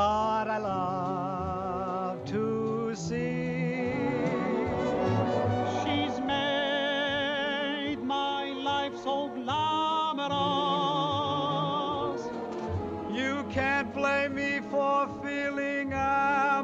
I 0.49 0.59
love 0.59 2.25
to 2.27 2.95
see. 2.95 3.38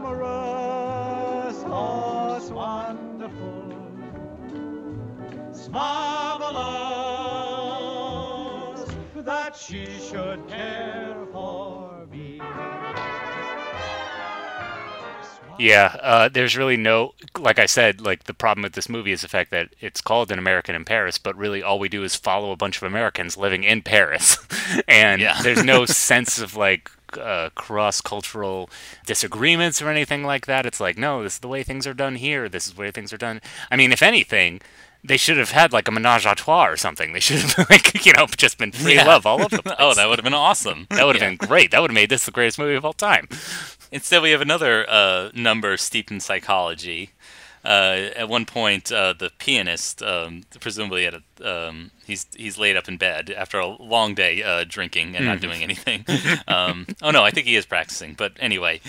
For 0.01 0.17
feeling 0.17 0.23
amorous. 0.23 1.65
Oh, 1.67 2.37
it's 2.37 2.51
wonderful, 2.51 3.63
marvelous 5.71 6.55
that 9.17 9.57
she 9.57 9.87
should 10.11 10.47
care 10.49 11.17
for 11.33 12.07
me. 12.11 12.41
Yeah, 15.57 15.97
uh, 16.03 16.29
there's 16.29 16.57
really 16.57 16.77
no, 16.77 17.15
like 17.39 17.61
I 17.61 17.67
said, 17.67 18.01
like 18.01 18.25
the 18.25 18.35
problem 18.35 18.65
with 18.65 18.73
this 18.73 18.89
movie 18.89 19.13
is 19.13 19.23
the 19.23 19.29
fact 19.29 19.53
that 19.53 19.69
it's 19.81 20.01
called 20.01 20.33
An 20.33 20.39
American 20.41 20.75
in 20.75 20.85
Paris, 20.85 21.17
but 21.17 21.37
really 21.37 21.63
all 21.63 21.79
we 21.79 21.89
do 21.89 22.03
is 22.03 22.17
follow 22.17 22.51
a 22.51 22.57
bunch 22.57 22.77
of 22.77 22.83
Americans 22.83 23.37
living 23.37 23.63
in 23.63 23.81
Paris, 23.81 24.37
and 24.89 25.23
Yeah. 25.23 25.41
there's 25.43 25.63
no 25.65 25.85
sense 25.87 26.41
of 26.41 26.57
like 26.57 26.91
uh, 27.19 27.51
cross-cultural 27.55 28.69
disagreements 29.07 29.81
or 29.83 29.89
anything 29.89 30.25
like 30.25 30.47
that. 30.47 30.67
It's 30.67 30.81
like, 30.81 30.97
no, 30.99 31.23
this 31.23 31.35
is 31.35 31.39
the 31.41 31.49
way 31.49 31.63
things 31.63 31.87
are 31.87 31.95
done 31.95 32.17
here. 32.17 32.49
This 32.49 32.67
is 32.67 32.75
the 32.75 32.81
way 32.81 32.91
things 32.91 33.13
are 33.13 33.17
done. 33.19 33.41
I 33.71 33.77
mean, 33.77 33.93
if 33.93 34.03
anything. 34.03 34.61
They 35.07 35.19
should 35.19 35.37
have 35.37 35.51
had 35.51 35.71
like 35.71 35.87
a 35.87 35.91
menage 35.91 36.25
a 36.25 36.35
trois 36.35 36.67
or 36.67 36.79
something. 36.79 37.13
They 37.13 37.21
should 37.21 37.41
have 37.41 37.67
like 37.71 38.07
you 38.07 38.15
know 38.15 38.25
just 38.39 38.57
been 38.57 38.73
free 38.73 38.95
Yeah. 38.95 39.05
love 39.05 39.27
all 39.27 39.43
over 39.43 39.55
the 39.59 39.63
place. 39.67 39.77
Oh, 39.79 39.93
that 39.93 40.09
would 40.09 40.19
have 40.19 40.25
been 40.25 40.33
awesome. 40.33 40.87
that 40.91 41.05
would 41.05 41.17
have 41.17 41.23
Yeah. 41.23 41.37
been 41.37 41.47
great. 41.47 41.73
That 41.73 41.83
would 41.83 41.91
have 41.91 41.95
made 41.95 42.09
this 42.09 42.25
the 42.25 42.31
greatest 42.31 42.59
movie 42.59 42.75
of 42.75 42.87
all 42.87 42.95
time. 42.95 43.29
Instead, 43.93 44.23
we 44.23 44.31
have 44.31 44.41
another 44.41 44.87
uh, 44.89 45.29
number 45.35 45.77
steeped 45.77 46.11
in 46.11 46.21
psychology. 46.21 47.11
Uh, 47.65 48.11
at 48.15 48.29
one 48.29 48.45
point, 48.45 48.93
uh, 48.93 49.15
the 49.19 49.31
pianist, 49.39 50.03
um, 50.03 50.43
presumably 50.61 51.07
at 51.07 51.15
a, 51.15 51.23
um, 51.69 51.91
he's 52.05 52.27
he's 52.37 52.59
laid 52.59 52.77
up 52.77 52.89
in 52.89 52.99
bed 52.99 53.31
after 53.31 53.59
a 53.59 53.67
long 53.67 54.15
day 54.15 54.43
uh, 54.43 54.65
drinking 54.69 55.17
and 55.17 55.25
not 55.25 55.41
doing 55.41 55.63
anything. 55.63 56.05
um, 56.49 56.87
oh 57.03 57.11
no, 57.11 57.23
I 57.23 57.31
think 57.31 57.47
he 57.47 57.57
is 57.57 57.65
practicing. 57.65 58.15
But 58.15 58.33
anyway, 58.39 58.81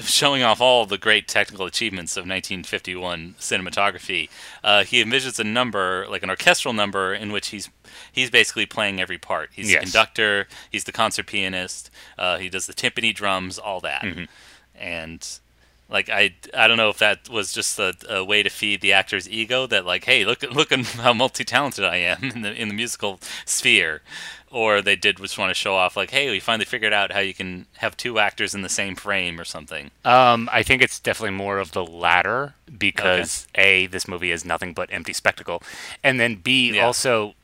showing 0.00 0.42
off 0.42 0.60
all 0.60 0.84
the 0.84 0.98
great 0.98 1.28
technical 1.28 1.66
achievements 1.66 2.16
of 2.16 2.22
1951 2.22 3.36
cinematography, 3.38 4.28
uh, 4.64 4.84
he 4.84 5.02
envisions 5.02 5.38
a 5.38 5.44
number, 5.44 6.06
like 6.08 6.22
an 6.24 6.30
orchestral 6.30 6.74
number, 6.74 7.14
in 7.14 7.30
which 7.30 7.48
he's 7.48 7.70
he's 8.10 8.30
basically 8.30 8.66
playing 8.66 9.00
every 9.00 9.18
part. 9.18 9.50
He's 9.52 9.68
the 9.68 9.74
conductor, 9.84 10.48
he's 10.70 10.84
the 10.84 10.92
concert 10.92 11.26
pianist, 11.26 11.90
uh, 12.18 12.38
he 12.38 12.48
does 12.48 12.66
the 12.66 12.74
timpani 12.74 13.14
drums, 13.14 13.58
all 13.58 13.80
that, 13.80 14.04
and 14.74 15.38
like 15.94 16.10
I 16.10 16.34
I 16.52 16.68
don't 16.68 16.76
know 16.76 16.90
if 16.90 16.98
that 16.98 17.30
was 17.30 17.52
just 17.54 17.78
a, 17.78 17.94
a 18.10 18.22
way 18.22 18.42
to 18.42 18.50
feed 18.50 18.82
the 18.82 18.92
actor's 18.92 19.26
ego 19.30 19.66
that 19.68 19.86
like 19.86 20.04
hey 20.04 20.26
look 20.26 20.42
look 20.42 20.70
at 20.72 20.80
how 20.84 21.14
multi 21.14 21.44
talented 21.44 21.84
I 21.84 21.96
am 21.96 22.22
in 22.34 22.42
the 22.42 22.52
in 22.52 22.68
the 22.68 22.74
musical 22.74 23.18
sphere, 23.46 24.02
or 24.50 24.82
they 24.82 24.96
did 24.96 25.16
just 25.18 25.38
want 25.38 25.50
to 25.50 25.54
show 25.54 25.74
off 25.76 25.96
like 25.96 26.10
hey 26.10 26.30
we 26.30 26.40
finally 26.40 26.66
figured 26.66 26.92
out 26.92 27.12
how 27.12 27.20
you 27.20 27.32
can 27.32 27.66
have 27.78 27.96
two 27.96 28.18
actors 28.18 28.54
in 28.54 28.62
the 28.62 28.68
same 28.68 28.94
frame 28.96 29.40
or 29.40 29.44
something. 29.44 29.90
Um, 30.04 30.48
I 30.52 30.62
think 30.62 30.82
it's 30.82 31.00
definitely 31.00 31.36
more 31.36 31.58
of 31.58 31.72
the 31.72 31.84
latter 31.86 32.54
because 32.76 33.46
a 33.54 33.86
this 33.86 34.06
movie 34.08 34.32
is 34.32 34.44
nothing 34.44 34.74
but 34.74 34.88
empty 34.92 35.12
spectacle, 35.14 35.62
and 36.02 36.18
then 36.20 36.34
b 36.36 36.72
Yeah. 36.74 36.84
also 36.86 37.34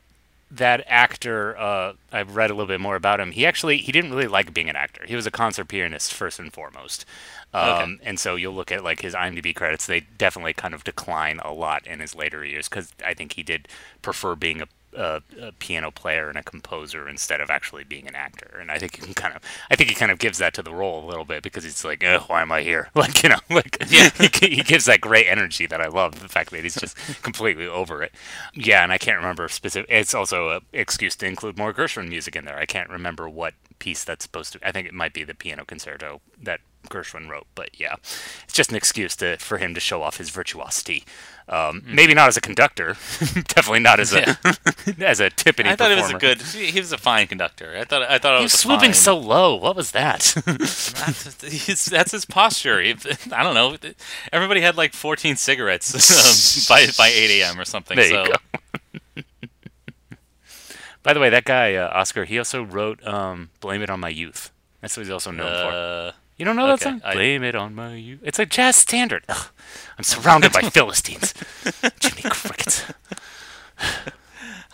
that 0.53 0.83
actor. 0.87 1.57
Uh, 1.57 1.93
I've 2.11 2.35
read 2.35 2.49
a 2.49 2.53
little 2.53 2.67
bit 2.67 2.81
more 2.81 2.97
about 2.97 3.21
him. 3.21 3.31
He 3.31 3.45
actually 3.45 3.77
he 3.77 3.93
didn't 3.93 4.11
really 4.13 4.27
like 4.27 4.53
being 4.53 4.69
an 4.69 4.75
actor. 4.75 5.05
He 5.07 5.15
was 5.15 5.25
a 5.25 5.31
concert 5.31 5.69
pianist 5.69 6.13
first 6.13 6.39
and 6.39 6.51
foremost. 6.51 7.05
Um, 7.53 7.99
And 8.03 8.19
so 8.19 8.35
you'll 8.35 8.53
look 8.53 8.71
at 8.71 8.83
like 8.83 9.01
his 9.01 9.13
IMDb 9.13 9.53
credits; 9.53 9.85
they 9.85 10.01
definitely 10.01 10.53
kind 10.53 10.73
of 10.73 10.83
decline 10.83 11.39
a 11.43 11.51
lot 11.51 11.85
in 11.87 11.99
his 11.99 12.15
later 12.15 12.45
years 12.45 12.69
because 12.69 12.93
I 13.05 13.13
think 13.13 13.33
he 13.33 13.43
did 13.43 13.67
prefer 14.01 14.35
being 14.35 14.61
a, 14.61 14.67
a, 14.95 15.21
a 15.41 15.51
piano 15.53 15.91
player 15.91 16.29
and 16.29 16.37
a 16.37 16.43
composer 16.43 17.07
instead 17.09 17.41
of 17.41 17.49
actually 17.49 17.83
being 17.83 18.07
an 18.07 18.15
actor. 18.15 18.57
And 18.59 18.71
I 18.71 18.77
think 18.79 18.95
he 18.95 19.01
can 19.01 19.13
kind 19.13 19.35
of, 19.35 19.41
I 19.69 19.75
think 19.75 19.89
he 19.89 19.95
kind 19.95 20.11
of 20.11 20.19
gives 20.19 20.37
that 20.37 20.53
to 20.55 20.63
the 20.63 20.73
role 20.73 21.03
a 21.03 21.07
little 21.07 21.25
bit 21.25 21.43
because 21.43 21.63
he's 21.63 21.83
like, 21.83 22.03
eh, 22.03 22.19
why 22.27 22.41
am 22.41 22.51
I 22.51 22.61
here? 22.61 22.89
Like 22.95 23.21
you 23.23 23.29
know, 23.29 23.39
like 23.49 23.77
yeah, 23.89 24.09
he, 24.39 24.55
he 24.55 24.63
gives 24.63 24.85
that 24.85 25.01
great 25.01 25.27
energy 25.27 25.65
that 25.67 25.81
I 25.81 25.87
love. 25.87 26.19
The 26.21 26.29
fact 26.29 26.51
that 26.51 26.63
he's 26.63 26.75
just 26.75 26.95
completely 27.23 27.67
over 27.67 28.01
it. 28.03 28.13
Yeah, 28.53 28.83
and 28.83 28.91
I 28.91 28.97
can't 28.97 29.17
remember 29.17 29.47
specific. 29.49 29.89
It's 29.89 30.13
also 30.13 30.49
an 30.51 30.61
excuse 30.73 31.15
to 31.17 31.25
include 31.25 31.57
more 31.57 31.73
Gershwin 31.73 32.07
music 32.09 32.35
in 32.35 32.45
there. 32.45 32.57
I 32.57 32.65
can't 32.65 32.89
remember 32.89 33.27
what 33.29 33.53
piece 33.79 34.03
that's 34.03 34.23
supposed 34.23 34.53
to. 34.53 34.59
I 34.67 34.71
think 34.71 34.87
it 34.87 34.93
might 34.93 35.13
be 35.13 35.23
the 35.23 35.33
piano 35.33 35.65
concerto 35.65 36.21
that 36.41 36.59
Gershwin 36.89 37.29
wrote, 37.29 37.47
but 37.55 37.79
yeah, 37.79 37.95
it's 38.43 38.53
just 38.53 38.69
an 38.69 38.75
excuse 38.75 39.15
to 39.17 39.37
for 39.37 39.57
him 39.57 39.73
to 39.73 39.79
show 39.79 40.01
off 40.01 40.17
his 40.17 40.29
virtuosity. 40.29 41.03
Um, 41.49 41.83
Maybe 41.85 42.13
not 42.13 42.29
as 42.29 42.37
a 42.37 42.41
conductor, 42.41 42.93
definitely 43.19 43.79
not 43.79 43.99
as 43.99 44.13
a 44.13 44.21
as 44.99 45.19
a 45.19 45.29
timpani. 45.29 45.65
I 45.67 45.75
thought 45.75 45.91
it 45.91 45.97
was 45.97 46.11
a 46.11 46.17
good. 46.17 46.41
He 46.41 46.67
he 46.71 46.79
was 46.79 46.91
a 46.93 46.97
fine 46.97 47.27
conductor. 47.27 47.75
I 47.77 47.83
thought 47.83 48.03
I 48.03 48.19
thought 48.19 48.35
it 48.35 48.37
He 48.37 48.43
was 48.43 48.53
was 48.53 48.59
swooping 48.61 48.91
fine- 48.91 48.93
so 48.93 49.17
low. 49.17 49.55
What 49.55 49.75
was 49.75 49.91
that? 49.91 50.33
That's, 50.45 51.85
that's 51.85 52.11
his 52.11 52.25
posture. 52.25 52.81
He- 52.81 52.95
I 53.33 53.43
don't 53.43 53.53
know. 53.55 53.75
Everybody 54.31 54.61
had 54.61 54.77
like 54.77 54.93
14 54.93 55.35
cigarettes 55.35 55.93
um, 56.69 56.73
by 56.73 56.87
by 56.97 57.09
8 57.09 57.41
a.m. 57.41 57.59
or 57.59 57.65
something. 57.65 57.97
There 57.97 58.09
so 58.09 58.23
you 58.23 58.33
go. 59.15 59.23
By 61.03 61.13
the 61.13 61.19
way, 61.19 61.29
that 61.29 61.45
guy 61.45 61.75
uh, 61.75 61.89
Oscar, 61.89 62.25
he 62.25 62.37
also 62.37 62.63
wrote 62.63 63.05
um, 63.05 63.49
"Blame 63.59 63.81
It 63.81 63.89
on 63.89 63.99
My 63.99 64.09
Youth." 64.09 64.51
That's 64.81 64.95
what 64.95 65.03
he's 65.03 65.11
also 65.11 65.31
known 65.31 65.47
for. 65.47 66.13
You 66.41 66.45
don't 66.45 66.55
know 66.55 66.65
that 66.65 66.73
okay, 66.81 66.83
song? 66.85 67.01
I- 67.05 67.13
Blame 67.13 67.43
it 67.43 67.53
on 67.53 67.75
my 67.75 67.93
youth. 67.93 68.19
It's 68.23 68.39
a 68.39 68.47
jazz 68.47 68.75
standard. 68.75 69.23
Ugh, 69.29 69.49
I'm 69.99 70.03
surrounded 70.03 70.51
by 70.51 70.61
Philistines. 70.71 71.35
Jimmy 71.99 72.23
Crickets. 72.23 72.83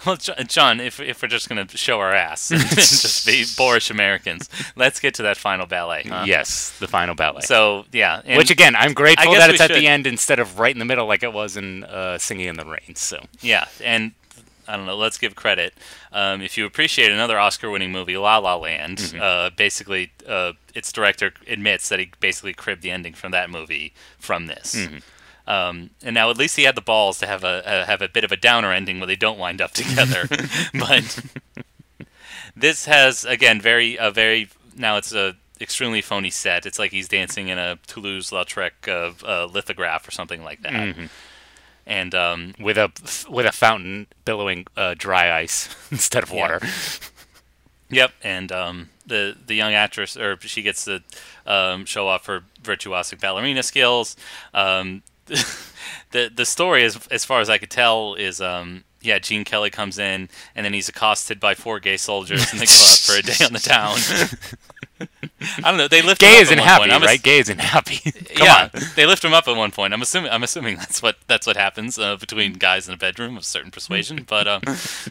well, 0.06 0.16
John, 0.16 0.80
if 0.80 1.02
if 1.02 1.22
we're 1.22 1.28
just 1.28 1.50
gonna 1.50 1.68
show 1.68 2.00
our 2.00 2.14
ass 2.14 2.52
and 2.52 2.62
just 2.62 3.28
be 3.28 3.44
boorish 3.58 3.90
Americans, 3.90 4.50
let's 4.78 5.02
get 5.02 5.14
to 5.16 5.24
that 5.24 5.36
final 5.36 5.66
ballet. 5.66 6.04
huh? 6.08 6.24
Yes, 6.26 6.72
the 6.80 6.88
final 6.88 7.16
ballet. 7.16 7.42
So 7.42 7.84
yeah, 7.92 8.22
and 8.24 8.38
Which 8.38 8.50
again, 8.50 8.74
I'm 8.74 8.94
grateful 8.94 9.34
that 9.34 9.50
we 9.50 9.56
it's 9.56 9.62
at 9.62 9.72
should- 9.72 9.76
the 9.82 9.88
end 9.88 10.08
instead 10.08 10.40
of 10.40 10.60
right 10.60 10.74
in 10.74 10.80
the 10.80 10.86
middle 10.86 11.06
like 11.06 11.22
it 11.22 11.34
was 11.34 11.58
in 11.58 11.84
uh, 11.84 12.18
Singing 12.18 12.48
in 12.48 12.56
the 12.56 12.64
Rain. 12.66 12.96
So 12.96 13.20
yeah, 13.42 13.66
and 13.84 14.14
I 14.68 14.76
don't 14.78 14.86
know. 14.86 14.96
Let's 14.98 15.18
give 15.18 15.36
credit. 15.36 15.74
Um, 16.12 16.42
if 16.42 16.58
you 16.58 16.66
appreciate 16.66 17.12
another 17.12 17.40
Oscar-winning 17.40 17.92
movie, 17.92 18.18
La 18.18 18.38
La 18.38 18.56
Land, 18.56 18.98
Mm-hmm. 18.98 19.22
uh, 19.22 19.50
basically, 19.52 20.12
uh, 20.28 20.54
its 20.76 20.92
director 20.92 21.32
admits 21.48 21.90
that 21.90 22.00
he 22.00 22.12
basically 22.20 22.54
cribbed 22.54 22.82
the 22.82 22.92
ending 22.92 23.14
from 23.14 23.32
that 23.32 23.50
movie 23.50 23.94
from 24.20 24.48
this. 24.48 24.76
Mm-hmm. 24.76 25.50
Um, 25.50 25.92
and 26.04 26.14
now 26.14 26.30
at 26.30 26.38
least 26.38 26.58
he 26.58 26.64
had 26.64 26.76
the 26.76 26.82
balls 26.82 27.20
to 27.20 27.28
have 27.28 27.46
a, 27.46 27.64
a 27.66 27.86
have 27.86 28.02
a 28.02 28.10
bit 28.10 28.26
of 28.26 28.34
a 28.34 28.38
downer 28.38 28.74
ending 28.74 29.00
where 29.00 29.08
they 29.08 29.16
don't 29.16 29.38
wind 29.40 29.62
up 29.62 29.72
together. 29.82 30.28
but 30.74 31.22
this 32.56 32.86
has 32.86 33.24
again 33.26 33.62
very 33.62 33.96
a 33.98 34.12
very 34.12 34.50
now 34.76 34.98
it's 34.98 35.14
a 35.14 35.36
extremely 35.62 36.02
phony 36.02 36.30
set. 36.30 36.66
It's 36.66 36.78
like 36.78 36.92
he's 36.92 37.08
dancing 37.08 37.48
in 37.48 37.58
a 37.58 37.78
Toulouse-Lautrec 37.88 38.72
uh, 38.88 39.26
uh, 39.26 39.46
lithograph 39.48 40.08
or 40.08 40.12
something 40.12 40.44
like 40.44 40.62
that. 40.64 40.74
Mm-hmm. 40.74 41.06
And 41.88 42.14
um, 42.14 42.54
with 42.60 42.78
a 42.78 42.92
with 43.30 43.46
a 43.48 43.52
fountain 43.54 44.08
billowing 44.26 44.68
uh, 44.76 44.94
dry 44.98 45.32
ice 45.40 45.74
instead 45.92 46.22
of 46.24 46.30
Yeah. 46.32 46.40
water. 46.42 46.62
Yep, 47.90 48.12
and 48.22 48.52
um, 48.52 48.90
the 49.06 49.34
the 49.46 49.56
young 49.56 49.74
actress, 49.74 50.18
or 50.18 50.38
she 50.42 50.62
gets 50.62 50.84
to 50.84 51.02
um, 51.46 51.86
show 51.86 52.06
off 52.10 52.26
her 52.26 52.44
virtuosic 52.62 53.22
ballerina 53.22 53.64
skills. 53.64 54.18
Um, 54.54 55.04
the 56.12 56.30
the 56.36 56.46
story, 56.46 56.84
as 56.84 57.08
as 57.08 57.24
far 57.24 57.40
as 57.40 57.50
I 57.50 57.58
could 57.58 57.70
tell, 57.70 58.14
is 58.16 58.42
um, 58.42 58.84
yeah, 59.02 59.20
Gene 59.20 59.46
Kelly 59.46 59.70
comes 59.70 59.98
in, 60.00 60.28
and 60.54 60.66
then 60.66 60.74
he's 60.74 60.90
accosted 60.90 61.40
by 61.40 61.56
four 61.56 61.80
gay 61.80 61.96
soldiers, 61.96 62.52
and 62.52 62.60
they 62.60 62.66
go 62.66 62.74
out 62.74 62.98
for 63.00 63.16
a 63.16 63.22
day 63.22 63.46
on 63.46 63.54
the 63.54 63.60
town. 63.60 63.98
I 65.64 65.72
don't 65.72 65.78
know. 65.78 65.88
They 65.88 66.02
lift 66.02 66.22
him 66.22 66.30
Gay 66.30 66.36
up 66.38 66.42
isn't 66.44 66.60
at 66.60 66.62
one 66.62 66.68
happy, 66.68 66.80
point. 66.82 66.92
I'm 66.94 67.04
ass- 67.04 67.08
right? 67.08 67.24
Gay 67.24 67.40
isn't 67.40 67.60
happy. 67.60 68.12
Come 68.36 68.46
yeah, 68.46 68.70
on. 68.74 68.82
they 68.96 69.06
lift 69.06 69.24
him 69.24 69.34
up 69.34 69.48
at 69.48 69.56
one 69.56 69.72
point. 69.72 69.94
I'm 69.94 70.02
assuming. 70.02 70.32
I'm 70.32 70.44
assuming 70.44 70.78
that's 70.78 71.02
what 71.02 71.18
that's 71.28 71.48
what 71.48 71.58
happens 71.58 71.98
uh, 71.98 72.16
between 72.18 72.54
guys 72.54 72.88
in 72.88 72.94
a 72.94 72.98
bedroom 72.98 73.38
of 73.38 73.46
certain 73.46 73.72
persuasion. 73.72 74.26
But 74.28 74.48
um, 74.48 74.62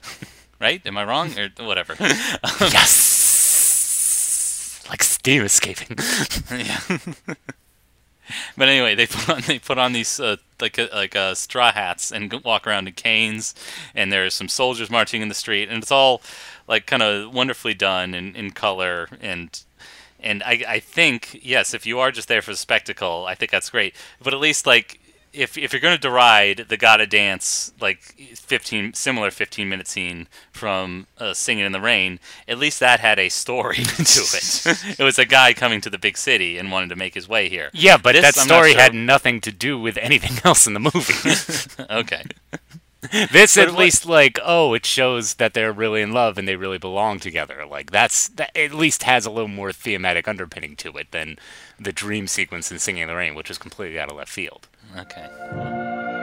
right? 0.60 0.84
Am 0.86 0.96
I 0.96 1.04
wrong 1.04 1.32
or 1.38 1.48
whatever? 1.64 1.96
Yes. 2.60 4.84
Like 4.88 5.02
steam 5.02 5.42
escaping. 5.42 5.96
yeah. 6.50 6.80
but 8.56 8.68
anyway, 8.68 8.94
they 8.94 9.06
put 9.06 9.28
on 9.28 9.40
they 9.46 9.58
put 9.58 9.78
on 9.78 9.92
these 9.92 10.20
uh, 10.20 10.36
like 10.60 10.78
uh, 10.78 10.88
like 10.92 11.16
uh, 11.16 11.34
straw 11.34 11.72
hats 11.72 12.12
and 12.12 12.32
walk 12.44 12.66
around 12.66 12.88
in 12.88 12.94
canes, 12.94 13.54
and 13.94 14.12
there's 14.12 14.34
some 14.34 14.48
soldiers 14.48 14.90
marching 14.90 15.22
in 15.22 15.28
the 15.28 15.34
street, 15.34 15.68
and 15.68 15.82
it's 15.82 15.92
all 15.92 16.22
like 16.68 16.86
kind 16.86 17.02
of 17.02 17.32
wonderfully 17.34 17.74
done 17.74 18.14
in, 18.14 18.34
in 18.36 18.50
color 18.50 19.08
and. 19.20 19.62
And 20.20 20.42
I, 20.42 20.64
I 20.68 20.80
think 20.80 21.38
yes, 21.42 21.74
if 21.74 21.86
you 21.86 21.98
are 21.98 22.10
just 22.10 22.28
there 22.28 22.42
for 22.42 22.50
the 22.52 22.56
spectacle, 22.56 23.26
I 23.28 23.34
think 23.34 23.50
that's 23.50 23.70
great. 23.70 23.94
But 24.22 24.34
at 24.34 24.40
least 24.40 24.66
like 24.66 25.00
if 25.32 25.58
if 25.58 25.72
you're 25.72 25.80
going 25.80 25.96
to 25.96 26.00
deride 26.00 26.66
the 26.68 26.76
gotta 26.76 27.06
dance 27.06 27.72
like 27.80 28.00
15 28.00 28.94
similar 28.94 29.30
15 29.30 29.68
minute 29.68 29.86
scene 29.86 30.28
from 30.50 31.06
uh, 31.18 31.34
Singing 31.34 31.66
in 31.66 31.72
the 31.72 31.80
Rain, 31.80 32.18
at 32.48 32.58
least 32.58 32.80
that 32.80 33.00
had 33.00 33.18
a 33.18 33.28
story 33.28 33.76
to 33.84 33.84
it. 33.92 34.98
it 34.98 35.02
was 35.02 35.18
a 35.18 35.26
guy 35.26 35.52
coming 35.52 35.80
to 35.82 35.90
the 35.90 35.98
big 35.98 36.16
city 36.16 36.56
and 36.56 36.72
wanted 36.72 36.88
to 36.88 36.96
make 36.96 37.14
his 37.14 37.28
way 37.28 37.48
here. 37.48 37.70
Yeah, 37.74 37.98
but 37.98 38.12
This, 38.14 38.22
that 38.22 38.34
story 38.34 38.72
sure. 38.72 38.80
had 38.80 38.94
nothing 38.94 39.40
to 39.42 39.52
do 39.52 39.78
with 39.78 39.98
anything 39.98 40.38
else 40.44 40.66
in 40.66 40.72
the 40.72 40.80
movie. 40.80 41.84
okay. 41.90 42.22
this 43.32 43.56
at 43.56 43.74
least 43.74 44.06
like 44.06 44.38
oh, 44.44 44.74
it 44.74 44.86
shows 44.86 45.34
that 45.34 45.54
they're 45.54 45.72
really 45.72 46.02
in 46.02 46.12
love 46.12 46.38
and 46.38 46.46
they 46.46 46.56
really 46.56 46.78
belong 46.78 47.20
together. 47.20 47.64
Like 47.68 47.90
that's 47.90 48.28
that 48.28 48.56
at 48.56 48.72
least 48.72 49.02
has 49.04 49.26
a 49.26 49.30
little 49.30 49.48
more 49.48 49.72
thematic 49.72 50.28
underpinning 50.28 50.76
to 50.76 50.96
it 50.96 51.10
than 51.12 51.38
the 51.78 51.92
dream 51.92 52.26
sequence 52.26 52.70
in 52.70 52.78
Singing 52.78 53.02
in 53.02 53.08
the 53.08 53.16
Rain, 53.16 53.34
which 53.34 53.48
was 53.48 53.58
completely 53.58 53.98
out 53.98 54.10
of 54.10 54.16
left 54.16 54.30
field. 54.30 54.68
Okay. 54.96 56.15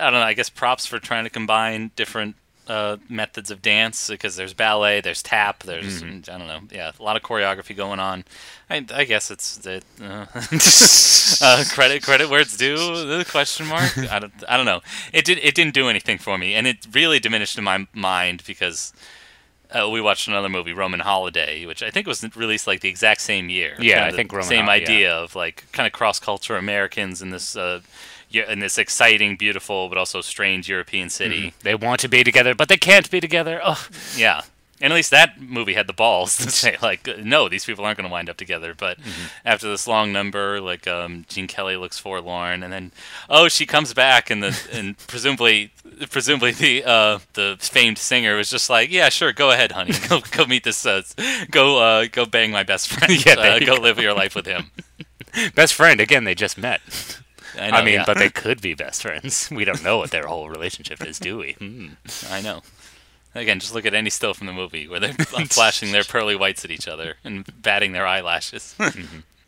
I 0.00 0.04
don't 0.10 0.20
know. 0.20 0.26
I 0.26 0.34
guess 0.34 0.50
props 0.50 0.86
for 0.86 0.98
trying 0.98 1.24
to 1.24 1.30
combine 1.30 1.90
different 1.96 2.36
uh, 2.68 2.96
methods 3.08 3.50
of 3.50 3.62
dance 3.62 4.08
because 4.08 4.36
there's 4.36 4.54
ballet, 4.54 5.00
there's 5.00 5.22
tap, 5.22 5.64
there's 5.64 6.02
Mm-hmm. 6.02 6.30
I 6.32 6.38
don't 6.38 6.46
know. 6.46 6.60
Yeah, 6.70 6.92
a 6.98 7.02
lot 7.02 7.16
of 7.16 7.22
choreography 7.22 7.76
going 7.76 7.98
on. 8.00 8.24
I, 8.68 8.84
I 8.94 9.04
guess 9.04 9.30
it's 9.30 9.56
the 9.58 9.82
uh, 10.00 10.26
uh, 11.44 11.64
credit 11.72 12.02
credit 12.02 12.30
where 12.30 12.40
it's 12.40 12.56
due. 12.56 12.76
The 12.76 13.26
question 13.28 13.66
mark. 13.66 13.96
I 13.98 14.18
don't 14.20 14.32
I 14.48 14.56
don't 14.56 14.66
know. 14.66 14.80
It 15.12 15.24
did 15.24 15.38
it 15.38 15.54
didn't 15.54 15.74
do 15.74 15.88
anything 15.88 16.18
for 16.18 16.38
me, 16.38 16.54
and 16.54 16.66
it 16.66 16.86
really 16.92 17.18
diminished 17.18 17.58
in 17.58 17.64
my 17.64 17.86
mind 17.94 18.42
because. 18.46 18.92
Uh, 19.72 19.88
we 19.88 20.00
watched 20.00 20.26
another 20.26 20.48
movie, 20.48 20.72
Roman 20.72 20.98
Holiday, 20.98 21.64
which 21.64 21.80
I 21.80 21.90
think 21.92 22.08
was 22.08 22.24
released 22.34 22.66
like 22.66 22.80
the 22.80 22.88
exact 22.88 23.20
same 23.20 23.48
year. 23.48 23.76
Yeah, 23.78 24.00
Kinda 24.00 24.06
I 24.08 24.16
think 24.16 24.32
Roman 24.32 24.48
same 24.48 24.64
Hol- 24.64 24.74
yeah. 24.74 24.82
idea 24.82 25.14
of 25.14 25.36
like 25.36 25.64
kind 25.70 25.86
of 25.86 25.92
cross 25.92 26.18
culture 26.18 26.56
Americans 26.56 27.22
in 27.22 27.30
this 27.30 27.54
uh, 27.54 27.80
in 28.32 28.60
this 28.60 28.78
exciting, 28.78 29.36
beautiful, 29.36 29.88
but 29.88 29.98
also 29.98 30.20
strange 30.20 30.68
European 30.68 31.10
city. 31.10 31.54
They 31.62 31.74
want 31.74 32.00
to 32.00 32.08
be 32.08 32.22
together, 32.24 32.54
but 32.54 32.68
they 32.68 32.76
can't 32.76 33.10
be 33.10 33.20
together. 33.20 33.60
Oh, 33.64 33.86
Yeah. 34.16 34.42
And 34.82 34.94
at 34.94 34.96
least 34.96 35.10
that 35.10 35.38
movie 35.38 35.74
had 35.74 35.86
the 35.86 35.92
balls 35.92 36.38
to 36.38 36.50
say, 36.62 36.78
like, 36.80 37.06
no, 37.22 37.50
these 37.50 37.66
people 37.66 37.84
aren't 37.84 37.98
going 37.98 38.08
to 38.08 38.10
wind 38.12 38.30
up 38.30 38.38
together. 38.38 38.72
But 38.74 38.96
after 39.44 39.68
this 39.68 39.86
long 39.86 40.10
number, 40.10 40.58
like, 40.58 40.88
um, 40.88 41.26
Gene 41.28 41.46
Kelly 41.46 41.76
looks 41.76 41.98
forlorn, 41.98 42.62
and 42.62 42.72
then, 42.72 42.90
oh, 43.28 43.48
she 43.48 43.66
comes 43.66 43.92
back, 43.92 44.30
and 44.30 44.42
the 44.42 44.58
and 44.72 44.96
presumably, 45.06 45.70
presumably 46.08 46.52
the 46.52 46.82
uh, 46.84 47.18
the 47.34 47.58
famed 47.60 47.98
singer 47.98 48.36
was 48.36 48.48
just 48.48 48.70
like, 48.70 48.90
yeah, 48.90 49.10
sure, 49.10 49.34
go 49.34 49.50
ahead, 49.50 49.72
honey, 49.72 49.92
go 50.08 50.20
go 50.30 50.46
meet 50.46 50.64
this, 50.64 50.86
uh, 50.86 51.02
go 51.50 51.76
uh, 51.78 52.06
go 52.10 52.24
bang 52.24 52.50
my 52.50 52.62
best 52.62 52.88
friend, 52.88 53.22
Yeah, 53.26 53.34
uh, 53.34 53.58
go 53.58 53.76
go. 53.76 53.82
live 53.82 53.98
your 53.98 54.14
life 54.14 54.34
with 54.34 54.46
him. 54.46 54.70
best 55.54 55.74
friend 55.74 56.00
again. 56.00 56.24
They 56.24 56.34
just 56.34 56.56
met. 56.56 56.80
I, 57.60 57.70
know, 57.70 57.76
I 57.76 57.84
mean, 57.84 57.94
yeah. 57.94 58.04
but 58.06 58.18
they 58.18 58.30
could 58.30 58.60
be 58.60 58.74
best 58.74 59.02
friends. 59.02 59.50
We 59.60 59.64
don't 59.64 59.82
know 59.82 59.98
what 59.98 60.10
their 60.10 60.26
whole 60.26 60.48
relationship 60.48 61.04
is, 61.04 61.18
do 61.18 61.38
we? 61.38 61.52
Hmm. 61.52 61.88
I 62.30 62.40
know. 62.40 62.62
Again, 63.34 63.60
just 63.60 63.74
look 63.74 63.86
at 63.86 63.94
any 63.94 64.10
still 64.10 64.34
from 64.34 64.46
the 64.46 64.52
movie 64.52 64.88
where 64.88 64.98
they're 64.98 65.12
flashing 65.50 65.92
their 65.92 66.02
pearly 66.02 66.34
whites 66.34 66.64
at 66.64 66.70
each 66.70 66.88
other 66.88 67.16
and 67.22 67.44
batting 67.62 67.92
their 67.92 68.06
eyelashes. 68.06 68.74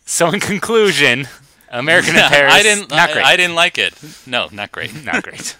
So, 0.04 0.28
in 0.28 0.40
conclusion, 0.40 1.26
American 1.70 2.14
in 2.14 2.22
Paris. 2.22 2.52
I 2.52 2.62
didn't. 2.62 2.90
Not 2.90 3.10
I, 3.10 3.12
great. 3.12 3.24
I 3.24 3.36
didn't 3.36 3.54
like 3.56 3.78
it. 3.78 3.94
No, 4.26 4.48
not 4.52 4.70
great. 4.70 5.04
not 5.04 5.22
great. 5.22 5.56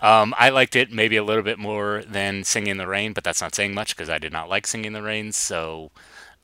Um, 0.00 0.34
I 0.38 0.50
liked 0.50 0.76
it 0.76 0.92
maybe 0.92 1.16
a 1.16 1.24
little 1.24 1.42
bit 1.42 1.58
more 1.58 2.04
than 2.06 2.44
Singing 2.44 2.72
in 2.72 2.76
the 2.76 2.86
Rain, 2.86 3.12
but 3.12 3.24
that's 3.24 3.40
not 3.40 3.54
saying 3.54 3.74
much 3.74 3.96
because 3.96 4.08
I 4.08 4.18
did 4.18 4.32
not 4.32 4.48
like 4.48 4.66
Singing 4.66 4.86
in 4.86 4.92
the 4.92 5.02
Rain. 5.02 5.32
So, 5.32 5.90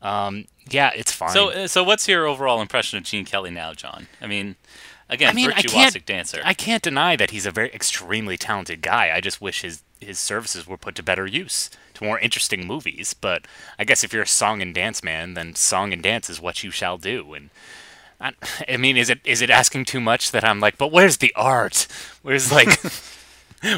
um, 0.02 0.46
yeah, 0.68 0.90
it's 0.94 1.12
fine. 1.12 1.30
So, 1.30 1.50
uh, 1.50 1.66
so 1.68 1.84
what's 1.84 2.08
your 2.08 2.26
overall 2.26 2.60
impression 2.60 2.98
of 2.98 3.04
Gene 3.04 3.24
Kelly 3.24 3.50
now, 3.50 3.72
John? 3.72 4.08
I 4.20 4.26
mean, 4.26 4.56
again, 5.08 5.30
I 5.30 5.32
mean, 5.32 5.50
I 5.50 5.62
virtuosic 5.62 5.70
can't, 5.92 6.06
dancer. 6.06 6.40
I 6.44 6.54
can't 6.54 6.82
deny 6.82 7.16
that 7.16 7.30
he's 7.30 7.46
a 7.46 7.50
very 7.50 7.70
extremely 7.72 8.36
talented 8.36 8.82
guy. 8.82 9.12
I 9.14 9.20
just 9.20 9.40
wish 9.40 9.62
his 9.62 9.82
his 10.00 10.18
services 10.18 10.66
were 10.66 10.76
put 10.76 10.94
to 10.96 11.02
better 11.02 11.26
use, 11.26 11.70
to 11.94 12.04
more 12.04 12.18
interesting 12.18 12.66
movies. 12.66 13.14
But 13.14 13.46
I 13.78 13.84
guess 13.84 14.04
if 14.04 14.12
you're 14.12 14.22
a 14.22 14.26
song 14.26 14.60
and 14.60 14.74
dance 14.74 15.02
man, 15.02 15.34
then 15.34 15.54
song 15.54 15.92
and 15.92 16.02
dance 16.02 16.28
is 16.28 16.40
what 16.40 16.62
you 16.62 16.70
shall 16.70 16.98
do. 16.98 17.32
And 17.32 17.50
I, 18.20 18.32
I 18.68 18.76
mean, 18.76 18.96
is 18.96 19.10
it 19.10 19.20
is 19.24 19.42
it 19.42 19.50
asking 19.50 19.86
too 19.86 20.00
much 20.00 20.30
that 20.32 20.44
I'm 20.44 20.60
like, 20.60 20.78
but 20.78 20.92
where's 20.92 21.18
the 21.18 21.32
art? 21.34 21.86
Where's 22.22 22.52
like. 22.52 22.80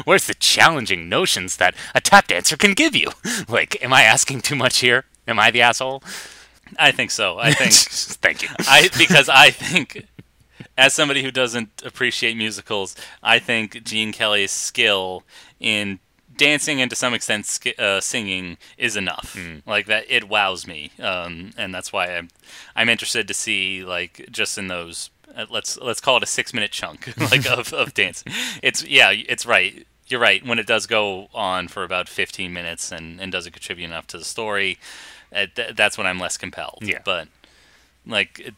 Where's 0.03 0.27
the 0.27 0.33
challenging 0.33 1.07
notions 1.07 1.55
that 1.55 1.73
a 1.95 2.01
tap 2.01 2.27
dancer 2.27 2.57
can 2.57 2.73
give 2.73 2.93
you? 2.93 3.11
Like, 3.47 3.81
am 3.81 3.93
I 3.93 4.03
asking 4.03 4.41
too 4.41 4.55
much 4.55 4.79
here? 4.79 5.05
Am 5.25 5.39
I 5.39 5.49
the 5.49 5.61
asshole? 5.61 6.03
I 6.77 6.91
think 6.91 7.11
so. 7.11 7.39
I 7.39 7.53
think 7.53 7.71
Thank 8.21 8.43
you. 8.43 8.49
I 8.59 8.89
because 8.97 9.29
I 9.29 9.51
think 9.51 10.05
as 10.77 10.93
somebody 10.93 11.23
who 11.23 11.31
doesn't 11.31 11.81
appreciate 11.83 12.37
musicals, 12.37 12.95
I 13.23 13.39
think 13.39 13.83
Gene 13.83 14.11
Kelly's 14.13 14.51
skill 14.51 15.23
in 15.59 15.99
dancing 16.35 16.79
and 16.79 16.89
to 16.91 16.95
some 16.95 17.15
extent 17.15 17.47
sk- 17.47 17.79
uh, 17.79 17.99
singing 17.99 18.57
is 18.77 18.95
enough. 18.95 19.35
Like 19.65 19.87
that, 19.87 20.05
it 20.07 20.29
wows 20.29 20.67
me, 20.67 20.91
um, 20.99 21.51
and 21.57 21.73
that's 21.73 21.91
why 21.91 22.15
I'm 22.15 22.29
I'm 22.75 22.89
interested 22.89 23.27
to 23.27 23.33
see 23.33 23.83
like 23.83 24.27
just 24.31 24.57
in 24.57 24.67
those. 24.67 25.09
Uh, 25.35 25.45
let's 25.49 25.77
let's 25.79 25.99
call 25.99 26.17
it 26.17 26.23
a 26.23 26.27
six 26.27 26.53
minute 26.53 26.71
chunk 26.71 27.13
like 27.31 27.49
of, 27.51 27.73
of 27.73 27.93
dancing. 27.93 28.31
It's 28.61 28.83
yeah, 28.85 29.11
it's 29.11 29.45
right. 29.45 29.85
You're 30.07 30.21
right. 30.21 30.45
When 30.45 30.57
it 30.57 30.67
does 30.67 30.85
go 30.85 31.27
on 31.33 31.67
for 31.67 31.83
about 31.83 32.07
15 32.07 32.53
minutes 32.53 32.93
and, 32.93 33.19
and 33.19 33.29
doesn't 33.29 33.51
contribute 33.51 33.87
enough 33.87 34.07
to 34.07 34.17
the 34.17 34.23
story, 34.23 34.77
uh, 35.35 35.47
th- 35.53 35.75
that's 35.75 35.97
when 35.97 36.07
I'm 36.07 36.17
less 36.17 36.37
compelled. 36.37 36.79
Yeah. 36.81 36.99
But 37.03 37.27
like 38.05 38.39
it- 38.39 38.55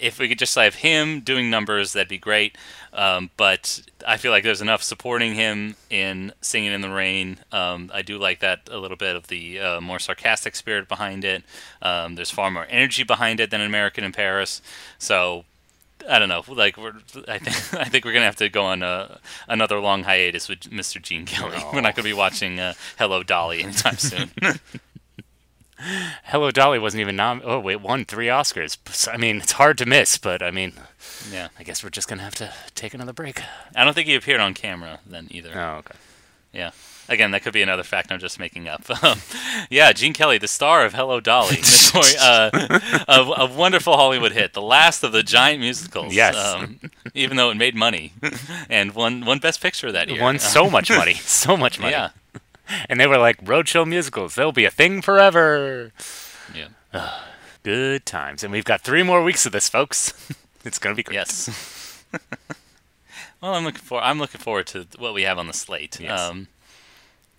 if 0.00 0.18
we 0.18 0.28
could 0.28 0.38
just 0.38 0.54
have 0.54 0.76
him 0.76 1.20
doing 1.20 1.50
numbers 1.50 1.92
that'd 1.92 2.08
be 2.08 2.18
great 2.18 2.56
um, 2.92 3.30
but 3.36 3.80
i 4.06 4.16
feel 4.16 4.30
like 4.30 4.44
there's 4.44 4.62
enough 4.62 4.82
supporting 4.82 5.34
him 5.34 5.76
in 5.90 6.32
singing 6.40 6.72
in 6.72 6.80
the 6.80 6.90
rain 6.90 7.38
um, 7.52 7.90
i 7.92 8.02
do 8.02 8.18
like 8.18 8.40
that 8.40 8.60
a 8.70 8.78
little 8.78 8.96
bit 8.96 9.16
of 9.16 9.28
the 9.28 9.58
uh, 9.58 9.80
more 9.80 9.98
sarcastic 9.98 10.56
spirit 10.56 10.88
behind 10.88 11.24
it 11.24 11.42
um, 11.82 12.14
there's 12.14 12.30
far 12.30 12.50
more 12.50 12.66
energy 12.68 13.02
behind 13.02 13.40
it 13.40 13.50
than 13.50 13.60
american 13.60 14.04
in 14.04 14.12
paris 14.12 14.62
so 14.98 15.44
I 16.08 16.18
don't 16.18 16.28
know. 16.28 16.44
Like 16.46 16.76
we're, 16.76 16.94
I 17.28 17.38
think 17.38 17.74
I 17.80 17.84
think 17.88 18.04
we're 18.04 18.12
gonna 18.12 18.26
have 18.26 18.36
to 18.36 18.48
go 18.48 18.64
on 18.64 18.82
a, 18.82 19.18
another 19.48 19.78
long 19.80 20.04
hiatus 20.04 20.48
with 20.48 20.60
Mr. 20.60 21.00
Gene 21.00 21.26
Kelly. 21.26 21.58
We're 21.72 21.80
not 21.80 21.94
gonna 21.94 22.08
be 22.08 22.12
watching 22.12 22.60
uh, 22.60 22.74
Hello 22.98 23.22
Dolly 23.22 23.62
anytime 23.62 23.96
soon. 23.98 24.30
Hello 26.24 26.50
Dolly 26.50 26.78
wasn't 26.78 27.00
even 27.00 27.16
nom. 27.16 27.40
Oh 27.44 27.60
wait, 27.60 27.80
won 27.80 28.04
three 28.04 28.26
Oscars. 28.26 29.08
I 29.12 29.16
mean, 29.16 29.38
it's 29.38 29.52
hard 29.52 29.78
to 29.78 29.86
miss, 29.86 30.18
but 30.18 30.42
I 30.42 30.50
mean, 30.50 30.72
yeah, 31.30 31.48
I 31.58 31.62
guess 31.62 31.82
we're 31.82 31.90
just 31.90 32.08
gonna 32.08 32.22
have 32.22 32.34
to 32.36 32.52
take 32.74 32.94
another 32.94 33.12
break. 33.12 33.40
I 33.74 33.84
don't 33.84 33.94
think 33.94 34.08
he 34.08 34.14
appeared 34.14 34.40
on 34.40 34.54
camera 34.54 35.00
then 35.06 35.28
either. 35.30 35.52
Oh, 35.54 35.76
okay. 35.78 35.94
Yeah. 36.52 36.70
Again, 37.08 37.30
that 37.30 37.42
could 37.42 37.52
be 37.52 37.62
another 37.62 37.84
fact 37.84 38.10
I'm 38.10 38.18
just 38.18 38.40
making 38.40 38.66
up. 38.66 38.82
Um, 39.04 39.18
yeah, 39.70 39.92
Gene 39.92 40.12
Kelly, 40.12 40.38
the 40.38 40.48
star 40.48 40.84
of 40.84 40.92
Hello 40.92 41.20
Dolly, 41.20 41.58
uh, 41.94 42.50
a, 43.06 43.20
a 43.42 43.46
wonderful 43.46 43.96
Hollywood 43.96 44.32
hit, 44.32 44.54
the 44.54 44.62
last 44.62 45.04
of 45.04 45.12
the 45.12 45.22
giant 45.22 45.60
musicals. 45.60 46.12
Yes. 46.12 46.36
Um, 46.36 46.80
even 47.14 47.36
though 47.36 47.50
it 47.50 47.56
made 47.56 47.76
money, 47.76 48.12
and 48.68 48.92
won 48.92 49.24
won 49.24 49.38
Best 49.38 49.60
Picture 49.60 49.92
that 49.92 50.08
year. 50.08 50.20
Won 50.20 50.40
so 50.40 50.68
much 50.68 50.90
money, 50.90 51.14
so 51.14 51.56
much 51.56 51.78
money. 51.78 51.92
Yeah. 51.92 52.10
And 52.88 52.98
they 53.00 53.06
were 53.06 53.18
like 53.18 53.44
roadshow 53.44 53.86
musicals. 53.86 54.34
They'll 54.34 54.52
be 54.52 54.64
a 54.64 54.70
thing 54.70 55.02
forever. 55.02 55.92
Yeah. 56.54 56.68
Good 57.62 58.06
times. 58.06 58.42
And 58.42 58.52
we've 58.52 58.64
got 58.64 58.80
three 58.80 59.02
more 59.02 59.22
weeks 59.22 59.46
of 59.46 59.52
this, 59.52 59.68
folks. 59.68 60.12
it's 60.64 60.78
gonna 60.78 60.94
be 60.94 61.02
great. 61.02 61.14
Yes. 61.14 62.04
well, 63.40 63.54
I'm 63.54 63.64
looking 63.64 63.82
for 63.82 64.00
I'm 64.00 64.18
looking 64.18 64.40
forward 64.40 64.66
to 64.68 64.86
what 64.98 65.14
we 65.14 65.22
have 65.22 65.38
on 65.38 65.46
the 65.46 65.52
slate. 65.52 65.98
Yes. 66.00 66.18
Um, 66.18 66.48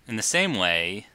in 0.06 0.16
the 0.16 0.22
same 0.22 0.54
way, 0.54 1.06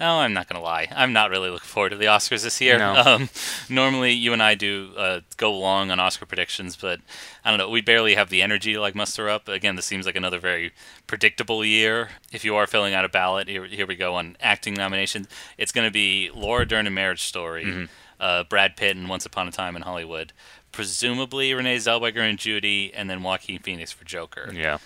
no, 0.00 0.20
I'm 0.20 0.32
not 0.32 0.48
gonna 0.48 0.62
lie. 0.64 0.88
I'm 0.90 1.12
not 1.12 1.30
really 1.30 1.50
looking 1.50 1.66
forward 1.68 1.90
to 1.90 1.96
the 1.96 2.06
Oscars 2.06 2.42
this 2.42 2.60
year. 2.60 2.78
No. 2.78 2.94
Um, 3.06 3.28
normally, 3.68 4.12
you 4.12 4.32
and 4.32 4.42
I 4.42 4.54
do 4.54 4.92
uh, 4.96 5.20
go 5.36 5.52
long 5.56 5.90
on 5.90 6.00
Oscar 6.00 6.26
predictions, 6.26 6.74
but 6.76 7.00
I 7.44 7.50
don't 7.50 7.58
know. 7.58 7.68
We 7.68 7.80
barely 7.82 8.14
have 8.14 8.30
the 8.30 8.42
energy 8.42 8.72
to 8.72 8.80
like 8.80 8.94
muster 8.94 9.28
up. 9.28 9.46
Again, 9.48 9.76
this 9.76 9.86
seems 9.86 10.06
like 10.06 10.16
another 10.16 10.38
very 10.38 10.72
predictable 11.06 11.64
year. 11.64 12.08
If 12.32 12.44
you 12.44 12.56
are 12.56 12.66
filling 12.66 12.94
out 12.94 13.04
a 13.04 13.08
ballot, 13.08 13.46
here, 13.48 13.64
here 13.66 13.86
we 13.86 13.94
go 13.96 14.14
on 14.16 14.36
acting 14.40 14.74
nominations. 14.74 15.28
It's 15.58 15.72
going 15.72 15.86
to 15.86 15.92
be 15.92 16.30
Laura 16.34 16.66
Dern 16.66 16.86
in 16.86 16.94
Marriage 16.94 17.22
Story, 17.22 17.64
Mm-hmm. 17.64 17.84
uh, 18.18 18.44
Brad 18.44 18.76
Pitt 18.76 18.96
in 18.96 19.06
Once 19.08 19.26
Upon 19.26 19.46
a 19.48 19.52
Time 19.52 19.76
in 19.76 19.82
Hollywood, 19.82 20.32
presumably 20.72 21.52
Renee 21.54 21.76
Zellweger 21.76 22.18
and 22.28 22.38
Judy, 22.38 22.92
and 22.94 23.10
then 23.10 23.22
Joaquin 23.22 23.58
Phoenix 23.58 23.92
for 23.92 24.04
Joker. 24.04 24.50
Yeah. 24.54 24.78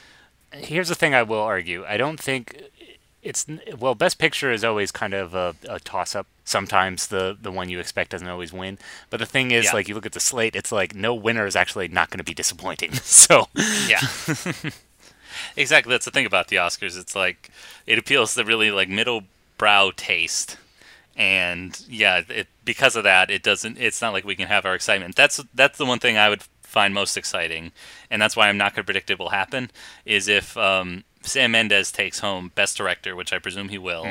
Here's 0.53 0.89
the 0.89 0.95
thing 0.95 1.15
I 1.15 1.23
will 1.23 1.41
argue. 1.41 1.85
I 1.87 1.97
don't 1.97 2.19
think 2.21 2.61
it's 3.25 3.47
well. 3.79 3.95
Best 3.95 4.19
Picture 4.19 4.53
is 4.53 4.63
always 4.63 4.93
kind 4.93 5.15
of 5.15 5.35
a, 5.35 5.57
a 5.69 5.81
toss-up. 5.81 6.27
Sometimes 6.45 7.09
the 7.09 7.37
the 7.41 7.51
one 7.51 7.69
you 7.71 7.81
expect 7.81 8.11
doesn't 8.11 8.29
always 8.29 8.53
win. 8.53 8.79
But 9.11 9.19
the 9.19 9.27
thing 9.27 9.51
is, 9.51 9.65
Yeah. 9.65 9.73
like 9.73 9.89
you 9.89 9.95
look 9.95 10.07
at 10.07 10.13
the 10.13 10.21
slate, 10.21 10.55
it's 10.55 10.71
like 10.71 10.95
no 10.95 11.15
winner 11.15 11.47
is 11.47 11.57
actually 11.57 11.89
not 11.89 12.11
going 12.11 12.19
to 12.19 12.25
be 12.25 12.35
disappointing. 12.35 12.93
So 13.03 13.49
Yeah. 13.89 14.01
exactly. 15.57 15.91
That's 15.91 16.05
the 16.05 16.11
thing 16.11 16.27
about 16.27 16.49
the 16.49 16.57
Oscars. 16.57 16.99
It's 16.99 17.17
like 17.17 17.51
it 17.87 17.99
appeals 17.99 18.35
to 18.35 18.45
really 18.45 18.71
like 18.71 18.89
middle 18.89 19.23
brow 19.59 19.91
taste. 19.97 20.57
And 21.17 21.81
yeah, 21.89 22.23
it, 22.29 22.49
because 22.65 22.97
of 22.97 23.05
that, 23.05 23.31
it 23.31 23.43
doesn't. 23.43 23.79
It's 23.79 24.03
not 24.03 24.13
like 24.13 24.25
we 24.25 24.35
can 24.35 24.49
have 24.49 24.67
our 24.67 24.75
excitement. 24.75 25.15
That's 25.17 25.41
that's 25.55 25.79
the 25.79 25.87
one 25.87 26.01
thing 26.01 26.17
I 26.17 26.29
would 26.29 26.43
find 26.63 26.93
most 26.93 27.17
exciting, 27.17 27.71
and 28.11 28.21
that's 28.21 28.35
why 28.35 28.49
I'm 28.49 28.59
not 28.59 28.73
going 28.75 28.83
to 28.83 28.85
predict 28.85 29.11
it 29.11 29.19
will 29.19 29.29
happen. 29.29 29.71
Is 30.05 30.27
if 30.27 30.57
um, 30.57 31.05
Sam 31.25 31.51
Mendes 31.53 31.91
takes 31.91 32.21
home 32.21 32.53
Best 32.55 32.77
Director, 32.77 33.17
which 33.17 33.33
I 33.33 33.39
presume 33.39 33.69
he 33.71 33.79
will, 33.79 34.07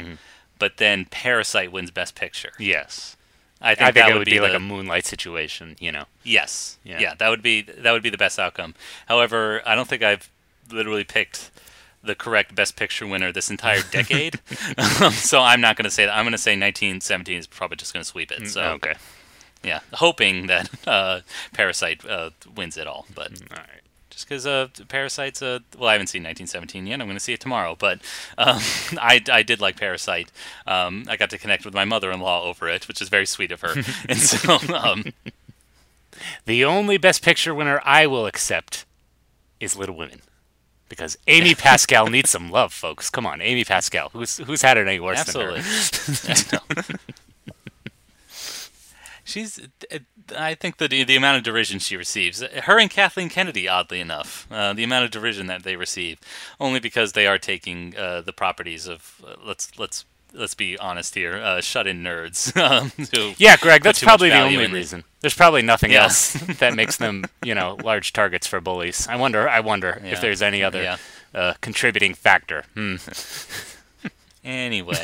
but 0.59 0.77
then 0.77 1.05
Parasite 1.05 1.71
wins 1.71 1.91
Best 1.91 2.15
Picture. 2.15 2.51
yes, 2.59 3.15
I 3.61 3.75
think, 3.75 3.81
I 3.81 3.91
think 3.91 4.05
that 4.07 4.11
it 4.15 4.17
would 4.17 4.25
be, 4.25 4.39
like 4.41 4.51
the- 4.51 4.57
a 4.57 4.59
moonlight 4.59 5.05
situation. 5.05 5.75
You 5.79 5.91
know. 5.93 6.05
Yes. 6.23 6.77
Yeah. 6.83 6.99
Yeah. 6.99 7.13
that 7.17 7.29
would 7.29 7.41
be 7.41 7.61
that 7.61 7.91
would 7.93 8.03
be 8.03 8.09
the 8.09 8.17
best 8.17 8.37
outcome. 8.39 8.75
However, 9.07 9.61
I 9.65 9.73
don't 9.75 9.87
think 9.87 10.03
I've 10.03 10.29
literally 10.69 11.03
picked 11.05 11.49
the 12.03 12.15
correct 12.15 12.53
best 12.53 12.75
picture 12.75 13.07
winner 13.07 13.31
this 13.31 13.49
entire 13.49 13.81
decade. 13.91 14.39
Um, 15.01 15.13
so 15.13 15.39
I'm 15.41 15.61
not 15.61 15.77
going 15.77 15.85
to 15.85 15.91
say 15.91 16.05
that. 16.05 16.13
I'm 16.13 16.25
going 16.25 16.33
to 16.33 16.37
say 16.37 16.51
1917 16.51 17.37
is 17.37 17.47
probably 17.47 17.77
just 17.77 17.93
going 17.93 18.03
to 18.03 18.09
sweep 18.09 18.29
it. 18.33 18.49
So 18.49 18.61
Mm, 18.61 18.73
okay. 18.75 18.93
yeah, 19.63 19.79
hoping 19.93 20.47
that 20.47 20.69
uh, 20.85 21.21
Parasite 21.53 22.05
uh, 22.05 22.31
wins 22.57 22.75
it 22.75 22.87
all. 22.87 23.05
But 23.15 23.31
All 23.51 23.57
right. 23.57 23.82
Just 24.13 24.27
because 24.27 24.45
uh, 24.45 24.67
Parasite's 24.87 25.41
uh, 25.41 25.59
well, 25.77 25.89
I 25.89 25.93
haven't 25.93 26.07
seen 26.07 26.23
1917 26.23 26.87
yet. 26.87 27.01
I'm 27.01 27.07
going 27.07 27.17
to 27.17 27.19
see 27.19 27.33
it 27.33 27.39
tomorrow, 27.39 27.75
but 27.77 27.99
um, 28.37 28.59
I, 28.99 29.21
I 29.31 29.43
did 29.43 29.59
like 29.59 29.77
Parasite. 29.77 30.31
Um, 30.67 31.05
I 31.07 31.17
got 31.17 31.29
to 31.31 31.37
connect 31.37 31.65
with 31.65 31.73
my 31.73 31.85
mother-in-law 31.85 32.43
over 32.43 32.69
it, 32.69 32.87
which 32.87 33.01
is 33.01 33.09
very 33.09 33.25
sweet 33.25 33.51
of 33.51 33.61
her. 33.61 33.73
and 34.09 34.19
so, 34.19 34.59
um, 34.73 35.05
The 36.45 36.63
only 36.63 36.97
Best 36.97 37.23
Picture 37.23 37.53
winner 37.53 37.81
I 37.83 38.07
will 38.07 38.25
accept 38.25 38.85
is 39.59 39.75
Little 39.75 39.95
Women. 39.95 40.21
Because 40.89 41.17
Amy 41.27 41.55
Pascal 41.55 42.07
needs 42.07 42.29
some 42.29 42.51
love, 42.51 42.71
folks. 42.71 43.09
Come 43.09 43.25
on, 43.25 43.41
Amy 43.41 43.63
Pascal. 43.63 44.09
Who's 44.09 44.37
who's 44.37 44.61
had 44.61 44.77
it 44.77 44.87
any 44.87 44.99
worse 44.99 45.19
absolutely. 45.19 45.61
than 45.61 46.85
her? 46.85 46.99
She's. 49.33 49.59
I 50.37 50.53
think 50.53 50.77
the 50.77 50.87
the 50.87 51.15
amount 51.15 51.37
of 51.37 51.43
derision 51.43 51.79
she 51.79 51.97
receives, 51.97 52.41
her 52.41 52.79
and 52.79 52.89
Kathleen 52.89 53.29
Kennedy, 53.29 53.67
oddly 53.67 53.99
enough, 53.99 54.47
uh, 54.51 54.73
the 54.73 54.83
amount 54.83 55.05
of 55.05 55.11
derision 55.11 55.47
that 55.47 55.63
they 55.63 55.75
receive, 55.75 56.19
only 56.59 56.79
because 56.79 57.13
they 57.13 57.25
are 57.25 57.39
taking 57.39 57.95
uh, 57.97 58.21
the 58.21 58.31
properties 58.33 58.87
of 58.87 59.21
uh, 59.27 59.33
let's 59.43 59.77
let's 59.79 60.05
let's 60.35 60.53
be 60.53 60.77
honest 60.77 61.15
here, 61.15 61.35
uh, 61.37 61.61
shut-in 61.61 62.03
nerds. 62.03 62.53
Um, 62.63 62.91
Yeah, 63.37 63.55
Greg, 63.57 63.81
that's 63.83 64.03
probably 64.03 64.29
the 64.29 64.39
only 64.39 64.55
in 64.63 64.71
it. 64.71 64.73
reason. 64.73 65.03
There's 65.21 65.35
probably 65.35 65.61
nothing 65.63 65.91
Yeah. 65.91 66.03
else 66.03 66.33
that 66.59 66.73
makes 66.75 66.97
them, 66.97 67.25
you 67.43 67.53
know, 67.55 67.77
large 67.83 68.13
targets 68.13 68.47
for 68.47 68.59
bullies. 68.61 69.07
I 69.07 69.15
wonder. 69.15 69.47
I 69.49 69.59
wonder 69.61 69.99
Yeah. 70.03 70.11
if 70.13 70.21
there's 70.21 70.41
any 70.41 70.63
other 70.63 70.81
Yeah. 70.83 70.97
uh, 71.35 71.53
contributing 71.61 72.13
factor. 72.13 72.65
Hmm. 72.75 72.95
Anyway. 74.45 74.99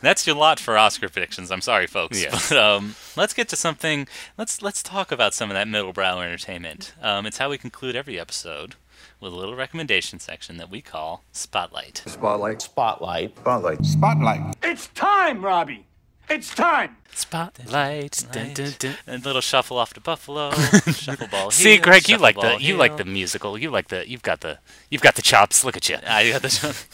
That's 0.02 0.26
your 0.26 0.36
lot 0.36 0.58
for 0.58 0.78
Oscar 0.78 1.08
predictions. 1.08 1.50
I'm 1.50 1.60
sorry, 1.60 1.86
folks. 1.86 2.20
Yes. 2.22 2.48
But, 2.48 2.58
um, 2.58 2.94
let's 3.16 3.34
get 3.34 3.48
to 3.50 3.56
something. 3.56 4.08
Let's 4.38 4.62
let's 4.62 4.82
talk 4.82 5.12
about 5.12 5.34
some 5.34 5.50
of 5.50 5.54
that 5.54 5.68
middle 5.68 5.92
brow 5.92 6.20
entertainment. 6.20 6.94
Um, 7.02 7.26
it's 7.26 7.38
how 7.38 7.50
we 7.50 7.58
conclude 7.58 7.96
every 7.96 8.18
episode 8.18 8.76
with 9.20 9.32
a 9.32 9.36
little 9.36 9.54
recommendation 9.54 10.18
section 10.18 10.56
that 10.56 10.70
we 10.70 10.80
call 10.80 11.22
Spotlight. 11.32 12.02
Spotlight. 12.06 12.62
Spotlight. 12.62 13.36
Spotlight. 13.36 13.84
Spotlight. 13.84 14.56
It's 14.62 14.86
time, 14.88 15.44
Robbie. 15.44 15.86
It's 16.30 16.54
time. 16.54 16.96
Spotlight. 17.12 18.24
Dun, 18.30 18.54
dun, 18.54 18.72
dun. 18.78 18.94
A 19.06 19.18
little 19.18 19.40
shuffle 19.40 19.78
off 19.78 19.92
to 19.94 20.00
Buffalo. 20.00 20.52
shuffle 20.92 21.26
ball. 21.26 21.50
See, 21.50 21.76
Greg, 21.78 22.08
you 22.08 22.18
like 22.18 22.36
ball 22.36 22.58
the 22.58 22.62
you 22.62 22.76
like 22.76 22.96
the 22.96 23.04
musical. 23.04 23.58
You 23.58 23.70
like 23.70 23.88
the 23.88 24.08
you've 24.08 24.22
got 24.22 24.40
the 24.40 24.58
you've 24.90 25.02
got 25.02 25.16
the 25.16 25.22
chops. 25.22 25.64
Look 25.64 25.76
at 25.76 25.88
you. 25.88 25.98
I 26.06 26.30
got 26.30 26.42
the. 26.42 26.48
chops. 26.48 26.86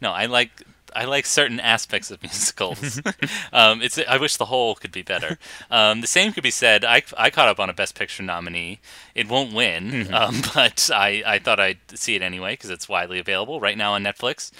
No, 0.00 0.10
I 0.10 0.26
like 0.26 0.50
I 0.94 1.04
like 1.04 1.26
certain 1.26 1.60
aspects 1.60 2.10
of 2.10 2.22
musicals. 2.22 3.00
um, 3.52 3.82
it's 3.82 3.98
I 4.08 4.16
wish 4.16 4.36
the 4.36 4.46
whole 4.46 4.74
could 4.74 4.92
be 4.92 5.02
better. 5.02 5.38
Um, 5.70 6.00
the 6.00 6.06
same 6.06 6.32
could 6.32 6.42
be 6.42 6.50
said. 6.50 6.84
I, 6.84 7.02
I 7.16 7.30
caught 7.30 7.48
up 7.48 7.60
on 7.60 7.70
a 7.70 7.72
Best 7.72 7.94
Picture 7.94 8.22
nominee. 8.22 8.80
It 9.14 9.28
won't 9.28 9.52
win, 9.52 10.12
um, 10.14 10.40
but 10.54 10.90
I, 10.92 11.22
I 11.26 11.38
thought 11.38 11.60
I'd 11.60 11.78
see 11.94 12.14
it 12.14 12.22
anyway 12.22 12.52
because 12.54 12.70
it's 12.70 12.88
widely 12.88 13.18
available 13.18 13.60
right 13.60 13.76
now 13.76 13.94
on 13.94 14.04
Netflix. 14.04 14.50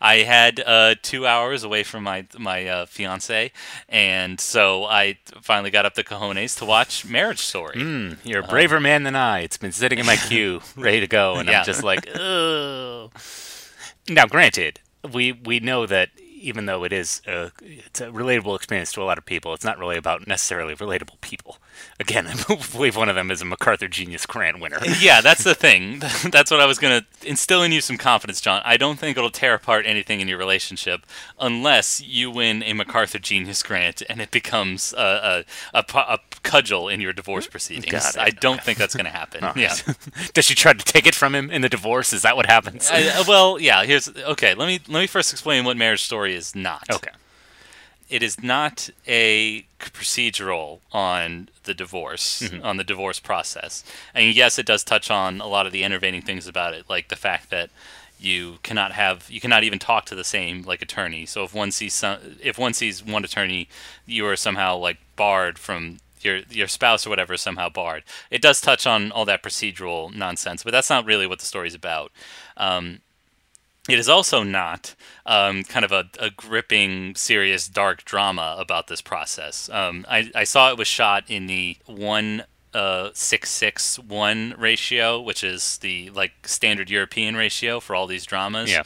I 0.00 0.16
had 0.18 0.60
uh, 0.64 0.94
two 1.02 1.26
hours 1.26 1.64
away 1.64 1.82
from 1.82 2.04
my 2.04 2.26
my 2.38 2.66
uh, 2.66 2.86
fiance, 2.86 3.52
and 3.88 4.40
so 4.40 4.84
I 4.84 5.18
finally 5.42 5.70
got 5.70 5.86
up 5.86 5.94
the 5.94 6.04
cojones 6.04 6.56
to 6.58 6.64
watch 6.64 7.04
Marriage 7.04 7.40
Story. 7.40 7.78
Hmm, 7.80 8.12
you're 8.24 8.40
a 8.44 8.46
braver 8.46 8.80
man 8.80 9.02
than 9.02 9.16
I. 9.16 9.40
It's 9.40 9.56
been 9.56 9.72
sitting 9.72 9.98
in 9.98 10.06
my 10.06 10.16
queue, 10.16 10.60
ready 10.76 11.00
to 11.00 11.06
go, 11.06 11.36
and 11.36 11.48
Yeah. 11.48 11.60
I'm 11.60 11.64
just 11.66 11.82
like, 11.82 12.06
oh. 12.16 13.10
Now, 14.08 14.26
granted, 14.26 14.80
we 15.12 15.32
we 15.32 15.60
know 15.60 15.86
that 15.86 16.10
even 16.40 16.66
though 16.66 16.84
it 16.84 16.92
is 16.92 17.20
a, 17.26 17.50
it's 17.60 18.00
a 18.00 18.06
relatable 18.06 18.54
experience 18.54 18.92
to 18.92 19.02
a 19.02 19.04
lot 19.04 19.18
of 19.18 19.26
people, 19.26 19.52
it's 19.54 19.64
not 19.64 19.78
really 19.78 19.96
about 19.96 20.26
necessarily 20.26 20.74
relatable 20.74 21.20
people. 21.20 21.58
Again, 22.00 22.26
I 22.48 22.56
believe 22.72 22.96
one 22.96 23.08
of 23.08 23.16
them 23.16 23.30
is 23.30 23.42
a 23.42 23.44
MacArthur 23.44 23.88
Genius 23.88 24.26
Grant 24.26 24.60
winner. 24.60 24.78
yeah, 25.00 25.20
that's 25.20 25.44
the 25.44 25.54
thing. 25.54 25.98
That's 26.30 26.50
what 26.50 26.60
I 26.60 26.66
was 26.66 26.78
going 26.78 27.02
to 27.02 27.28
instill 27.28 27.62
in 27.62 27.72
you 27.72 27.80
some 27.80 27.96
confidence, 27.96 28.40
John. 28.40 28.62
I 28.64 28.76
don't 28.76 28.98
think 28.98 29.16
it'll 29.16 29.30
tear 29.30 29.54
apart 29.54 29.86
anything 29.86 30.20
in 30.20 30.28
your 30.28 30.38
relationship 30.38 31.06
unless 31.40 32.00
you 32.00 32.30
win 32.30 32.62
a 32.62 32.72
MacArthur 32.72 33.18
Genius 33.18 33.62
Grant 33.62 34.02
and 34.08 34.20
it 34.20 34.30
becomes 34.30 34.92
a, 34.96 35.44
a, 35.72 35.78
a, 35.78 35.84
a 35.94 36.18
cudgel 36.42 36.88
in 36.88 37.00
your 37.00 37.12
divorce 37.12 37.46
proceedings. 37.46 38.16
I 38.16 38.30
don't 38.30 38.62
think 38.62 38.78
that's 38.78 38.94
going 38.94 39.06
to 39.06 39.10
happen. 39.10 39.44
All 39.44 39.52
Yeah. 39.56 39.74
Does 40.34 40.44
she 40.44 40.54
try 40.54 40.72
to 40.72 40.84
take 40.84 41.06
it 41.06 41.14
from 41.14 41.34
him 41.34 41.50
in 41.50 41.62
the 41.62 41.68
divorce? 41.68 42.12
Is 42.12 42.22
that 42.22 42.36
what 42.36 42.46
happens? 42.46 42.90
I, 42.90 43.02
uh, 43.08 43.24
well, 43.26 43.58
yeah. 43.60 43.84
Here's 43.84 44.08
okay. 44.08 44.54
Let 44.54 44.66
me 44.66 44.80
let 44.88 45.00
me 45.00 45.06
first 45.06 45.32
explain 45.32 45.64
what 45.64 45.76
Marriage 45.76 46.02
Story 46.02 46.34
is 46.34 46.54
not. 46.54 46.84
okay. 46.90 47.10
It 48.10 48.22
is 48.22 48.42
not 48.42 48.88
a 49.06 49.62
procedural 49.78 50.80
on 50.92 51.48
the 51.64 51.74
divorce 51.74 52.42
Mm-hmm. 52.42 52.64
on 52.64 52.76
the 52.76 52.84
divorce 52.84 53.20
process. 53.20 53.84
And 54.14 54.34
yes 54.34 54.58
it 54.58 54.66
does 54.66 54.82
touch 54.84 55.10
on 55.10 55.40
a 55.40 55.46
lot 55.46 55.66
of 55.66 55.72
the 55.72 55.84
enervating 55.84 56.22
things 56.22 56.46
about 56.46 56.74
it 56.74 56.84
like 56.88 57.08
the 57.08 57.16
fact 57.16 57.50
that 57.50 57.70
you 58.20 58.58
cannot 58.62 58.92
have 58.92 59.30
you 59.30 59.40
cannot 59.40 59.62
even 59.64 59.78
talk 59.78 60.04
to 60.06 60.14
the 60.14 60.24
same 60.24 60.62
like 60.62 60.82
attorney. 60.82 61.26
So 61.26 61.44
if 61.44 61.54
one 61.54 61.70
sees 61.70 61.94
some, 61.94 62.18
if 62.42 62.58
one 62.58 62.74
sees 62.74 63.04
one 63.04 63.24
attorney 63.24 63.68
you 64.06 64.26
are 64.26 64.36
somehow 64.36 64.76
like 64.76 64.98
barred 65.16 65.58
from 65.58 65.98
your 66.20 66.38
your 66.50 66.66
spouse 66.66 67.06
or 67.06 67.10
whatever 67.10 67.34
is 67.34 67.40
somehow 67.40 67.68
barred. 67.68 68.02
It 68.30 68.42
does 68.42 68.60
touch 68.60 68.86
on 68.86 69.12
all 69.12 69.24
that 69.26 69.42
procedural 69.42 70.12
nonsense 70.14 70.64
but 70.64 70.72
that's 70.72 70.90
not 70.90 71.04
really 71.04 71.26
what 71.26 71.38
the 71.38 71.46
story's 71.46 71.74
about. 71.74 72.10
Um, 72.56 73.00
it 73.88 73.98
is 73.98 74.08
also 74.08 74.42
not 74.42 74.94
um, 75.26 75.64
kind 75.64 75.84
of 75.84 75.92
a, 75.92 76.04
a 76.18 76.30
gripping, 76.30 77.14
serious, 77.14 77.68
dark 77.68 78.04
drama 78.04 78.56
about 78.58 78.86
this 78.88 79.00
process. 79.00 79.68
Um, 79.70 80.04
I, 80.08 80.30
I 80.34 80.44
saw 80.44 80.70
it 80.70 80.78
was 80.78 80.88
shot 80.88 81.24
in 81.28 81.46
the 81.46 81.76
one 81.86 82.44
uh, 82.74 83.10
six 83.14 83.50
six 83.50 83.98
one 83.98 84.54
ratio, 84.58 85.20
which 85.20 85.42
is 85.42 85.78
the 85.78 86.10
like 86.10 86.32
standard 86.46 86.90
European 86.90 87.34
ratio 87.36 87.80
for 87.80 87.94
all 87.96 88.06
these 88.06 88.26
dramas. 88.26 88.70
Yeah. 88.70 88.82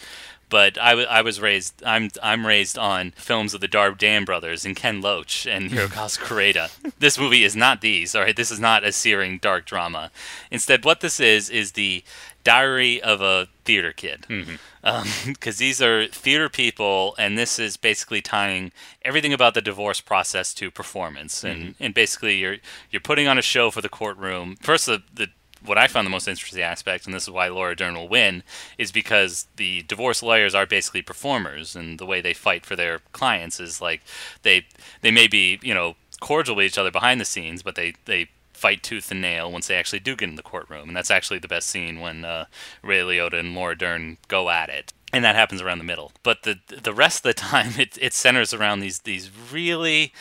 But 0.49 0.77
I, 0.79 0.91
w- 0.91 1.09
I 1.09 1.23
was 1.23 1.41
raised 1.41 1.83
I'm 1.85 2.11
I'm 2.23 2.47
raised 2.47 2.77
on 2.77 3.13
films 3.13 3.55
of 3.55 3.61
the 3.63 3.69
Dardenne 3.69 4.27
brothers 4.27 4.67
and 4.67 4.77
Ken 4.77 5.01
Loach 5.01 5.47
and 5.47 5.71
Hirokazu 5.71 6.19
Koreeda. 6.19 6.71
this 6.99 7.19
movie 7.19 7.43
is 7.43 7.57
not 7.57 7.81
these. 7.81 8.15
All 8.15 8.21
right, 8.23 8.37
this 8.37 8.51
is 8.51 8.61
not 8.61 8.85
a 8.85 8.93
searing 8.93 9.39
dark 9.39 9.65
drama. 9.65 10.11
Instead, 10.51 10.85
what 10.85 11.01
this 11.01 11.19
is 11.21 11.49
is 11.49 11.73
the 11.73 12.05
diary 12.45 13.01
of 13.03 13.21
a 13.21 13.49
theater 13.65 13.93
kid. 13.93 14.27
Mm-hmm. 14.29 14.55
Um, 14.85 15.07
because 15.27 15.59
these 15.59 15.81
are 15.81 16.07
theater 16.07 16.49
people, 16.49 17.15
and 17.19 17.39
this 17.39 17.59
is 17.59 17.77
basically 17.77 18.21
tying 18.21 18.73
everything 19.03 19.33
about 19.33 19.55
the 19.55 19.63
divorce 19.63 20.01
process 20.01 20.53
to 20.55 20.71
performance, 20.71 21.45
and 21.45 21.63
mm-hmm. 21.63 21.85
and 21.85 21.95
basically 21.95 22.37
you're 22.37 22.57
you're 22.91 23.01
putting 23.01 23.29
on 23.29 23.39
a 23.39 23.43
show 23.43 23.71
for 23.71 23.81
the 23.81 23.89
courtroom. 23.89 24.57
First, 24.61 24.87
the 24.87 25.03
the 25.13 25.29
what 25.65 25.79
I 25.79 25.87
found 25.87 26.07
the 26.07 26.11
most 26.11 26.29
interesting 26.29 26.63
aspect, 26.63 27.07
and 27.07 27.15
this 27.15 27.25
is 27.25 27.31
why 27.31 27.49
Laura 27.49 27.77
Dern 27.77 27.95
will 27.95 28.09
win, 28.09 28.43
is 28.79 28.91
because 28.91 29.47
the 29.57 29.83
divorce 29.83 30.23
lawyers 30.23 30.55
are 30.55 30.67
basically 30.67 31.03
performers, 31.03 31.77
and 31.77 31.99
the 31.99 32.07
way 32.07 32.21
they 32.21 32.35
fight 32.35 32.67
for 32.67 32.77
their 32.77 33.01
clients 33.13 33.61
is 33.61 33.81
like 33.81 34.03
they 34.43 34.67
they 35.03 35.11
may 35.11 35.27
be 35.27 35.59
you 35.63 35.75
know 35.75 35.97
cordial 36.21 36.57
with 36.57 36.67
each 36.67 36.79
other 36.79 36.91
behind 36.91 37.21
the 37.21 37.25
scenes, 37.25 37.63
but 37.63 37.75
they 37.75 37.95
they 38.07 38.29
fight 38.63 38.85
tooth 38.85 39.11
and 39.11 39.21
nail 39.21 39.51
once 39.51 39.67
they 39.67 39.75
actually 39.75 39.99
do 39.99 40.15
get 40.15 40.29
in 40.29 40.37
the 40.37 40.43
courtroom, 40.43 40.87
and 40.87 40.97
that's 40.97 41.11
actually 41.11 41.41
the 41.41 41.49
best 41.49 41.69
scene 41.69 41.99
when 41.99 42.25
uh, 42.25 42.45
Ray 42.81 43.01
Liotta 43.01 43.41
and 43.41 43.57
Laura 43.57 43.77
Dern 43.77 44.19
go 44.29 44.51
at 44.51 44.69
it, 44.69 44.93
and 45.13 45.25
that 45.25 45.35
happens 45.35 45.61
around 45.61 45.79
the 45.79 45.85
middle. 45.85 46.13
But 46.23 46.45
the 46.45 46.61
the 46.69 46.95
rest 46.95 47.19
of 47.19 47.23
the 47.25 47.35
time, 47.51 47.73
it 47.77 47.99
it 48.01 48.13
centers 48.13 48.55
around 48.55 48.81
these 48.81 49.01
these 49.01 49.31
really. 49.53 50.15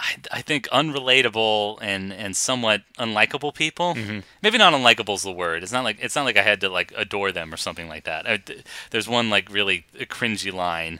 I, 0.00 0.16
I 0.32 0.42
think 0.42 0.68
unrelatable 0.70 1.78
and, 1.80 2.12
and 2.12 2.36
somewhat 2.36 2.82
unlikable 2.98 3.54
people. 3.54 3.94
Maybe 4.42 4.58
not 4.58 4.72
unlikable 4.72 5.14
is 5.14 5.22
the 5.22 5.30
word. 5.30 5.62
It's 5.62 5.70
not 5.70 5.84
like 5.84 5.98
it's 6.00 6.16
not 6.16 6.24
like 6.24 6.36
I 6.36 6.42
had 6.42 6.60
to 6.62 6.68
like 6.68 6.92
adore 6.96 7.30
them 7.30 7.54
or 7.54 7.56
something 7.56 7.88
like 7.88 8.02
that. 8.02 8.28
I, 8.28 8.42
there's 8.90 9.08
one 9.08 9.30
like 9.30 9.48
really 9.52 9.86
cringy 9.94 10.52
line 10.52 10.98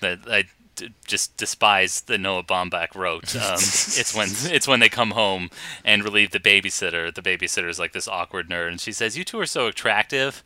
that 0.00 0.18
I 0.28 0.46
d- 0.88 0.94
just 1.06 1.36
despise 1.36 2.00
that 2.02 2.18
Noah 2.18 2.42
Baumbach 2.42 2.94
wrote. 2.94 3.34
Um, 3.42 3.54
it's 3.54 4.14
when 4.14 4.28
it's 4.52 4.68
when 4.68 4.80
they 4.80 4.88
come 4.88 5.10
home 5.12 5.50
and 5.84 6.04
relieve 6.04 6.30
the 6.30 6.38
babysitter. 6.40 7.12
The 7.14 7.22
babysitter 7.22 7.68
is 7.68 7.78
like 7.78 7.92
this 7.92 8.06
awkward 8.08 8.48
nerd, 8.48 8.68
and 8.68 8.80
she 8.80 8.92
says, 8.92 9.16
"You 9.16 9.24
two 9.24 9.38
are 9.40 9.46
so 9.46 9.66
attractive." 9.66 10.42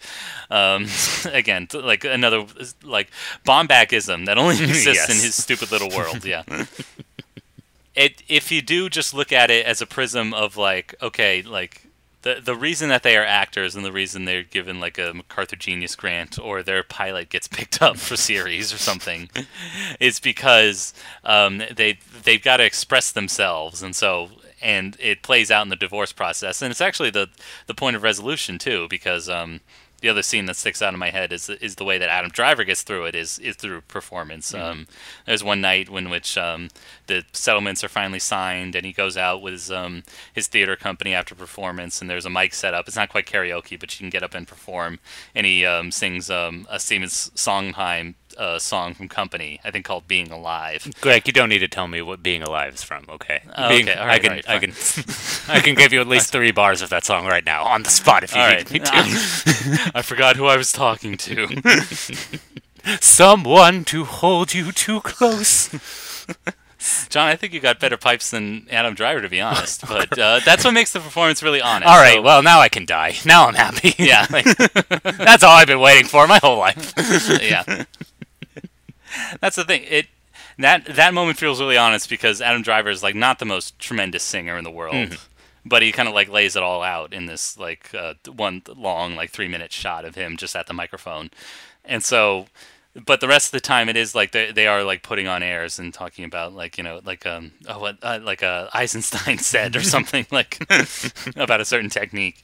Um, 0.51 0.87
again, 1.33 1.67
t- 1.67 1.79
like 1.79 2.05
another 2.05 2.47
like 2.83 3.11
Baumbachism 3.47 4.27
that 4.27 4.39
only 4.39 4.55
exists 4.63 4.87
Yes. 4.87 5.09
in 5.11 5.17
his 5.17 5.35
stupid 5.35 5.71
little 5.73 5.91
world. 5.91 6.25
Yeah. 6.25 6.43
It, 7.95 8.23
if 8.29 8.53
you 8.53 8.61
do 8.61 8.91
just 8.91 9.15
look 9.15 9.33
at 9.33 9.51
it 9.51 9.65
as 9.65 9.81
a 9.81 9.87
prism 9.87 10.35
of 10.35 10.57
like, 10.59 10.95
okay, 11.01 11.41
like 11.43 11.86
the 12.27 12.41
the 12.41 12.57
reason 12.57 12.89
that 12.89 13.05
they 13.05 13.17
are 13.17 13.25
actors 13.25 13.77
and 13.77 13.85
the 13.85 13.93
reason 13.93 14.25
they're 14.25 14.43
given 14.43 14.81
like 14.81 14.99
a 14.99 15.15
MacArthur 15.15 15.55
Genius 15.55 15.95
Grant 15.95 16.41
or 16.41 16.61
their 16.61 16.83
pilot 16.83 17.29
gets 17.29 17.47
picked 17.59 17.81
up 17.81 17.97
for 17.97 18.17
series 18.17 18.73
or 18.75 18.79
something 18.79 19.31
is 20.01 20.19
because 20.19 20.93
um, 21.23 21.63
they 21.75 21.99
they've 22.25 22.43
got 22.43 22.57
to 22.57 22.65
express 22.65 23.13
themselves. 23.13 23.81
And 23.83 23.95
so 23.95 24.31
and 24.61 24.97
it 24.99 25.23
plays 25.23 25.51
out 25.53 25.63
in 25.63 25.69
the 25.69 25.77
divorce 25.77 26.13
process. 26.13 26.63
And 26.63 26.73
it's 26.73 26.81
actually 26.81 27.11
the 27.11 27.29
the 27.69 27.75
point 27.75 27.95
of 27.95 28.03
resolution 28.03 28.59
too 28.59 28.89
because 28.91 29.29
um, 29.29 29.61
the 30.01 30.09
other 30.09 30.23
scene 30.23 30.47
that 30.47 30.57
sticks 30.57 30.83
out 30.83 30.93
in 30.93 30.99
my 30.99 31.11
head 31.11 31.33
is 31.33 31.49
is 31.49 31.77
the 31.77 31.85
way 31.85 31.99
that 31.99 32.09
Adam 32.09 32.31
Driver 32.31 32.65
gets 32.65 32.83
through 32.83 33.07
it 33.07 33.15
is 33.15 33.39
is 33.39 33.57
through 33.57 33.81
performance. 33.83 34.53
Um, 34.55 34.87
there's 35.25 35.43
one 35.45 35.61
night 35.61 35.89
when 35.89 36.11
which 36.11 36.37
um, 36.37 36.69
the 37.07 37.25
settlements 37.33 37.83
are 37.83 37.89
finally 37.89 38.19
signed, 38.19 38.75
and 38.75 38.85
he 38.85 38.93
goes 38.93 39.17
out 39.17 39.43
with 39.43 39.53
his, 39.53 39.71
um, 39.71 40.03
his 40.33 40.47
theater 40.49 40.77
company 40.77 41.15
after 41.15 41.35
performance, 41.35 42.01
and 42.01 42.11
there's 42.11 42.27
a 42.27 42.31
mic 42.31 42.55
set 42.55 42.75
up. 42.75 42.87
It's 42.87 42.97
not 42.97 43.09
quite 43.09 43.27
karaoke, 43.27 43.79
but 43.79 43.93
you 43.95 44.05
can 44.05 44.11
get 44.11 44.23
up 44.23 44.35
and 44.35 44.47
perform. 44.47 44.99
And 45.35 45.47
he 45.47 45.65
um, 45.65 45.91
sings 45.91 46.31
um, 46.31 46.67
a 46.71 46.79
Stephen 46.79 47.09
Sondheim 47.09 48.15
uh, 48.37 48.59
song 48.59 48.95
from 48.95 49.09
Company, 49.09 49.61
I 49.65 49.71
think 49.71 49.85
called 49.85 50.07
"Being 50.09 50.31
Alive." 50.31 50.87
Greg, 51.01 51.27
you 51.27 51.33
don't 51.33 51.49
need 51.49 51.61
to 51.61 51.69
tell 51.69 51.89
me 51.89 52.03
what 52.03 52.23
Being 52.23 52.43
Alive 52.43 52.75
is 52.75 52.83
from. 52.83 53.05
Okay. 53.09 53.43
Oh, 53.57 53.69
Being, 53.69 53.89
okay, 53.89 53.99
all 53.99 54.09
I 54.09 54.19
can, 54.19 54.31
right, 54.33 54.49
I 54.49 54.59
can, 54.59 54.73
I 55.49 55.61
can 55.61 55.75
give 55.75 55.93
you 55.93 56.01
at 56.01 56.07
least 56.09 56.33
three 56.33 56.51
bars 56.53 56.83
of 56.83 56.91
that 56.91 57.05
song 57.05 57.27
right 57.27 57.45
now 57.45 57.65
on 57.65 57.83
the 57.83 57.91
spot 57.91 58.23
if 58.25 58.35
you 58.35 58.41
All 58.41 58.49
need 58.49 58.57
right. 58.57 58.71
me 58.73 58.79
to. 58.81 59.91
I 59.95 60.03
forgot 60.03 60.37
who 60.37 60.47
I 60.47 60.57
was 60.57 60.73
talking 60.73 61.17
to. 61.19 61.49
Someone 63.01 63.85
to 63.87 64.05
hold 64.05 64.55
you 64.55 64.71
too 64.73 65.01
close. 65.01 65.71
John, 67.09 67.27
I 67.27 67.35
think 67.35 67.53
you 67.53 67.59
got 67.59 67.81
better 67.81 67.97
pipes 67.97 68.31
than 68.31 68.67
Adam 68.71 68.95
Driver, 68.95 69.23
to 69.23 69.29
be 69.29 69.41
honest. 69.41 69.85
But 69.89 70.17
uh, 70.17 70.41
that's 70.45 70.65
what 70.65 70.73
makes 70.73 70.93
the 70.93 71.01
performance 71.01 71.43
really 71.43 71.61
honest. 71.61 71.89
All 71.91 71.99
right, 71.99 72.17
So- 72.17 72.23
well 72.23 72.43
now 72.43 72.61
I 72.61 72.69
can 72.69 72.85
die. 72.87 73.15
Now 73.25 73.49
I'm 73.49 73.55
happy. 73.55 73.95
Yeah. 73.99 74.27
Like, 74.31 74.45
that's 75.03 75.43
all 75.43 75.51
I've 75.57 75.67
been 75.67 75.81
waiting 75.81 76.07
for 76.07 76.27
my 76.29 76.39
whole 76.41 76.59
life. 76.59 76.93
yeah. 77.43 77.85
That's 79.41 79.57
the 79.57 79.65
thing. 79.65 79.85
It 79.89 80.07
that 80.59 80.85
that 80.87 81.15
moment 81.15 81.39
feels 81.39 81.61
really 81.61 81.77
honest 81.77 82.09
because 82.09 82.41
Adam 82.41 82.63
Driver 82.63 82.89
is 82.91 83.03
like 83.03 83.15
not 83.15 83.39
the 83.39 83.45
most 83.45 83.79
tremendous 83.79 84.23
singer 84.23 84.57
in 84.57 84.65
the 84.65 84.71
world, 84.71 84.95
Mm-hmm. 84.95 85.15
but 85.65 85.83
he 85.83 85.93
kind 85.93 86.09
of 86.09 86.15
like 86.15 86.29
lays 86.29 86.57
it 86.57 86.63
all 86.63 86.83
out 86.83 87.13
in 87.13 87.27
this 87.27 87.59
like 87.59 87.95
uh, 87.95 88.15
one 88.35 88.63
long 88.75 89.17
like 89.17 89.31
three 89.31 89.49
minute 89.49 89.73
shot 89.73 90.05
of 90.05 90.15
him 90.15 90.37
just 90.37 90.57
at 90.57 90.67
the 90.67 90.75
microphone, 90.75 91.31
and 91.85 92.03
so. 92.03 92.47
But 93.05 93.21
the 93.21 93.29
rest 93.29 93.49
of 93.49 93.53
the 93.53 93.61
time, 93.61 93.91
it 93.91 93.97
is 93.99 94.15
like 94.15 94.33
they, 94.33 94.51
they 94.53 94.67
are 94.67 94.83
like 94.83 95.03
putting 95.03 95.27
on 95.29 95.43
airs 95.43 95.79
and 95.79 95.93
talking 95.93 96.25
about 96.25 96.55
like 96.55 96.79
you 96.79 96.83
know 96.85 97.03
like 97.05 97.27
um 97.27 97.53
oh 97.69 97.79
what 97.79 97.99
uh, 98.03 98.21
like 98.23 98.43
uh, 98.43 98.69
Eisenstein 98.73 99.37
said 99.37 99.77
or 99.77 99.83
something 99.83 100.27
like 100.31 100.59
about 101.37 101.61
a 101.61 101.67
certain 101.67 101.91
technique, 101.91 102.43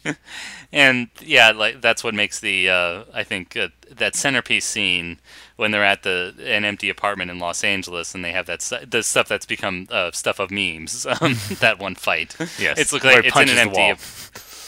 and 0.71 1.09
yeah 1.23 1.53
like 1.53 1.81
that's 1.81 2.05
what 2.05 2.15
makes 2.15 2.41
the 2.41 2.69
uh, 2.69 3.05
I 3.15 3.25
think 3.25 3.57
uh, 3.57 3.69
that 3.91 4.15
centerpiece 4.15 4.67
scene 4.67 5.21
when 5.63 5.71
they're 5.71 5.83
at 5.85 6.03
the 6.03 6.35
an 6.45 6.65
empty 6.67 6.91
apartment 6.91 7.31
in 7.31 7.39
Los 7.39 7.65
Angeles 7.65 8.15
and 8.15 8.23
they 8.23 8.33
have 8.33 8.45
that 8.47 8.61
stu- 8.61 8.85
the 8.85 9.03
stuff 9.03 9.29
that's 9.29 9.47
become 9.47 9.87
uh, 9.91 10.11
stuff 10.13 10.39
of 10.39 10.51
memes. 10.51 11.07
Um, 11.23 11.37
that 11.61 11.79
one 11.79 11.95
fight. 11.95 12.37
Yes, 12.59 12.79
it's 12.79 12.93
look 12.93 13.05
like 13.05 13.25
it's 13.25 13.37
in 13.37 13.49
an 13.49 13.59
empty. 13.59 13.79
wall. 13.79 13.95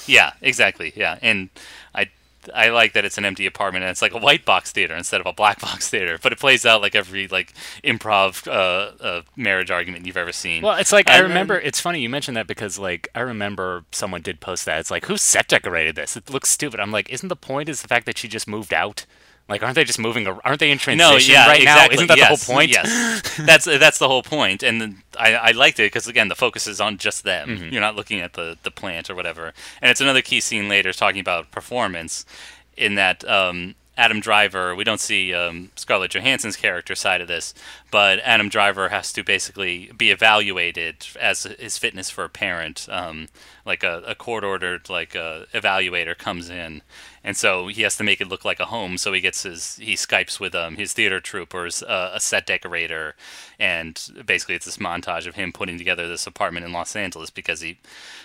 Yeah, 0.07 0.32
exactly. 0.40 0.92
Yeah, 0.95 1.18
and 1.22 1.49
I 1.95 2.07
I 2.55 2.68
like 2.68 2.92
that 2.92 3.05
it's 3.07 3.16
an 3.18 3.24
empty 3.24 3.47
apartment 3.47 3.82
and 3.84 3.90
it's 3.90 4.03
like 4.03 4.12
a 4.12 4.18
white 4.18 4.45
box 4.45 4.70
theater 4.70 4.95
instead 4.95 5.20
of 5.20 5.26
a 5.26 5.32
black 5.32 5.61
box 5.68 5.88
theater, 5.88 6.18
but 6.22 6.30
it 6.32 6.38
plays 6.38 6.66
out 6.66 6.82
like 6.82 6.95
every 6.95 7.26
like 7.28 7.55
improv 7.82 8.47
uh, 8.47 9.03
uh, 9.03 9.22
marriage 9.36 9.70
argument 9.70 10.05
you've 10.07 10.16
ever 10.18 10.32
seen. 10.32 10.62
Well, 10.62 10.76
it's 10.76 10.92
like 10.92 11.09
I 11.09 11.14
And- 11.18 11.28
remember. 11.28 11.59
It's 11.59 11.80
funny 11.80 12.01
you 12.01 12.09
mentioned 12.11 12.36
that 12.36 12.47
because 12.47 12.78
like 12.78 13.09
I 13.14 13.20
remember 13.20 13.84
someone 13.92 14.20
did 14.22 14.40
post 14.40 14.64
that. 14.66 14.78
It's 14.80 14.90
like 14.90 15.07
who 15.07 15.16
set 15.16 15.49
decorated 15.49 15.97
this? 15.97 16.16
It 16.16 16.28
looks 16.30 16.51
stupid. 16.51 16.78
I'm 16.80 16.92
like, 16.92 17.09
isn't 17.11 17.28
the 17.28 17.36
point 17.36 17.68
is 17.68 17.80
the 17.82 17.88
fact 17.88 18.05
that 18.07 18.18
she 18.18 18.28
just 18.28 18.47
moved 18.47 18.72
out? 18.74 19.07
Like, 19.49 19.62
aren't 19.62 19.74
they 19.74 19.84
just 19.84 19.99
moving? 19.99 20.26
ar- 20.26 20.40
Aren't 20.42 20.61
they 20.61 20.70
in 20.70 20.78
transition 20.78 21.11
no, 21.12 21.18
yeah, 21.18 21.47
right 21.47 21.61
exactly. 21.61 21.97
now? 21.97 22.03
Isn't 22.03 22.07
that 22.09 22.16
yes, 22.16 22.47
the 22.47 22.53
whole 22.53 22.57
point? 22.57 22.70
Yes, 22.74 23.36
that's 23.38 23.64
that's 23.66 23.99
the 23.99 24.09
whole 24.09 24.22
point. 24.22 24.62
and 24.62 24.80
then 24.80 25.03
I, 25.18 25.34
I 25.34 25.51
liked 25.51 25.78
it 25.78 25.84
because 25.92 26.09
again, 26.09 26.28
the 26.28 26.34
focus 26.34 26.66
is 26.66 26.80
on 26.80 26.97
just 26.97 27.24
them. 27.24 27.49
Mm-hmm. 27.51 27.68
You're 27.70 27.82
not 27.82 27.95
looking 27.97 28.20
at 28.20 28.32
the 28.32 28.57
the 28.62 28.70
plant 28.70 29.11
or 29.11 29.14
whatever, 29.14 29.53
and 29.82 29.90
it's 29.90 30.01
another 30.01 30.22
key 30.22 30.40
scene 30.40 30.68
later 30.68 30.92
talking 30.95 31.20
about 31.20 31.51
performance, 31.51 32.24
in 32.76 32.95
that 32.95 33.22
um, 33.28 33.74
Adam 33.99 34.20
Driver. 34.20 34.74
We 34.74 34.82
don't 34.84 35.01
see 35.01 35.34
um, 35.34 35.70
Scarlett 35.76 36.12
Johansson's 36.12 36.57
character 36.57 36.95
side 36.95 37.20
of 37.20 37.28
this, 37.28 37.53
but 37.90 38.20
Adam 38.20 38.49
Driver 38.49 38.88
has 38.88 39.12
to 39.12 39.22
basically 39.22 39.90
be 39.97 40.11
evaluated 40.11 41.07
as 41.20 41.42
his 41.42 41.76
fitness 41.76 42.09
for 42.09 42.24
a 42.24 42.30
parent. 42.30 42.86
Um, 42.90 43.28
like 43.66 43.82
a, 43.82 44.02
a 44.06 44.14
court 44.14 44.44
ordered 44.44 44.88
like 44.90 45.16
uh, 45.16 45.44
evaluator 45.54 46.16
comes 46.16 46.50
in, 46.50 46.82
and 47.22 47.36
so 47.36 47.68
he 47.68 47.82
has 47.82 47.96
to 47.96 48.04
make 48.04 48.20
it 48.20 48.28
look 48.28 48.44
like 48.44 48.60
a 48.60 48.66
home. 48.66 48.98
So 48.98 49.12
he 49.12 49.20
gets 49.20 49.42
his 49.44 49.76
he 49.76 49.94
skypes 49.94 50.38
with 50.38 50.54
um 50.54 50.76
his 50.76 50.92
theater 50.92 51.20
troopers, 51.20 51.82
uh, 51.82 52.10
a 52.14 52.20
set 52.20 52.46
decorator, 52.46 53.14
and 53.58 54.00
basically 54.26 54.54
it's 54.54 54.66
this 54.66 54.76
montage 54.78 55.26
of 55.26 55.34
him 55.34 55.52
putting 55.52 55.78
together 55.78 56.06
this 56.08 56.26
apartment 56.26 56.66
in 56.66 56.72
Los 56.72 56.94
Angeles 56.96 57.30
because 57.30 57.60
he 57.60 57.78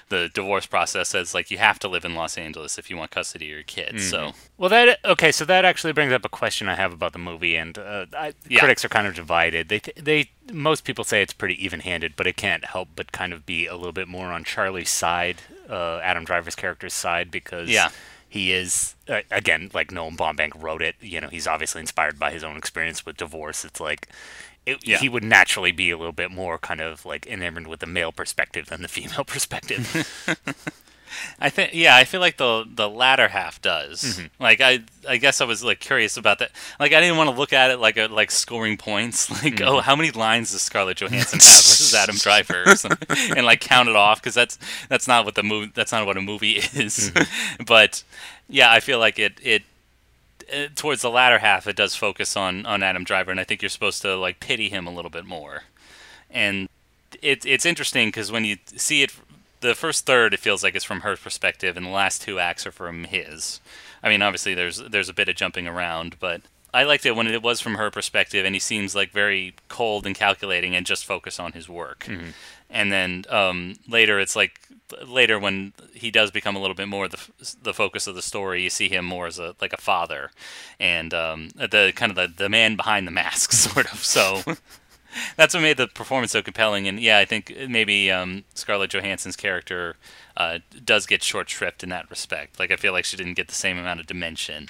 the 0.09 0.29
divorce 0.33 0.65
process 0.65 1.09
says 1.09 1.33
like 1.33 1.51
you 1.51 1.57
have 1.59 1.77
to 1.79 1.87
live 1.87 2.03
in 2.03 2.15
Los 2.15 2.37
Angeles 2.37 2.77
if 2.77 2.89
you 2.89 2.97
want 2.97 3.11
custody 3.11 3.45
of 3.45 3.51
your 3.51 3.63
kids. 3.63 4.09
So 4.09 4.31
Well, 4.57 4.69
that 4.69 4.99
okay. 5.05 5.31
So 5.31 5.45
that 5.45 5.65
actually 5.65 5.93
brings 5.93 6.11
up 6.11 6.25
a 6.25 6.29
question 6.29 6.67
I 6.67 6.75
have 6.75 6.91
about 6.91 7.13
the 7.13 7.19
movie, 7.19 7.55
and 7.55 7.77
uh, 7.77 8.05
I, 8.17 8.33
Yeah. 8.47 8.59
critics 8.59 8.83
are 8.83 8.89
kind 8.89 9.07
of 9.07 9.15
divided. 9.15 9.69
They 9.69 9.79
th- 9.79 9.97
they 9.97 10.31
most 10.52 10.84
people 10.84 11.04
say 11.04 11.22
it's 11.22 11.34
pretty 11.34 11.64
even-handed, 11.64 12.14
but 12.16 12.28
it 12.28 12.38
can't 12.38 12.66
help 12.66 12.89
but 12.95 13.12
kind 13.12 13.34
of 13.34 13.45
be 13.45 13.66
a 13.68 13.76
little 13.76 13.91
bit 13.91 14.08
more 14.08 14.28
on 14.28 14.43
Charlie's 14.43 14.89
side, 14.89 15.38
uh, 15.70 16.00
Adam 16.04 16.24
Driver's 16.26 16.56
character's 16.56 16.93
side, 16.93 17.32
because 17.32 17.70
Yeah. 17.70 17.89
he 18.28 18.52
is 18.52 18.95
uh, 19.08 19.22
again 19.32 19.70
like 19.74 19.91
Nolan 19.91 20.18
Baumbach 20.18 20.52
wrote 20.62 20.82
it. 20.82 20.95
You 21.02 21.22
know, 21.22 21.30
he's 21.30 21.47
obviously 21.47 21.82
inspired 21.82 22.20
by 22.20 22.32
his 22.32 22.43
own 22.43 22.58
experience 22.58 23.06
with 23.06 23.18
divorce. 23.18 23.64
It's 23.66 23.80
like. 23.80 24.08
It, 24.66 24.86
Yeah. 24.86 24.97
He 24.97 25.10
would 25.10 25.24
naturally 25.24 25.72
be 25.72 25.89
a 25.89 25.97
little 25.97 26.12
bit 26.14 26.30
more 26.32 26.58
kind 26.60 26.82
of 26.82 27.06
like 27.06 27.26
enamored 27.26 27.66
with 27.66 27.80
the 27.80 27.88
male 27.88 28.12
perspective 28.12 28.68
than 28.68 28.82
the 28.82 28.88
female 28.89 29.24
perspective. 29.26 30.06
I 31.39 31.49
think 31.49 31.74
yeah, 31.74 31.95
I 31.95 32.03
feel 32.03 32.20
like 32.20 32.38
the 32.38 32.66
the 32.68 32.89
latter 32.89 33.28
half 33.28 33.62
does. 33.62 34.03
Mm-hmm. 34.03 34.43
Like 34.43 34.62
I 34.62 34.80
I 35.07 35.18
guess 35.18 35.41
I 35.41 35.45
was 35.45 35.64
like 35.64 35.80
curious 35.80 36.18
about 36.18 36.39
that. 36.39 36.51
Like 36.80 36.93
I 36.93 36.99
didn't 37.01 37.18
want 37.18 37.30
to 37.30 37.36
look 37.36 37.53
at 37.53 37.72
it 37.72 37.78
like 37.80 37.97
a, 37.97 38.07
like 38.07 38.32
scoring 38.32 38.78
points. 38.78 39.30
Like 39.43 39.49
Mm-hmm. 39.60 39.68
oh, 39.68 39.80
how 39.82 39.95
many 39.95 40.12
lines 40.12 40.51
does 40.51 40.62
Scarlett 40.62 40.97
Johansson 40.97 41.39
have 41.39 41.47
versus 41.47 41.93
Adam 41.93 42.16
Driver, 42.16 42.64
or 42.66 42.76
something, 42.76 43.07
and 43.38 43.45
like 43.45 43.62
count 43.62 43.89
it 43.89 43.95
off 43.95 44.22
because 44.22 44.34
that's 44.34 44.57
that's 44.89 45.07
not 45.07 45.26
what 45.26 45.36
the 45.36 45.43
movie 45.43 45.72
that's 45.74 45.91
not 45.91 46.05
what 46.05 46.18
a 46.18 46.22
movie 46.22 46.57
is. 46.57 47.12
Mm-hmm. 47.12 47.64
but 47.68 48.03
yeah, 48.47 48.72
I 48.72 48.80
feel 48.80 48.99
like 48.99 49.18
it 49.20 49.39
it 49.41 49.64
uh, 50.53 50.68
towards 50.76 51.01
the 51.01 51.10
latter 51.10 51.39
half 51.39 51.68
it 51.68 51.76
does 51.76 51.95
focus 51.95 52.36
on 52.36 52.66
on 52.66 52.84
Adam 52.84 53.03
Driver, 53.03 53.32
and 53.32 53.39
I 53.39 53.43
think 53.43 53.62
you're 53.62 53.70
supposed 53.70 54.01
to 54.01 54.16
like 54.16 54.39
pity 54.39 54.70
him 54.70 54.88
a 54.88 54.91
little 54.91 55.12
bit 55.12 55.26
more. 55.26 55.64
And 56.30 56.70
it's 57.22 57.45
it's 57.45 57.66
interesting 57.66 58.10
because 58.10 58.32
when 58.32 58.45
you 58.45 58.57
see 58.76 59.03
it, 59.03 59.12
the 59.62 59.76
first 59.76 60.05
third 60.05 60.34
it 60.34 60.39
feels 60.39 60.64
like 60.64 60.76
it's 60.76 60.86
from 60.86 61.01
her 61.01 61.16
perspective, 61.16 61.78
and 61.78 61.86
the 61.86 61.91
last 61.91 62.22
two 62.22 62.39
acts 62.39 62.66
are 62.66 62.72
from 62.72 63.05
his. 63.05 63.60
I 64.01 64.10
mean, 64.10 64.22
obviously 64.22 64.53
there's 64.53 64.78
there's 64.78 65.10
a 65.10 65.14
bit 65.14 65.30
of 65.30 65.36
jumping 65.36 65.68
around, 65.68 66.18
but 66.20 66.41
I 66.74 66.84
liked 66.84 67.05
it 67.05 67.16
when 67.16 67.28
it 67.28 67.41
was 67.41 67.60
from 67.60 67.76
her 67.76 67.89
perspective, 67.91 68.45
and 68.45 68.55
he 68.55 68.60
seems 68.60 68.95
like 68.95 69.12
very 69.12 69.55
cold 69.68 70.05
and 70.05 70.16
calculating, 70.16 70.76
and 70.76 70.86
just 70.86 71.05
focus 71.05 71.39
on 71.39 71.53
his 71.53 71.68
work. 71.68 72.05
And 72.70 72.91
then 72.91 73.26
um, 73.30 73.76
later, 73.88 74.20
it's 74.20 74.36
like 74.36 74.62
later 75.05 75.39
when 75.39 75.74
he 75.93 76.12
does 76.12 76.32
become 76.32 76.55
a 76.55 76.60
little 76.60 76.76
bit 76.76 76.88
more 76.88 77.07
the 77.07 77.20
the 77.62 77.74
focus 77.74 78.05
of 78.07 78.16
the 78.16 78.22
story. 78.22 78.64
You 78.64 78.70
see 78.70 78.88
him 78.89 79.05
more 79.05 79.28
as 79.28 79.39
a 79.39 79.55
like 79.60 79.74
a 79.74 79.78
father, 79.78 80.32
and 80.80 81.14
um, 81.14 81.49
the 81.55 81.91
kind 81.95 82.12
of 82.12 82.16
the, 82.16 82.28
the 82.43 82.49
man 82.49 82.76
behind 82.76 83.07
the 83.07 83.12
mask, 83.12 83.51
sort 83.53 83.91
of. 83.91 84.03
So 84.03 84.43
that's 85.38 85.53
what 85.53 85.62
made 85.62 85.78
the 85.78 85.88
performance 85.88 86.32
so 86.32 86.41
compelling. 86.41 86.88
And 86.88 86.99
yeah, 86.99 87.18
I 87.18 87.26
think 87.26 87.53
maybe 87.68 88.12
um, 88.12 88.43
Scarlett 88.53 88.91
Johansson's 88.91 89.36
character 89.36 89.95
uh, 90.38 90.60
does 90.84 91.05
get 91.05 91.24
short 91.24 91.49
shrift 91.49 91.84
in 91.84 91.89
that 91.89 92.10
respect. 92.10 92.60
Like 92.60 92.72
I 92.72 92.76
feel 92.76 92.93
like 92.93 93.05
she 93.05 93.18
didn't 93.18 93.34
get 93.34 93.47
the 93.47 93.55
same 93.55 93.78
amount 93.78 93.99
of 93.99 94.07
dimension. 94.07 94.70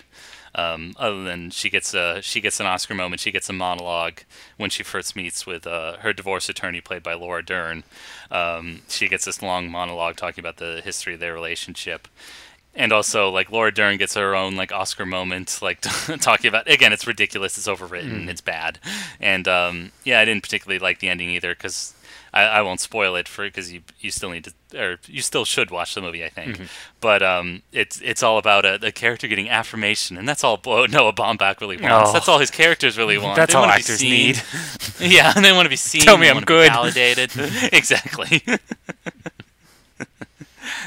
Um, 0.56 0.94
other 0.98 1.24
than 1.24 1.52
she 1.52 1.70
gets 1.70 1.94
a 1.94 2.22
she 2.24 2.42
gets 2.42 2.60
an 2.60 2.66
Oscar 2.66 2.96
moment, 2.96 3.22
she 3.22 3.32
gets 3.32 3.50
a 3.50 3.54
monologue 3.54 4.22
when 4.58 4.70
she 4.70 4.82
first 4.82 5.16
meets 5.16 5.46
with 5.46 5.68
uh, 5.68 5.98
her 5.98 6.12
divorce 6.12 6.50
attorney, 6.50 6.82
played 6.82 7.04
by 7.04 7.14
Laura 7.14 7.46
Dern. 7.46 7.84
Um, 8.32 8.82
she 8.88 9.08
gets 9.08 9.26
this 9.26 9.42
long 9.42 9.70
monologue 9.70 10.16
talking 10.16 10.42
about 10.42 10.58
the 10.58 10.82
history 10.84 11.14
of 11.14 11.20
their 11.20 11.34
relationship, 11.34 12.08
and 12.76 12.92
also 12.92 13.30
like 13.30 13.52
Laura 13.52 13.74
Dern 13.74 13.98
gets 13.98 14.14
her 14.16 14.36
own 14.36 14.56
like 14.56 14.72
Oscar 14.72 15.06
moment, 15.06 15.60
like 15.62 15.82
talking 16.22 16.50
about 16.50 16.70
again, 16.70 16.94
it's 16.94 17.08
ridiculous, 17.08 17.58
it's 17.58 17.68
overwritten, 17.68 18.28
it's 18.30 18.42
bad, 18.42 18.80
and 19.20 19.48
um, 19.48 19.92
yeah, 20.04 20.20
I 20.20 20.26
didn't 20.26 20.44
particularly 20.44 20.80
like 20.80 21.00
the 21.00 21.10
ending 21.10 21.30
either 21.30 21.54
because 21.54 21.94
I, 22.34 22.44
I 22.44 22.62
won't 22.62 22.80
spoil 22.80 23.16
it 23.16 23.28
for 23.28 23.46
because 23.46 23.72
you 23.72 23.82
you 24.00 24.12
still 24.12 24.30
need 24.30 24.46
to 24.46 24.80
or 24.80 25.00
you 25.08 25.22
still 25.22 25.46
should 25.46 25.72
watch 25.72 25.96
the 25.96 26.02
movie, 26.02 26.24
I 26.24 26.30
think, 26.30 26.62
but 27.02 27.24
um, 27.24 27.64
it's 27.72 28.00
it's 28.02 28.22
all 28.22 28.38
about 28.38 28.66
a, 28.66 28.88
a 28.88 28.92
character 28.92 29.28
getting 29.28 29.50
affirmation, 29.50 30.16
and 30.18 30.30
that's 30.30 30.44
all 30.44 30.58
Bo- 30.58 30.86
Noah 30.86 31.14
Baumbach 31.14 31.60
really 31.62 31.78
wants. 31.78 32.12
Oh. 32.12 32.14
That's 32.14 32.28
all 32.28 32.40
his 32.40 32.52
characters 32.52 32.98
really 32.98 33.18
want. 33.18 33.36
That's 33.36 33.54
They 33.54 33.60
all 33.60 33.66
actors 33.66 34.02
need. 34.02 34.42
Yeah, 35.00 35.32
and 35.34 35.46
they 35.46 35.54
want 35.54 35.66
to 35.66 35.70
be 35.70 35.78
seen. 35.78 36.02
Tell 36.02 36.18
me 36.18 36.30
I'm 36.30 36.44
good. 36.44 36.68
Validated. 36.68 37.32
exactly. 37.72 38.44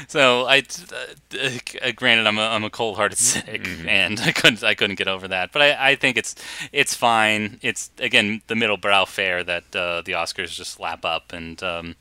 So 0.07 0.45
I, 0.45 0.63
uh, 0.93 1.49
uh, 1.81 1.91
granted, 1.95 2.27
I'm 2.27 2.37
a 2.37 2.41
I'm 2.47 2.63
a 2.63 2.69
cold-hearted 2.69 3.17
cynic, 3.29 3.63
Mm-hmm. 3.63 3.87
and 3.89 4.19
I 4.19 4.31
couldn't 4.31 4.63
I 4.63 4.73
couldn't 4.75 4.95
get 4.97 5.07
over 5.07 5.27
that. 5.27 5.51
But 5.51 5.61
I, 5.61 5.91
I 5.91 5.95
think 5.95 6.17
it's 6.17 6.35
it's 6.71 6.93
fine. 6.93 7.59
It's 7.61 7.91
again 7.99 8.41
the 8.47 8.55
middle 8.55 8.77
brow 8.77 9.05
fare 9.05 9.43
that 9.43 9.75
uh, 9.75 10.01
the 10.01 10.13
Oscars 10.13 10.53
just 10.53 10.79
lap 10.79 11.05
up, 11.05 11.33
and 11.33 11.61
um, 11.63 11.95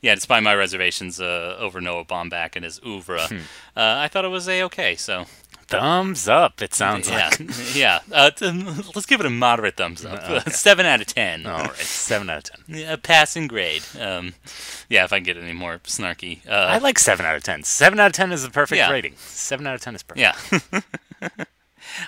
yeah, 0.00 0.14
despite 0.14 0.42
my 0.42 0.54
reservations 0.54 1.20
uh, 1.20 1.56
over 1.58 1.80
Noah 1.80 2.04
Baumbach 2.04 2.54
and 2.56 2.64
his 2.64 2.80
oeuvre, 2.86 3.26
Hmm. 3.28 3.36
uh, 3.76 3.96
I 3.98 4.08
thought 4.08 4.24
it 4.24 4.28
was 4.28 4.48
a 4.48 4.62
okay. 4.64 4.94
So 4.96 5.26
Thumbs 5.68 6.26
up. 6.28 6.62
It 6.62 6.72
sounds 6.74 7.08
Yeah, 7.08 7.28
like. 7.38 7.40
yeah. 7.74 8.00
Uh, 8.10 8.30
let's 8.94 9.06
give 9.06 9.20
it 9.20 9.26
a 9.26 9.30
moderate 9.30 9.76
thumbs 9.76 10.04
up. 10.04 10.22
Okay. 10.30 10.50
Seven 10.50 10.86
out 10.86 11.00
of 11.00 11.06
ten. 11.06 11.44
All 11.46 11.58
right, 11.64 11.76
seven 11.76 12.30
out 12.30 12.38
of 12.38 12.44
ten. 12.44 12.60
Yeah, 12.78 12.96
passing 12.96 13.46
grade. 13.48 13.82
Um, 14.00 14.34
yeah, 14.88 15.04
if 15.04 15.12
I 15.12 15.18
can 15.18 15.24
get 15.24 15.36
any 15.36 15.52
more 15.52 15.78
snarky. 15.84 16.46
Uh, 16.48 16.52
I 16.52 16.78
like 16.78 16.98
seven 16.98 17.26
out 17.26 17.36
of 17.36 17.42
ten. 17.42 17.62
Seven 17.64 18.00
out 18.00 18.06
of 18.08 18.12
ten 18.14 18.32
is 18.32 18.42
the 18.42 18.50
perfect 18.50 18.78
Yeah. 18.78 18.90
rating. 18.90 19.14
Seven 19.16 19.66
out 19.66 19.74
of 19.74 19.80
ten 19.82 19.94
is 19.94 20.02
perfect. 20.02 20.20
Yeah. 20.20 20.80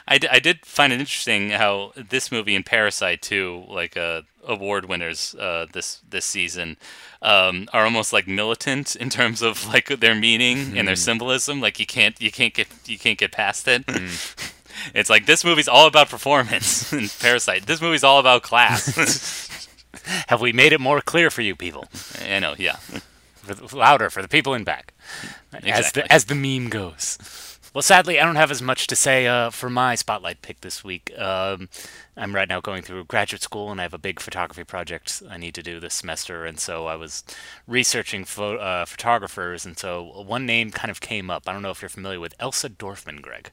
I, 0.07 0.19
d- 0.19 0.29
I 0.31 0.39
did 0.41 0.65
find 0.67 0.93
it 0.93 1.01
interesting 1.01 1.51
how 1.51 1.93
this 1.97 2.31
movie 2.31 2.55
and 2.55 2.65
Parasite 2.67 3.23
too, 3.23 3.65
like 3.69 3.97
uh, 3.97 4.23
award 4.47 4.87
winners 4.87 5.35
uh, 5.35 5.67
this 5.73 6.01
this 6.09 6.25
season, 6.25 6.77
um, 7.23 7.69
are 7.73 7.85
almost 7.85 8.13
like 8.13 8.27
militant 8.27 8.97
in 8.97 9.11
terms 9.11 9.43
of 9.43 9.67
like 9.69 9.89
their 10.01 10.15
meaning 10.15 10.77
and 10.79 10.89
their 10.89 10.97
symbolism. 10.97 11.61
Like 11.61 11.79
you 11.79 11.87
can't 11.87 12.21
you 12.21 12.31
can't 12.31 12.55
get 12.55 12.69
you 12.87 12.99
can't 12.99 13.19
get 13.19 13.33
past 13.33 13.69
it. 13.69 13.85
It's 14.95 15.11
like 15.11 15.27
this 15.27 15.45
movie's 15.45 15.69
all 15.69 15.87
about 15.87 16.09
performance. 16.09 16.93
and 16.95 17.15
Parasite, 17.21 17.67
this 17.67 17.81
movie's 17.81 18.05
all 18.05 18.19
about 18.19 18.43
class. 18.43 19.69
Have 20.29 20.41
we 20.41 20.53
made 20.53 20.73
it 20.73 20.81
more 20.81 21.01
clear 21.01 21.31
for 21.31 21.43
you 21.43 21.57
people? 21.57 21.87
I 22.25 22.39
know, 22.39 22.55
yeah. 22.57 22.77
For 22.77 23.55
the, 23.55 23.77
louder 23.77 24.11
for 24.11 24.23
the 24.23 24.29
people 24.29 24.55
in 24.55 24.65
back. 24.65 24.95
As 25.65 25.93
the 25.93 26.11
as 26.13 26.27
the 26.27 26.35
meme 26.35 26.69
goes. 26.69 27.50
Well, 27.73 27.83
sadly, 27.83 28.19
I 28.19 28.25
don't 28.25 28.35
have 28.35 28.51
as 28.51 28.61
much 28.61 28.89
to 28.89 28.97
say 28.97 29.29
uh, 29.29 29.51
for 29.51 29.71
my 29.71 29.95
spotlight 29.95 30.43
pick 30.43 30.61
this 30.61 30.83
week. 30.83 31.13
Um, 31.17 31.69
I'm 32.17 32.35
right 32.35 32.49
now 32.49 32.61
going 32.61 32.83
through 32.83 33.05
graduate 33.05 33.43
school, 33.43 33.71
and 33.71 33.81
I 33.81 33.85
have 33.85 33.95
a 33.95 33.99
big 33.99 34.19
photography 34.19 34.65
project 34.65 35.23
I 35.31 35.37
need 35.37 35.55
to 35.55 35.63
do 35.63 35.79
this 35.79 35.95
semester. 35.95 36.45
And 36.45 36.59
so 36.59 36.87
I 36.87 36.97
was 36.97 37.23
researching 37.69 38.25
pho- 38.25 38.57
uh, 38.57 38.87
photographers, 38.87 39.65
and 39.65 39.79
so 39.79 40.03
one 40.27 40.47
name 40.47 40.73
kind 40.73 40.91
of 40.91 41.01
came 41.01 41.31
up. 41.31 41.45
I 41.47 41.53
don't 41.53 41.63
know 41.63 41.71
if 41.71 41.81
you're 41.81 41.89
familiar 41.89 42.19
with 42.19 42.35
Elsa 42.41 42.71
Dorfman, 42.71 43.23
Greg. 43.23 43.53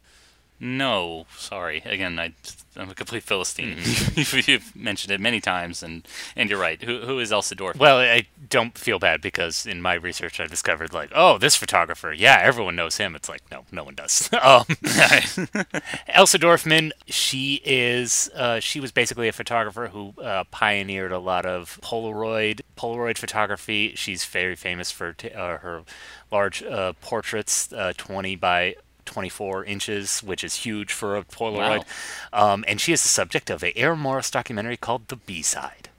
No, 0.60 1.28
sorry. 1.36 1.84
Again, 1.86 2.18
I, 2.18 2.34
I'm 2.76 2.89
a 2.89 2.95
complete 2.95 3.22
philistine. 3.24 3.78
You've, 4.16 4.47
you've 4.47 4.76
mentioned 4.76 5.12
it 5.12 5.22
many 5.22 5.39
times, 5.39 5.84
and, 5.84 6.08
and 6.36 6.49
you're 6.49 6.60
right. 6.60 6.82
Who, 6.82 7.01
who 7.01 7.20
is 7.20 7.32
Elsa 7.32 7.55
Dorfman? 7.55 7.78
Well, 7.78 7.99
I 7.99 8.26
don't 8.49 8.76
feel 8.76 8.97
bad 8.97 9.22
because 9.22 9.68
in 9.68 9.82
my 9.82 9.93
research 9.93 10.39
I 10.39 10.47
discovered 10.47 10.93
like, 10.93 11.12
oh, 11.14 11.38
this 11.38 11.55
photographer, 11.55 12.12
yeah, 12.12 12.39
everyone 12.41 12.76
knows 12.76 12.97
him. 12.97 13.16
It's 13.16 13.30
like, 13.30 13.41
no, 13.51 13.66
no 13.72 13.84
one 13.84 13.93
does. 13.93 14.30
um, 14.41 14.66
Elsa 16.08 16.39
Dorfman, 16.39 16.91
she 17.05 17.62
is, 17.64 18.30
uh, 18.36 18.60
she 18.60 18.80
was 18.80 18.91
basically 18.91 19.28
a 19.28 19.34
photographer 19.34 19.89
who 19.89 20.14
uh, 20.22 20.43
pioneered 20.49 21.12
a 21.12 21.20
lot 21.20 21.45
of 21.45 21.80
Polaroid 21.84 22.62
Polaroid 22.76 23.18
photography. 23.18 23.93
She's 23.95 24.26
very 24.26 24.55
famous 24.55 24.91
for 24.91 25.14
t- 25.14 25.32
uh, 25.32 25.58
her 25.58 25.84
large 26.32 26.64
uh, 26.64 26.93
portraits, 27.01 27.72
uh, 27.74 27.93
20 27.97 28.36
by 28.36 28.76
24 29.08 29.66
inches, 29.66 30.20
which 30.22 30.43
is 30.43 30.58
huge 30.58 30.91
for 30.93 31.18
a 31.18 31.24
Polaroid. 31.24 31.84
Um, 32.32 32.64
and 32.68 32.80
she 32.80 32.93
is 32.93 33.01
the 33.01 33.10
subject 33.10 33.49
of 33.49 33.64
a 33.64 33.76
Errol 33.76 33.97
Morris 33.97 34.30
documentary 34.30 34.78
called 34.78 35.08
The 35.08 35.16
B-Side. 35.16 35.89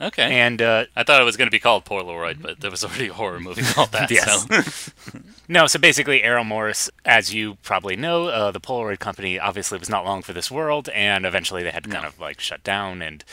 okay. 0.00 0.38
And 0.40 0.60
uh, 0.60 0.84
I 0.94 1.02
thought 1.04 1.20
it 1.22 1.24
was 1.24 1.36
going 1.38 1.46
to 1.46 1.50
be 1.50 1.58
called 1.58 1.84
Polaroid, 1.86 2.42
but 2.42 2.60
there 2.60 2.70
was 2.70 2.84
already 2.84 3.08
a 3.08 3.14
horror 3.14 3.40
movie 3.40 3.62
called 3.74 3.92
that. 3.92 4.10
Yes. 4.10 4.46
So. 4.46 5.18
No, 5.48 5.68
so 5.68 5.78
basically, 5.78 6.24
Errol 6.24 6.42
Morris, 6.42 6.90
as 7.04 7.32
you 7.32 7.54
probably 7.62 7.94
know, 7.94 8.26
uh, 8.26 8.50
the 8.50 8.58
Polaroid 8.60 8.98
company 8.98 9.38
obviously 9.38 9.78
was 9.78 9.88
not 9.88 10.04
long 10.04 10.20
for 10.22 10.32
this 10.32 10.50
world, 10.50 10.88
and 10.88 11.24
eventually 11.24 11.62
they 11.62 11.70
had 11.70 11.84
to 11.84 11.90
kind 11.90 12.04
of 12.04 12.18
like 12.18 12.40
shut 12.40 12.64
down. 12.64 13.00
And 13.00 13.24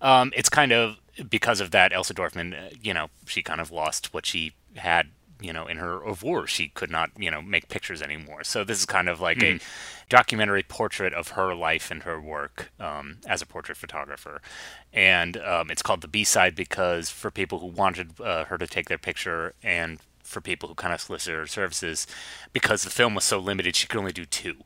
um, 0.00 0.32
it's 0.36 0.48
kind 0.48 0.70
of 0.70 0.98
because 1.28 1.60
of 1.60 1.72
that, 1.72 1.92
Elsa 1.92 2.14
Dorfman, 2.14 2.54
uh, 2.54 2.70
you 2.80 2.94
know, 2.94 3.08
she 3.26 3.42
kind 3.42 3.60
of 3.60 3.72
lost 3.72 4.14
what 4.14 4.24
she 4.26 4.52
had, 4.76 5.08
you 5.40 5.52
know, 5.52 5.66
in 5.66 5.76
her 5.76 6.00
war. 6.22 6.46
She 6.46 6.68
could 6.68 6.90
not, 6.90 7.10
you 7.16 7.30
know, 7.30 7.42
make 7.42 7.68
pictures 7.68 8.02
anymore. 8.02 8.44
So 8.44 8.64
this 8.64 8.78
is 8.78 8.86
kind 8.86 9.08
of 9.08 9.20
like 9.20 9.42
a 9.42 9.60
documentary 10.08 10.62
portrait 10.62 11.12
of 11.12 11.28
her 11.28 11.54
life 11.54 11.90
and 11.90 12.02
her 12.04 12.20
work 12.20 12.70
um, 12.80 13.18
as 13.26 13.42
a 13.42 13.46
portrait 13.46 13.76
photographer. 13.76 14.40
And 14.92 15.36
um, 15.38 15.70
it's 15.70 15.82
called 15.82 16.00
the 16.00 16.08
B 16.08 16.24
side 16.24 16.54
because 16.54 17.10
for 17.10 17.30
people 17.30 17.58
who 17.58 17.66
wanted 17.66 18.20
uh, 18.20 18.44
her 18.46 18.58
to 18.58 18.66
take 18.66 18.88
their 18.88 18.98
picture 18.98 19.54
and 19.62 19.98
for 20.22 20.40
people 20.40 20.68
who 20.68 20.74
kind 20.74 20.92
of 20.92 21.00
solicited 21.00 21.38
her 21.38 21.46
services, 21.46 22.06
because 22.52 22.82
the 22.82 22.90
film 22.90 23.14
was 23.14 23.24
so 23.24 23.38
limited, 23.38 23.76
she 23.76 23.86
could 23.86 23.98
only 23.98 24.12
do 24.12 24.24
two. 24.24 24.56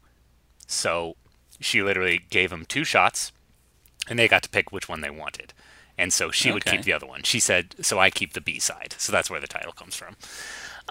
So 0.66 1.16
she 1.61 1.83
literally 1.83 2.23
gave 2.31 2.51
them 2.51 2.64
two 2.64 2.85
shots, 2.85 3.33
and 4.09 4.18
they 4.18 4.29
got 4.29 4.43
to 4.45 4.49
pick 4.49 4.73
which 4.73 4.89
one 4.89 5.01
they 5.01 5.11
wanted. 5.11 5.53
And 6.01 6.12
so 6.12 6.30
she 6.30 6.51
would 6.51 6.64
keep 6.64 6.82
the 6.82 6.92
other 6.92 7.07
one. 7.07 7.22
She 7.22 7.38
said, 7.38 7.74
"So 7.80 7.98
I 7.98 8.11
keep 8.11 8.32
the 8.32 8.40
B 8.40 8.59
side." 8.59 8.94
So 8.98 9.12
that's 9.12 9.30
where 9.30 9.40
the 9.40 9.46
title 9.46 9.72
comes 9.72 9.94
from. 9.94 10.16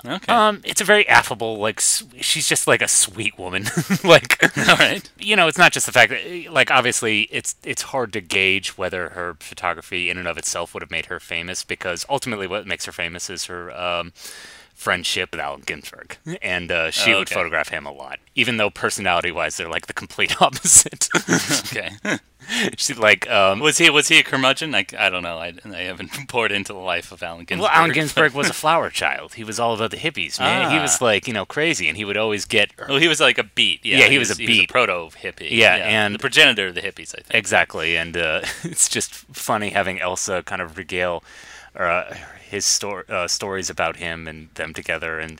Okay. 0.05 0.31
Um, 0.31 0.61
it's 0.63 0.79
a 0.79 0.85
very 0.85 1.07
affable, 1.07 1.57
like 1.57 1.79
she's 1.79 2.47
just 2.47 2.67
like 2.67 2.81
a 2.81 2.87
sweet 2.87 3.37
woman. 3.37 3.65
like, 4.03 4.41
All 4.57 4.75
right. 4.77 5.09
you 5.17 5.35
know, 5.35 5.47
it's 5.47 5.57
not 5.57 5.73
just 5.73 5.85
the 5.85 5.91
fact 5.91 6.11
that, 6.11 6.53
like, 6.53 6.71
obviously, 6.71 7.23
it's 7.23 7.55
it's 7.63 7.81
hard 7.81 8.13
to 8.13 8.21
gauge 8.21 8.77
whether 8.77 9.09
her 9.09 9.35
photography 9.39 10.09
in 10.09 10.17
and 10.17 10.27
of 10.27 10.37
itself 10.37 10.73
would 10.73 10.83
have 10.83 10.91
made 10.91 11.07
her 11.07 11.19
famous 11.19 11.63
because 11.63 12.05
ultimately, 12.09 12.47
what 12.47 12.65
makes 12.65 12.85
her 12.85 12.91
famous 12.91 13.29
is 13.29 13.45
her 13.45 13.75
um, 13.77 14.13
friendship 14.79 15.31
with 15.31 15.41
Allen 15.41 15.61
Ginsberg, 15.65 16.17
and 16.41 16.71
uh, 16.71 16.89
she 16.91 17.13
Oh, 17.13 17.19
would 17.19 17.29
photograph 17.29 17.67
him 17.69 17.85
a 17.85 17.91
lot, 17.91 18.19
even 18.33 18.55
though 18.57 18.69
personality-wise, 18.69 19.57
they're 19.57 19.67
like 19.69 19.87
the 19.87 19.93
complete 19.93 20.41
opposite. 20.41 21.09
Okay. 21.69 21.91
She's 22.77 22.97
like, 22.97 23.29
um, 23.29 23.59
was 23.59 23.77
he 23.77 23.91
was 23.91 24.07
he 24.07 24.17
a 24.19 24.23
curmudgeon? 24.23 24.73
I, 24.73 24.83
I 24.97 25.09
don't 25.11 25.21
know. 25.21 25.37
I, 25.37 25.53
I 25.65 25.81
haven't 25.83 26.09
poured 26.27 26.51
into 26.51 26.73
the 26.73 26.79
life 26.79 27.11
of 27.11 27.21
Allen 27.21 27.45
Ginsberg. 27.45 27.59
Well, 27.61 27.69
Allen 27.71 27.91
Ginsberg 27.91 28.33
was 28.33 28.49
a 28.49 28.53
flower 28.53 28.89
child. 28.89 29.35
He 29.35 29.43
was 29.43 29.59
all 29.59 29.75
about 29.75 29.91
the 29.91 29.97
hippies, 29.97 30.39
man. 30.39 30.71
He 30.71 30.77
Ah. 30.77 30.81
was 30.81 30.99
like, 30.99 31.27
you 31.27 31.33
know, 31.33 31.45
crazy, 31.45 31.87
and 31.87 31.95
he 31.95 32.03
would 32.05 32.17
always 32.17 32.45
get. 32.45 32.71
Well, 32.87 32.97
he 32.97 33.07
was 33.07 33.19
like 33.19 33.37
a 33.37 33.43
beat. 33.43 33.85
Yeah, 33.85 33.99
Yeah, 33.99 34.07
he 34.07 34.17
was 34.17 34.31
a 34.31 34.35
He 34.35 34.47
beat. 34.47 34.57
was 34.61 34.63
a 34.63 34.87
proto 34.87 35.15
hippie. 35.17 35.49
Yeah, 35.51 35.75
and- 35.75 36.15
the 36.15 36.19
progenitor 36.19 36.67
of 36.67 36.75
the 36.75 36.81
hippies. 36.81 37.13
I 37.13 37.21
think. 37.21 37.35
Exactly, 37.35 37.95
and 37.95 38.17
uh, 38.17 38.41
it's 38.63 38.89
just 38.89 39.13
funny 39.13 39.69
having 39.69 39.99
Elsa 39.99 40.41
kind 40.43 40.61
of 40.61 40.75
regale 40.75 41.23
uh, 41.75 42.05
his 42.49 42.65
sto- 42.65 43.03
uh, 43.07 43.27
stories 43.27 43.69
about 43.69 43.97
him 43.97 44.27
and 44.27 44.49
them 44.55 44.73
together, 44.73 45.19
and 45.19 45.39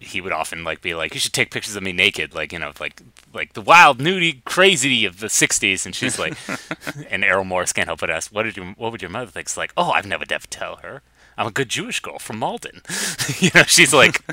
he 0.00 0.20
would 0.20 0.32
often 0.32 0.64
like 0.64 0.80
be 0.80 0.94
like, 0.94 1.14
"You 1.14 1.20
should 1.20 1.32
take 1.32 1.50
pictures 1.50 1.76
of 1.76 1.82
me 1.82 1.92
naked," 1.92 2.34
like 2.34 2.52
you 2.52 2.58
know, 2.58 2.72
like 2.80 3.00
like 3.32 3.52
the 3.54 3.60
wild 3.60 3.98
nudie 3.98 4.42
crazy 4.44 5.04
of 5.04 5.20
the 5.20 5.28
'60s, 5.28 5.86
and 5.86 5.94
she's 5.94 6.18
like, 6.18 6.36
and 7.10 7.24
Errol 7.24 7.44
Morris 7.44 7.72
can't 7.72 7.88
help 7.88 8.00
but 8.00 8.10
ask, 8.10 8.32
"What 8.32 8.44
did 8.44 8.56
you? 8.56 8.74
What 8.76 8.92
would 8.92 9.02
your 9.02 9.10
mother 9.10 9.30
think?" 9.30 9.46
It's 9.46 9.56
like, 9.56 9.72
"Oh, 9.76 9.90
I've 9.90 10.06
never 10.06 10.24
ever 10.30 10.46
tell 10.48 10.76
her." 10.76 11.02
I'm 11.38 11.46
a 11.46 11.52
good 11.52 11.68
Jewish 11.68 12.00
girl 12.00 12.18
from 12.18 12.40
Malden. 12.40 12.82
you 13.38 13.50
know, 13.54 13.62
she's 13.62 13.94
like, 13.94 14.24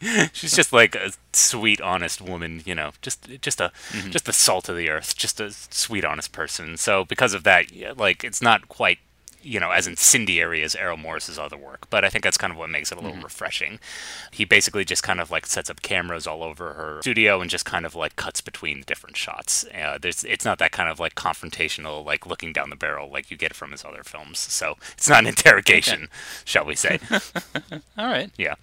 she's 0.32 0.56
just 0.56 0.72
like 0.72 0.94
a 0.94 1.12
sweet, 1.34 1.78
honest 1.82 2.22
woman. 2.22 2.62
You 2.64 2.74
know, 2.74 2.92
just 3.02 3.28
just 3.42 3.60
a 3.60 3.70
just 4.08 4.24
the 4.24 4.32
salt 4.32 4.70
of 4.70 4.76
the 4.76 4.88
earth, 4.88 5.14
just 5.14 5.40
a 5.40 5.50
sweet, 5.50 6.06
honest 6.06 6.32
person. 6.32 6.78
So 6.78 7.04
because 7.04 7.34
of 7.34 7.44
that, 7.44 7.70
yeah, 7.70 7.92
like 7.94 8.24
it's 8.24 8.40
not 8.40 8.68
quite 8.68 8.98
you 9.42 9.60
know 9.60 9.70
as 9.70 9.86
incendiary 9.86 10.62
as 10.62 10.74
Errol 10.74 10.96
Morris's 10.96 11.38
other 11.38 11.56
work, 11.56 11.88
but 11.90 12.04
I 12.04 12.08
think 12.08 12.24
that's 12.24 12.36
kind 12.36 12.52
of 12.52 12.58
what 12.58 12.70
makes 12.70 12.92
it 12.92 12.98
a 12.98 13.00
little 13.00 13.22
refreshing. 13.22 13.78
He 14.30 14.44
basically 14.44 14.84
just 14.84 15.02
kind 15.02 15.20
of 15.20 15.30
like 15.30 15.46
sets 15.46 15.70
up 15.70 15.82
cameras 15.82 16.26
all 16.26 16.42
over 16.42 16.74
her 16.74 16.98
studio 17.02 17.40
and 17.40 17.50
just 17.50 17.64
kind 17.64 17.86
of 17.86 17.94
like 17.94 18.16
cuts 18.16 18.40
between 18.40 18.80
the 18.80 18.86
different 18.86 19.16
shots. 19.16 19.64
Uh, 19.64 19.98
there's 20.00 20.24
it's 20.24 20.44
not 20.44 20.58
that 20.58 20.72
kind 20.72 20.88
of 20.88 21.00
like 21.00 21.14
confrontational, 21.14 22.04
like 22.04 22.26
looking 22.26 22.52
down 22.52 22.70
the 22.70 22.76
barrel 22.76 23.10
like 23.10 23.30
you 23.30 23.36
get 23.36 23.54
from 23.54 23.72
his 23.72 23.84
other 23.84 24.02
films. 24.02 24.38
So 24.38 24.76
it's 24.92 25.08
not 25.08 25.20
an 25.20 25.28
interrogation, 25.28 26.08
shall 26.44 26.64
we 26.64 26.74
say? 26.74 26.98
All 27.98 28.06
right. 28.06 28.30
Yeah. 28.36 28.54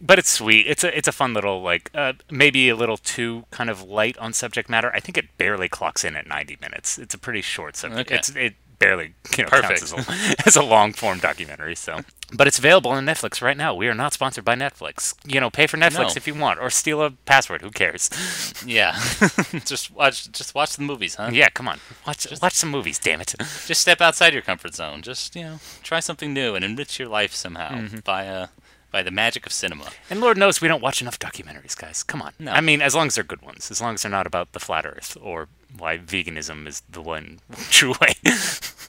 But 0.00 0.18
it's 0.18 0.30
sweet. 0.30 0.66
It's 0.66 0.84
a 0.84 0.96
it's 0.96 1.08
a 1.08 1.12
fun 1.12 1.32
little 1.32 1.62
like 1.62 1.90
uh, 1.94 2.14
maybe 2.30 2.68
a 2.68 2.76
little 2.76 2.98
too 2.98 3.44
kind 3.50 3.70
of 3.70 3.82
light 3.82 4.18
on 4.18 4.34
subject 4.34 4.68
matter. 4.68 4.90
I 4.92 5.00
think 5.00 5.16
it 5.16 5.38
barely 5.38 5.68
clocks 5.70 6.04
in 6.04 6.16
at 6.16 6.26
90 6.26 6.58
minutes. 6.60 6.98
It's 6.98 7.14
a 7.14 7.18
pretty 7.18 7.40
short 7.40 7.76
subject. 7.76 8.10
Okay. 8.10 8.18
It's 8.18 8.28
it 8.30 8.54
barely 8.78 9.14
you 9.36 9.44
know 9.44 9.48
Perfect. 9.50 9.80
counts 9.80 9.92
as 9.92 10.08
a, 10.08 10.34
as 10.46 10.56
a 10.56 10.62
long 10.62 10.92
form 10.92 11.18
documentary. 11.18 11.74
So, 11.74 12.00
but 12.32 12.46
it's 12.46 12.58
available 12.58 12.90
on 12.90 13.04
Netflix 13.06 13.40
right 13.42 13.56
now. 13.56 13.74
We 13.74 13.88
are 13.88 13.94
not 13.94 14.12
sponsored 14.12 14.44
by 14.44 14.54
Netflix. 14.54 15.14
You 15.26 15.40
know, 15.40 15.50
pay 15.50 15.66
for 15.66 15.76
Netflix 15.76 16.08
No. 16.08 16.12
if 16.16 16.26
you 16.26 16.34
want, 16.34 16.60
or 16.60 16.70
steal 16.70 17.02
a 17.02 17.10
password. 17.10 17.62
Who 17.62 17.70
cares? 17.70 18.10
Yeah. 18.66 18.98
just 19.64 19.90
watch. 19.92 20.30
Just 20.32 20.54
watch 20.54 20.76
the 20.76 20.82
movies, 20.82 21.14
huh? 21.16 21.30
Yeah, 21.32 21.48
come 21.50 21.68
on, 21.68 21.78
watch 22.06 22.26
watch 22.42 22.54
some 22.54 22.70
movies. 22.70 22.98
Damn 22.98 23.20
it. 23.20 23.34
Just 23.66 23.80
step 23.80 24.00
outside 24.00 24.32
your 24.32 24.42
comfort 24.42 24.74
zone. 24.74 25.02
Just 25.02 25.36
you 25.36 25.42
know, 25.42 25.58
try 25.82 26.00
something 26.00 26.32
new 26.32 26.54
and 26.54 26.64
enrich 26.64 26.98
your 26.98 27.08
life 27.08 27.34
somehow 27.34 27.70
Mm-hmm. 27.76 27.98
by 28.04 28.26
uh 28.28 28.46
by 28.92 29.02
the 29.02 29.10
magic 29.10 29.44
of 29.46 29.52
cinema. 29.52 29.90
And 30.08 30.20
Lord 30.20 30.38
knows 30.38 30.60
we 30.60 30.68
don't 30.68 30.80
watch 30.80 31.02
enough 31.02 31.18
documentaries, 31.18 31.76
guys. 31.76 32.02
Come 32.02 32.22
on. 32.22 32.32
No. 32.38 32.52
I 32.52 32.60
mean, 32.60 32.80
as 32.80 32.94
long 32.94 33.08
as 33.08 33.14
they're 33.16 33.24
good 33.24 33.42
ones, 33.42 33.70
as 33.70 33.80
long 33.80 33.94
as 33.94 34.02
they're 34.02 34.10
not 34.10 34.26
about 34.26 34.52
the 34.52 34.60
flat 34.60 34.86
Earth 34.86 35.16
or 35.20 35.48
why 35.78 35.98
veganism 35.98 36.66
is 36.66 36.82
the 36.88 37.00
one 37.02 37.40
true 37.70 37.94
way. 38.00 38.14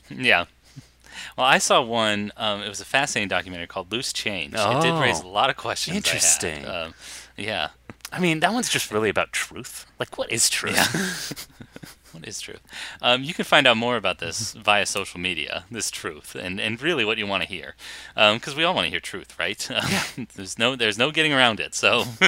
Yeah. 0.10 0.46
Well, 1.38 1.46
I 1.46 1.58
saw 1.60 1.82
one. 1.82 2.32
Um, 2.38 2.62
it 2.62 2.70
was 2.70 2.82
a 2.82 2.86
fascinating 2.86 3.28
documentary 3.30 3.68
called 3.68 3.92
Loose 3.92 4.12
Change. 4.14 4.54
Oh, 4.58 4.78
It 4.78 4.82
did 4.82 5.00
raise 5.00 5.20
a 5.22 5.24
Oh. 5.26 5.30
lot 5.30 5.50
of 5.50 5.58
questions. 5.58 5.96
I. 5.96 5.98
Interesting. 5.98 6.66
Um, 6.66 6.94
yeah. 7.36 7.70
I 8.12 8.20
mean, 8.20 8.40
that 8.40 8.54
one's 8.54 8.70
just 8.70 8.92
really 8.92 9.10
about 9.10 9.34
truth. 9.34 9.86
Like, 10.00 10.18
what 10.18 10.32
is 10.32 10.50
truth? 10.50 11.46
What 12.14 12.28
is 12.28 12.40
truth? 12.40 12.62
Um, 13.02 13.24
you 13.24 13.34
can 13.34 13.46
find 13.46 13.68
out 13.68 13.78
more 13.78 13.98
about 13.98 14.20
this 14.20 14.54
via 14.54 14.86
social 14.86 15.20
media, 15.20 15.66
this 15.70 15.92
truth, 15.92 16.36
and, 16.36 16.60
and 16.60 16.82
really 16.82 17.06
what 17.06 17.18
you 17.18 17.28
want 17.28 17.44
to 17.44 17.50
hear, 17.50 17.76
because 18.16 18.56
we 18.56 18.64
all 18.64 18.74
want 18.74 18.86
to 18.86 18.90
hear 18.90 19.00
truth, 19.00 19.38
right? 19.38 19.70
there's 20.36 20.58
no 20.58 20.76
there's 20.76 20.98
no 20.98 21.12
getting 21.12 21.34
around 21.34 21.60
it. 21.60 21.76
So, 21.76 22.02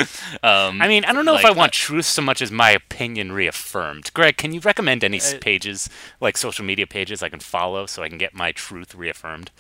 um, 0.44 0.82
I 0.82 0.88
mean, 0.88 1.06
I 1.06 1.14
don't 1.14 1.26
know 1.26 1.36
if 1.36 1.46
I 1.46 1.52
want 1.52 1.70
uh, 1.70 1.74
truth 1.74 2.06
so 2.06 2.22
much 2.22 2.42
as 2.42 2.52
my 2.52 2.72
opinion 2.72 3.32
reaffirmed. 3.32 4.12
Greg, 4.14 4.38
can 4.38 4.54
you 4.54 4.60
recommend 4.60 5.04
any 5.04 5.18
s 5.18 5.36
pages, 5.40 5.90
like 6.20 6.38
social 6.38 6.66
media 6.66 6.86
pages, 6.86 7.24
I 7.24 7.30
can 7.30 7.40
follow 7.40 7.86
so 7.86 8.04
I 8.04 8.10
can 8.10 8.18
get 8.18 8.34
my 8.34 8.52
truth 8.52 8.94
reaffirmed? 8.94 9.52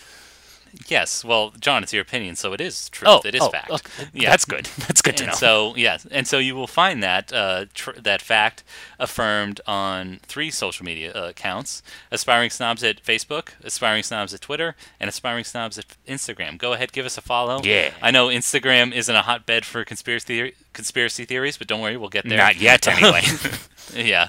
Yes. 0.87 1.23
Well, 1.23 1.51
John, 1.59 1.83
it's 1.83 1.93
your 1.93 2.01
opinion, 2.01 2.35
so 2.35 2.53
it 2.53 2.61
is 2.61 2.89
truth. 2.89 3.25
it 3.25 3.35
is 3.35 3.41
oh, 3.41 3.49
fact. 3.49 3.87
Yeah. 4.13 4.29
That's 4.29 4.45
good. 4.45 4.65
That's 4.87 5.01
good 5.01 5.17
to 5.17 5.23
And 5.23 5.31
know. 5.31 5.35
so 5.35 5.75
yes, 5.75 6.07
and 6.09 6.27
so 6.27 6.37
you 6.37 6.55
will 6.55 6.67
find 6.67 7.01
that 7.03 7.31
uh, 7.33 7.65
tr- 7.73 7.99
that 7.99 8.21
fact 8.21 8.63
affirmed 8.99 9.61
on 9.67 10.19
three 10.23 10.51
social 10.51 10.85
media 10.85 11.11
uh, 11.13 11.29
accounts: 11.29 11.81
Aspiring 12.11 12.49
Snobs 12.49 12.83
at 12.83 13.03
Facebook, 13.03 13.49
Aspiring 13.63 14.03
Snobs 14.03 14.33
at 14.33 14.41
Twitter, 14.41 14.75
and 14.99 15.09
Aspiring 15.09 15.43
Snobs 15.43 15.77
at 15.77 15.85
Instagram. 16.07 16.57
Go 16.57 16.73
ahead, 16.73 16.91
give 16.91 17.05
us 17.05 17.17
a 17.17 17.21
follow. 17.21 17.61
Yeah. 17.63 17.91
I 18.01 18.11
know 18.11 18.27
Instagram 18.27 18.93
isn't 18.93 19.15
a 19.15 19.21
hotbed 19.23 19.65
for 19.65 19.83
conspiracy 19.85 20.25
theory- 20.25 20.55
conspiracy 20.73 21.25
theories, 21.25 21.57
but 21.57 21.67
don't 21.67 21.81
worry, 21.81 21.97
we'll 21.97 22.09
get 22.09 22.27
there. 22.27 22.37
Not 22.37 22.57
yet, 22.57 22.87
anyway. 22.87 23.21
yeah. 23.95 24.27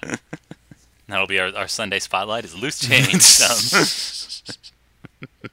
That'll 1.09 1.27
be 1.27 1.41
our, 1.41 1.53
our 1.57 1.67
Sunday 1.67 1.99
spotlight 1.99 2.45
is 2.45 2.55
loose 2.55 2.79
change. 2.79 3.41
Um, 3.43 5.50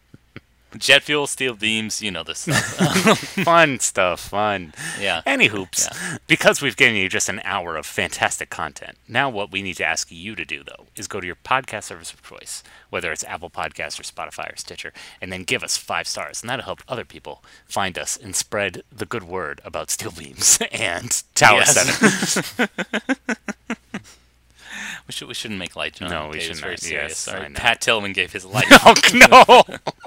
jet 0.78 1.04
fuel, 1.04 1.28
steel 1.28 1.54
beams, 1.56 2.02
you 2.02 2.12
know 2.12 2.24
this 2.24 2.40
stuff. 2.40 3.18
fun 3.44 3.80
stuff, 3.80 4.20
fun. 4.20 4.74
yeah. 5.00 5.22
Any 5.26 5.48
hoops. 5.48 5.88
Yeah. 5.92 6.18
Because 6.28 6.62
we've 6.62 6.76
given 6.76 6.96
you 6.96 7.08
just 7.10 7.30
an 7.30 7.42
hour 7.44 7.76
of 7.78 7.86
fantastic 7.86 8.50
content. 8.50 8.98
Now, 9.08 9.30
what 9.30 9.52
we 9.52 9.62
need 9.62 9.76
to 9.78 9.86
ask 9.86 10.12
you 10.12 10.36
to 10.36 10.46
do, 10.46 10.64
though, 10.64 10.86
is 10.96 11.08
go 11.08 11.20
to 11.20 11.26
your 11.28 11.36
podcast 11.38 11.84
service 11.84 12.12
of 12.14 12.22
choice, 12.22 12.64
whether 12.90 13.12
it's 13.12 13.24
Apple 13.24 13.50
Podcasts 13.50 14.00
or 14.00 14.04
Spotify 14.04 14.54
or 14.54 14.58
Stitcher, 14.58 14.92
and 15.22 15.32
then 15.32 15.44
give 15.44 15.64
us 15.64 15.78
five 15.78 16.08
stars. 16.08 16.42
And 16.42 16.50
that'll 16.50 16.66
help 16.66 16.82
other 16.88 17.06
people 17.06 17.44
find 17.66 17.98
us 17.98 18.18
and 18.18 18.36
spread 18.36 18.84
the 18.92 19.06
good 19.06 19.24
word 19.24 19.62
about 19.64 19.90
steel 19.90 20.12
beams 20.12 20.60
and 20.72 21.24
Tower 21.34 21.60
Yes. 21.60 22.44
7. 22.56 22.70
We 25.08 25.14
should 25.14 25.28
we 25.30 25.34
shouldn't 25.34 25.60
make 25.60 25.76
light. 25.76 26.00
No, 26.02 26.08
okay, 26.08 26.30
we 26.30 26.38
it's 26.38 26.46
should 26.48 26.58
very 26.58 26.78
serious. 26.78 27.28
Yes, 27.28 27.34
right. 27.34 27.54
Pat 27.54 27.80
Tillman 27.82 28.14
gave 28.14 28.34
his 28.34 28.46
life. 28.58 28.66
Oh, 28.86 28.94
no! 29.14 29.64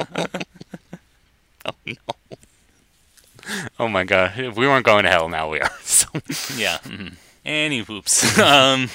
oh, 1.65 1.73
no. 1.87 1.95
Oh, 3.79 3.89
my 3.89 4.05
God. 4.05 4.33
If 4.39 4.57
we 4.57 4.67
weren't 4.67 4.85
going 4.87 5.05
to 5.05 5.11
hell, 5.11 5.29
now 5.29 5.49
we 5.51 5.61
are. 5.61 5.71
So, 5.83 6.07
yeah. 6.57 6.79
mhm. 6.85 7.15
Any 7.45 7.81
whoops. 7.81 8.39
um, 8.39 8.91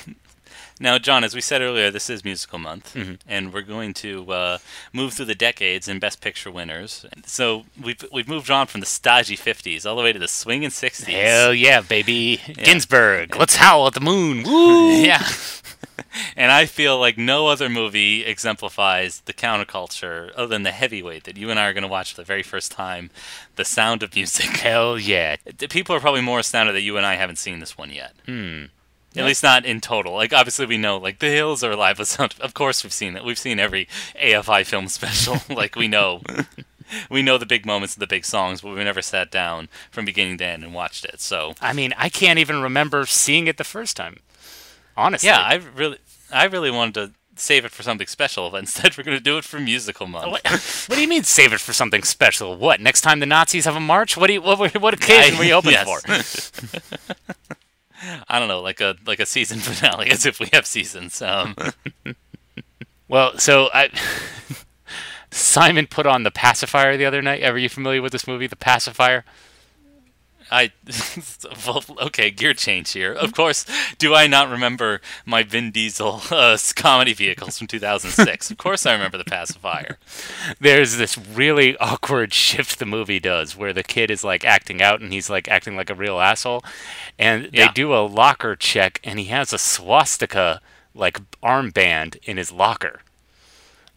now, 0.80 0.98
John, 0.98 1.24
as 1.24 1.34
we 1.34 1.42
said 1.42 1.62
earlier, 1.62 1.90
this 1.92 2.10
is 2.10 2.24
musical 2.26 2.60
month, 2.60 2.94
Mm-hmm. 2.94 3.14
and 3.28 3.54
we're 3.54 3.62
going 3.62 3.94
to 3.96 4.32
uh, 4.32 4.58
move 4.94 5.14
through 5.14 5.26
the 5.26 5.36
decades 5.36 5.88
and 5.88 6.02
Best 6.02 6.22
Picture 6.22 6.52
winners. 6.52 7.06
So 7.26 7.66
we've 7.82 8.04
we've 8.12 8.28
moved 8.28 8.50
on 8.52 8.68
from 8.68 8.80
the 8.82 8.86
stodgy 8.86 9.38
'50s 9.38 9.86
all 9.86 9.96
the 9.96 10.04
way 10.04 10.12
to 10.14 10.20
the 10.20 10.28
swinging 10.28 10.70
'60s. 10.70 11.06
hell 11.06 11.54
yeah, 11.54 11.82
baby. 11.82 12.42
Ginsberg. 12.64 13.36
Let's 13.36 13.56
howl 13.56 13.88
at 13.88 13.94
the 13.94 14.00
moon. 14.02 14.44
Woo! 14.48 14.92
yeah. 15.02 15.26
and 16.36 16.52
I 16.52 16.66
feel 16.66 16.98
like 17.00 17.18
no 17.18 17.48
other 17.48 17.70
movie 17.70 18.26
exemplifies 18.26 19.22
the 19.22 19.34
counterculture 19.34 20.32
other 20.36 20.48
than 20.48 20.64
the 20.64 20.72
heavyweight 20.72 21.24
that 21.24 21.38
you 21.38 21.50
and 21.50 21.60
I 21.60 21.68
are 21.68 21.74
going 21.74 21.84
to 21.84 21.88
watch 21.88 22.14
for 22.14 22.22
the 22.22 22.26
very 22.26 22.44
first 22.44 22.72
time, 22.72 23.10
The 23.56 23.66
Sound 23.66 24.04
of 24.04 24.14
Music. 24.16 24.46
Hell 24.58 24.98
yeah. 25.00 25.38
The 25.58 25.68
People 25.68 25.96
are 25.96 26.00
probably 26.02 26.22
more 26.22 26.40
astounded 26.40 26.76
that 26.76 26.82
you 26.82 26.98
and 26.98 27.06
I 27.06 27.16
haven't 27.16 27.38
seen 27.38 27.60
this 27.60 27.78
one 27.78 27.92
yet. 27.92 28.14
Hmm. 28.26 28.66
At 29.18 29.26
least 29.26 29.44
not 29.44 29.66
in 29.66 29.82
total. 29.82 30.14
Like 30.14 30.34
obviously 30.34 30.66
we 30.66 30.78
know 30.78 30.98
like 30.98 31.20
The 31.20 31.30
Hills 31.30 31.64
are 31.64 31.72
alive 31.72 32.00
with 32.00 32.08
sound. 32.08 32.36
Of 32.42 32.54
course 32.54 32.84
we've 32.84 32.94
seen 32.94 33.16
it. 33.16 33.24
We've 33.24 33.38
seen 33.38 33.60
every 33.60 33.88
AFI 34.22 34.66
film 34.66 34.88
special. 34.90 35.38
like 35.56 35.76
we 35.76 35.88
know. 35.88 36.22
we 37.10 37.22
know 37.22 37.38
the 37.38 37.46
big 37.46 37.66
moments 37.66 37.96
and 37.96 38.02
the 38.02 38.08
big 38.08 38.26
songs, 38.26 38.62
but 38.62 38.70
we've 38.70 38.84
never 38.84 39.02
sat 39.02 39.32
down 39.32 39.70
from 39.90 40.06
beginning 40.06 40.38
to 40.38 40.46
end 40.46 40.64
and 40.64 40.74
watched 40.74 41.06
it. 41.06 41.20
So 41.22 41.56
I 41.62 41.74
mean, 41.74 41.94
I 41.98 42.10
can't 42.10 42.40
even 42.40 42.62
remember 42.62 43.06
seeing 43.06 43.48
it 43.48 43.58
the 43.58 43.64
first 43.64 43.98
time. 43.98 44.20
Honestly. 44.98 45.28
yeah, 45.28 45.40
I 45.42 45.56
really, 45.76 45.98
I 46.32 46.46
really 46.46 46.72
wanted 46.72 46.94
to 46.94 47.12
save 47.36 47.66
it 47.66 47.72
for 47.72 47.84
something 47.84 48.08
special, 48.08 48.50
but 48.50 48.58
instead 48.58 48.98
we're 48.98 49.04
going 49.04 49.18
to 49.18 49.24
do 49.24 49.38
it 49.38 49.44
for 49.44 49.60
musical 49.60 50.08
month. 50.08 50.32
What, 50.32 50.48
what 50.88 50.96
do 50.96 51.02
you 51.02 51.08
mean 51.08 51.24
save 51.24 51.54
it 51.54 51.60
for 51.60 51.74
something 51.74 52.04
special? 52.04 52.56
What 52.56 52.80
next 52.80 53.02
time 53.02 53.20
the 53.20 53.26
Nazis 53.26 53.66
have 53.66 53.76
a 53.76 53.80
march? 53.82 54.16
What 54.16 54.28
do 54.28 54.34
you 54.34 54.42
what, 54.42 54.74
what 54.82 54.94
occasion 54.94 55.36
I- 55.36 55.40
were 55.40 55.44
you 55.44 55.54
hoping 55.54 55.72
yes. 55.72 56.50
for? 56.52 57.56
I 58.28 58.40
don't 58.40 58.48
know, 58.48 58.62
like 58.62 58.82
a 58.82 58.96
like 59.06 59.20
a 59.20 59.26
season 59.26 59.60
finale, 59.62 60.10
as 60.10 60.26
if 60.26 60.40
we 60.40 60.50
have 60.54 60.66
seasons. 60.66 61.22
Um, 61.22 61.56
Well, 63.08 63.38
so 63.38 63.70
I 63.74 63.90
Simon 65.32 65.88
put 65.88 66.08
on 66.08 66.24
the 66.24 66.32
pacifier 66.32 66.98
the 66.98 67.06
other 67.06 67.22
night. 67.22 67.44
Are 67.44 67.58
you 67.58 67.70
familiar 67.70 68.02
with 68.02 68.12
this 68.12 68.28
movie, 68.28 68.48
The 68.48 68.56
Pacifier? 68.56 69.24
I, 70.52 70.72
well, 71.68 71.84
okay, 72.02 72.30
gear 72.30 72.54
change 72.54 72.92
here. 72.92 73.12
Of 73.14 73.34
course, 73.34 73.66
do 73.98 74.14
I 74.14 74.28
not 74.28 74.50
remember 74.50 75.02
my 75.26 75.44
Vin 75.44 75.72
Diesel 75.72 76.22
uh, 76.32 76.58
comedy 76.76 77.14
vehicles 77.14 77.58
from 77.58 77.68
2006? 77.68 78.52
of 78.52 78.58
course, 78.58 78.86
I 78.86 78.94
remember 78.94 79.18
the 79.18 79.26
pacifier. 79.26 79.98
There's 80.60 80.98
this 80.98 81.18
really 81.18 81.78
awkward 81.78 82.34
shift 82.34 82.80
the 82.80 82.86
movie 82.86 83.20
does 83.20 83.56
where 83.56 83.74
the 83.74 83.84
kid 83.84 84.12
is 84.12 84.24
like 84.24 84.46
acting 84.46 84.82
out 84.82 85.02
and 85.02 85.12
he's 85.12 85.30
like 85.30 85.48
acting 85.48 85.76
like 85.76 85.90
a 85.90 85.96
real 85.96 86.20
asshole. 86.20 86.64
And 87.18 87.50
they 87.52 87.68
do 87.74 87.94
a 87.94 88.06
locker 88.06 88.56
check 88.56 89.00
and 89.04 89.20
he 89.20 89.26
has 89.26 89.54
a 89.54 89.58
swastika 89.58 90.62
like 90.94 91.20
armband 91.42 92.18
in 92.24 92.38
his 92.38 92.52
locker. 92.52 93.02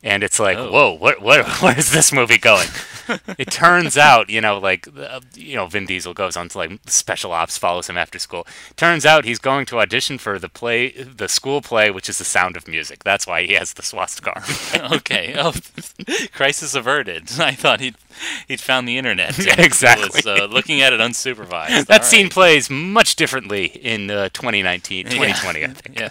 And 0.02 0.22
it's 0.22 0.38
like, 0.38 0.56
Oh. 0.56 0.70
whoa, 0.70 0.92
what, 0.92 1.20
what, 1.20 1.46
where 1.62 1.76
is 1.78 1.90
this 1.90 2.12
movie 2.12 2.38
going? 2.38 2.68
it 3.38 3.50
turns 3.50 3.96
out, 3.98 4.30
you 4.30 4.40
know, 4.40 4.58
like, 4.58 4.86
uh, 4.96 5.20
you 5.34 5.56
know, 5.56 5.66
Vin 5.66 5.86
Diesel 5.86 6.14
goes 6.14 6.36
on 6.36 6.48
to 6.50 6.58
like 6.58 6.70
special 6.86 7.32
ops, 7.32 7.58
follows 7.58 7.88
him 7.88 7.96
after 7.98 8.18
school. 8.18 8.46
Turns 8.76 9.04
out 9.04 9.24
he's 9.24 9.38
going 9.38 9.66
to 9.66 9.78
audition 9.80 10.18
for 10.18 10.38
the 10.38 10.48
play, 10.48 10.90
the 10.92 11.28
school 11.28 11.60
play, 11.62 11.90
which 11.90 12.08
is 12.08 12.18
The 12.18 12.24
Sound 12.24 12.56
of 12.56 12.68
Music. 12.68 13.02
That's 13.02 13.26
why 13.26 13.44
he 13.44 13.54
has 13.54 13.72
the 13.72 13.82
swastika. 13.82 14.42
okay, 14.92 15.34
oh, 15.36 15.52
crisis 16.32 16.74
averted. 16.74 17.30
I 17.40 17.52
thought 17.52 17.80
he'd 17.80 17.96
he'd 18.46 18.60
found 18.60 18.86
the 18.86 18.98
internet. 18.98 19.36
Exactly. 19.58 20.10
Was, 20.14 20.26
uh, 20.26 20.46
looking 20.50 20.80
at 20.80 20.92
it 20.92 21.00
unsupervised. 21.00 21.86
that 21.86 22.00
All 22.02 22.06
scene 22.06 22.26
right. 22.26 22.32
plays 22.32 22.70
much 22.70 23.16
differently 23.16 23.66
in 23.66 24.10
uh, 24.10 24.28
2019, 24.30 25.06
2020, 25.06 25.64
I 25.64 25.66
think. 25.68 25.98
Yeah. 25.98 26.10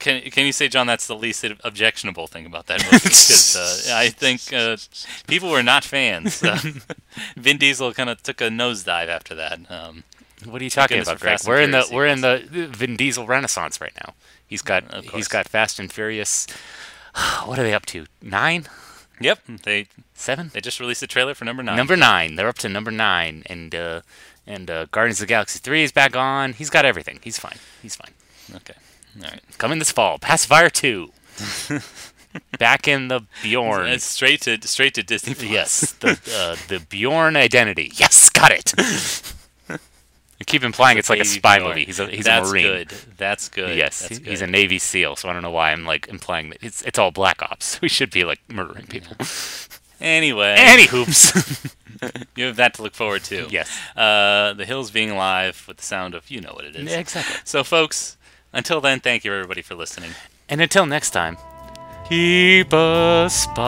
Can, 0.00 0.22
can 0.30 0.46
you 0.46 0.52
say, 0.52 0.66
John, 0.66 0.86
that's 0.86 1.06
the 1.06 1.14
least 1.14 1.44
objectionable 1.62 2.26
thing 2.26 2.46
about 2.46 2.66
that 2.66 2.82
movie? 2.84 2.98
'Cause, 3.08 3.54
uh, 3.56 3.94
I 3.96 4.08
think 4.08 4.52
uh, 4.52 4.76
people 5.28 5.50
were 5.50 5.62
not 5.62 5.84
fans. 5.84 6.42
Vin 7.36 7.58
Diesel 7.58 7.92
kind 7.94 8.10
of 8.10 8.22
took 8.22 8.40
a 8.40 8.48
nosedive 8.48 9.08
after 9.08 9.34
that. 9.36 9.60
Um, 9.70 10.02
What 10.44 10.60
are 10.60 10.64
you 10.64 10.70
talking 10.70 11.00
about, 11.00 11.20
Greg? 11.20 11.38
We're 11.46 11.60
in 11.60 11.70
the 11.72 11.86
we're 11.92 12.06
in 12.06 12.22
the 12.22 12.42
Vin 12.50 12.96
Diesel 12.96 13.26
renaissance 13.26 13.80
right 13.80 13.92
now. 14.04 14.14
He's 14.46 14.62
got 14.62 14.82
he's 15.14 15.28
got 15.28 15.46
Fast 15.48 15.78
and 15.78 15.92
Furious. 15.92 16.46
What 17.44 17.58
are 17.58 17.62
they 17.62 17.74
up 17.74 17.84
to? 17.86 18.06
Nine, 18.22 18.66
yep, 19.20 19.40
they 19.64 19.88
seven, 20.14 20.50
they 20.54 20.60
just 20.62 20.80
released 20.80 21.02
a 21.02 21.06
trailer 21.06 21.34
for 21.34 21.44
number 21.44 21.62
nine. 21.62 21.76
number 21.76 21.96
nine. 21.96 22.36
They're 22.36 22.48
up 22.48 22.58
to 22.58 22.68
number 22.68 22.90
nine, 22.90 23.42
and 23.46 23.74
uh, 23.74 24.00
and 24.46 24.70
uh, 24.70 24.86
Guardians 24.92 25.20
of 25.20 25.26
the 25.26 25.32
Galaxy 25.34 25.58
three 25.58 25.82
is 25.82 25.92
back 25.92 26.16
on. 26.16 26.54
He's 26.54 26.70
got 26.70 26.84
everything. 26.86 27.18
He's 27.22 27.38
fine. 27.38 27.58
He's 27.82 27.96
fine. 27.96 28.12
Okay, 28.56 28.74
all 29.16 29.22
right. 29.22 29.40
Coming 29.58 29.78
this 29.78 29.90
fall, 29.92 30.18
Pacifier 30.18 30.70
two. 30.70 31.12
back 32.58 32.86
in 32.86 33.08
the 33.08 33.22
Bjorn. 33.42 33.88
It's 33.88 34.04
straight 34.04 34.42
to 34.42 34.58
straight 34.66 34.94
to 34.94 35.02
Disney 35.02 35.34
Plus. 35.34 35.50
Yes, 35.50 35.92
the 35.92 36.10
uh, 36.32 36.56
the 36.68 36.84
Bjorn 36.88 37.36
identity. 37.36 37.90
Yes, 37.94 38.28
got 38.30 38.52
it. 38.52 38.72
I 39.68 40.44
keep 40.46 40.62
implying 40.62 40.98
it's 40.98 41.10
like 41.10 41.20
a 41.20 41.24
spy 41.24 41.58
Bjorn. 41.58 41.70
movie. 41.70 41.84
He's 41.86 41.98
a 42.00 42.06
he's 42.08 42.24
That's 42.24 42.48
a 42.48 42.52
marine. 42.52 42.62
good. 42.64 42.88
That's 43.16 43.48
good. 43.48 43.76
Yes, 43.76 44.00
That's 44.08 44.18
he- 44.18 44.30
he's 44.30 44.42
a 44.42 44.46
Navy 44.46 44.78
SEAL, 44.78 45.16
so 45.16 45.28
I 45.28 45.32
don't 45.32 45.42
know 45.42 45.50
why 45.50 45.72
I'm 45.72 45.84
like 45.84 46.08
implying 46.08 46.50
that 46.50 46.58
it's 46.62 46.82
it's 46.82 46.98
all 46.98 47.10
black 47.10 47.42
ops. 47.42 47.80
We 47.82 47.88
should 47.88 48.10
be 48.10 48.24
like 48.24 48.40
murdering 48.48 48.86
people. 48.86 49.16
Anyway, 50.00 50.54
Any 50.56 50.86
hoops. 50.86 51.34
you 52.34 52.46
have 52.46 52.56
that 52.56 52.72
to 52.74 52.82
look 52.82 52.94
forward 52.94 53.22
to. 53.24 53.48
yes. 53.50 53.68
Uh, 53.94 54.54
the 54.54 54.64
hills 54.64 54.90
being 54.90 55.10
alive 55.10 55.62
with 55.68 55.76
the 55.76 55.82
sound 55.82 56.14
of 56.14 56.30
you 56.30 56.40
know 56.40 56.52
what 56.54 56.64
it 56.64 56.74
is. 56.74 56.90
exactly. 56.90 57.36
So, 57.44 57.62
folks, 57.62 58.16
until 58.52 58.80
then, 58.80 59.00
thank 59.00 59.24
you 59.24 59.32
everybody 59.32 59.62
for 59.62 59.74
listening. 59.74 60.12
And 60.48 60.60
until 60.60 60.86
next 60.86 61.10
time, 61.10 61.36
keep 62.08 62.72
aspiring. 62.72 63.60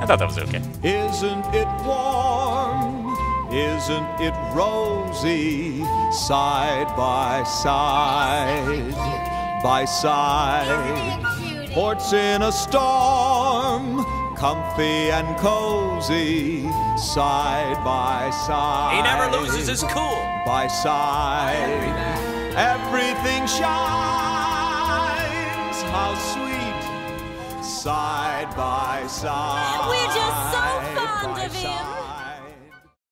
I 0.00 0.06
thought 0.06 0.18
that 0.18 0.26
was 0.26 0.38
okay. 0.38 0.60
Isn't 0.82 1.46
it 1.54 1.66
warm? 1.84 3.16
Isn't 3.50 4.20
it 4.20 4.34
rosy? 4.52 5.84
Side 6.12 6.94
by 6.96 7.42
side, 7.44 8.94
by 9.62 9.84
side. 9.84 11.22
Ports 11.72 12.12
in 12.12 12.42
a 12.42 12.52
storm, 12.52 14.04
comfy 14.36 15.10
and 15.10 15.36
cozy, 15.38 16.68
side 16.96 17.82
by 17.84 18.30
side. 18.46 18.96
He 18.96 19.02
never 19.02 19.30
loses 19.36 19.66
his 19.68 19.82
cool. 19.84 20.22
By 20.44 20.66
side, 20.66 21.54
everything 22.56 23.46
shines. 23.46 23.62
How 25.90 26.14
sweet, 26.32 27.64
side 27.64 28.54
by 28.56 29.06
side. 29.06 29.88
We're 29.88 30.14
just 30.14 30.52
so 30.52 30.83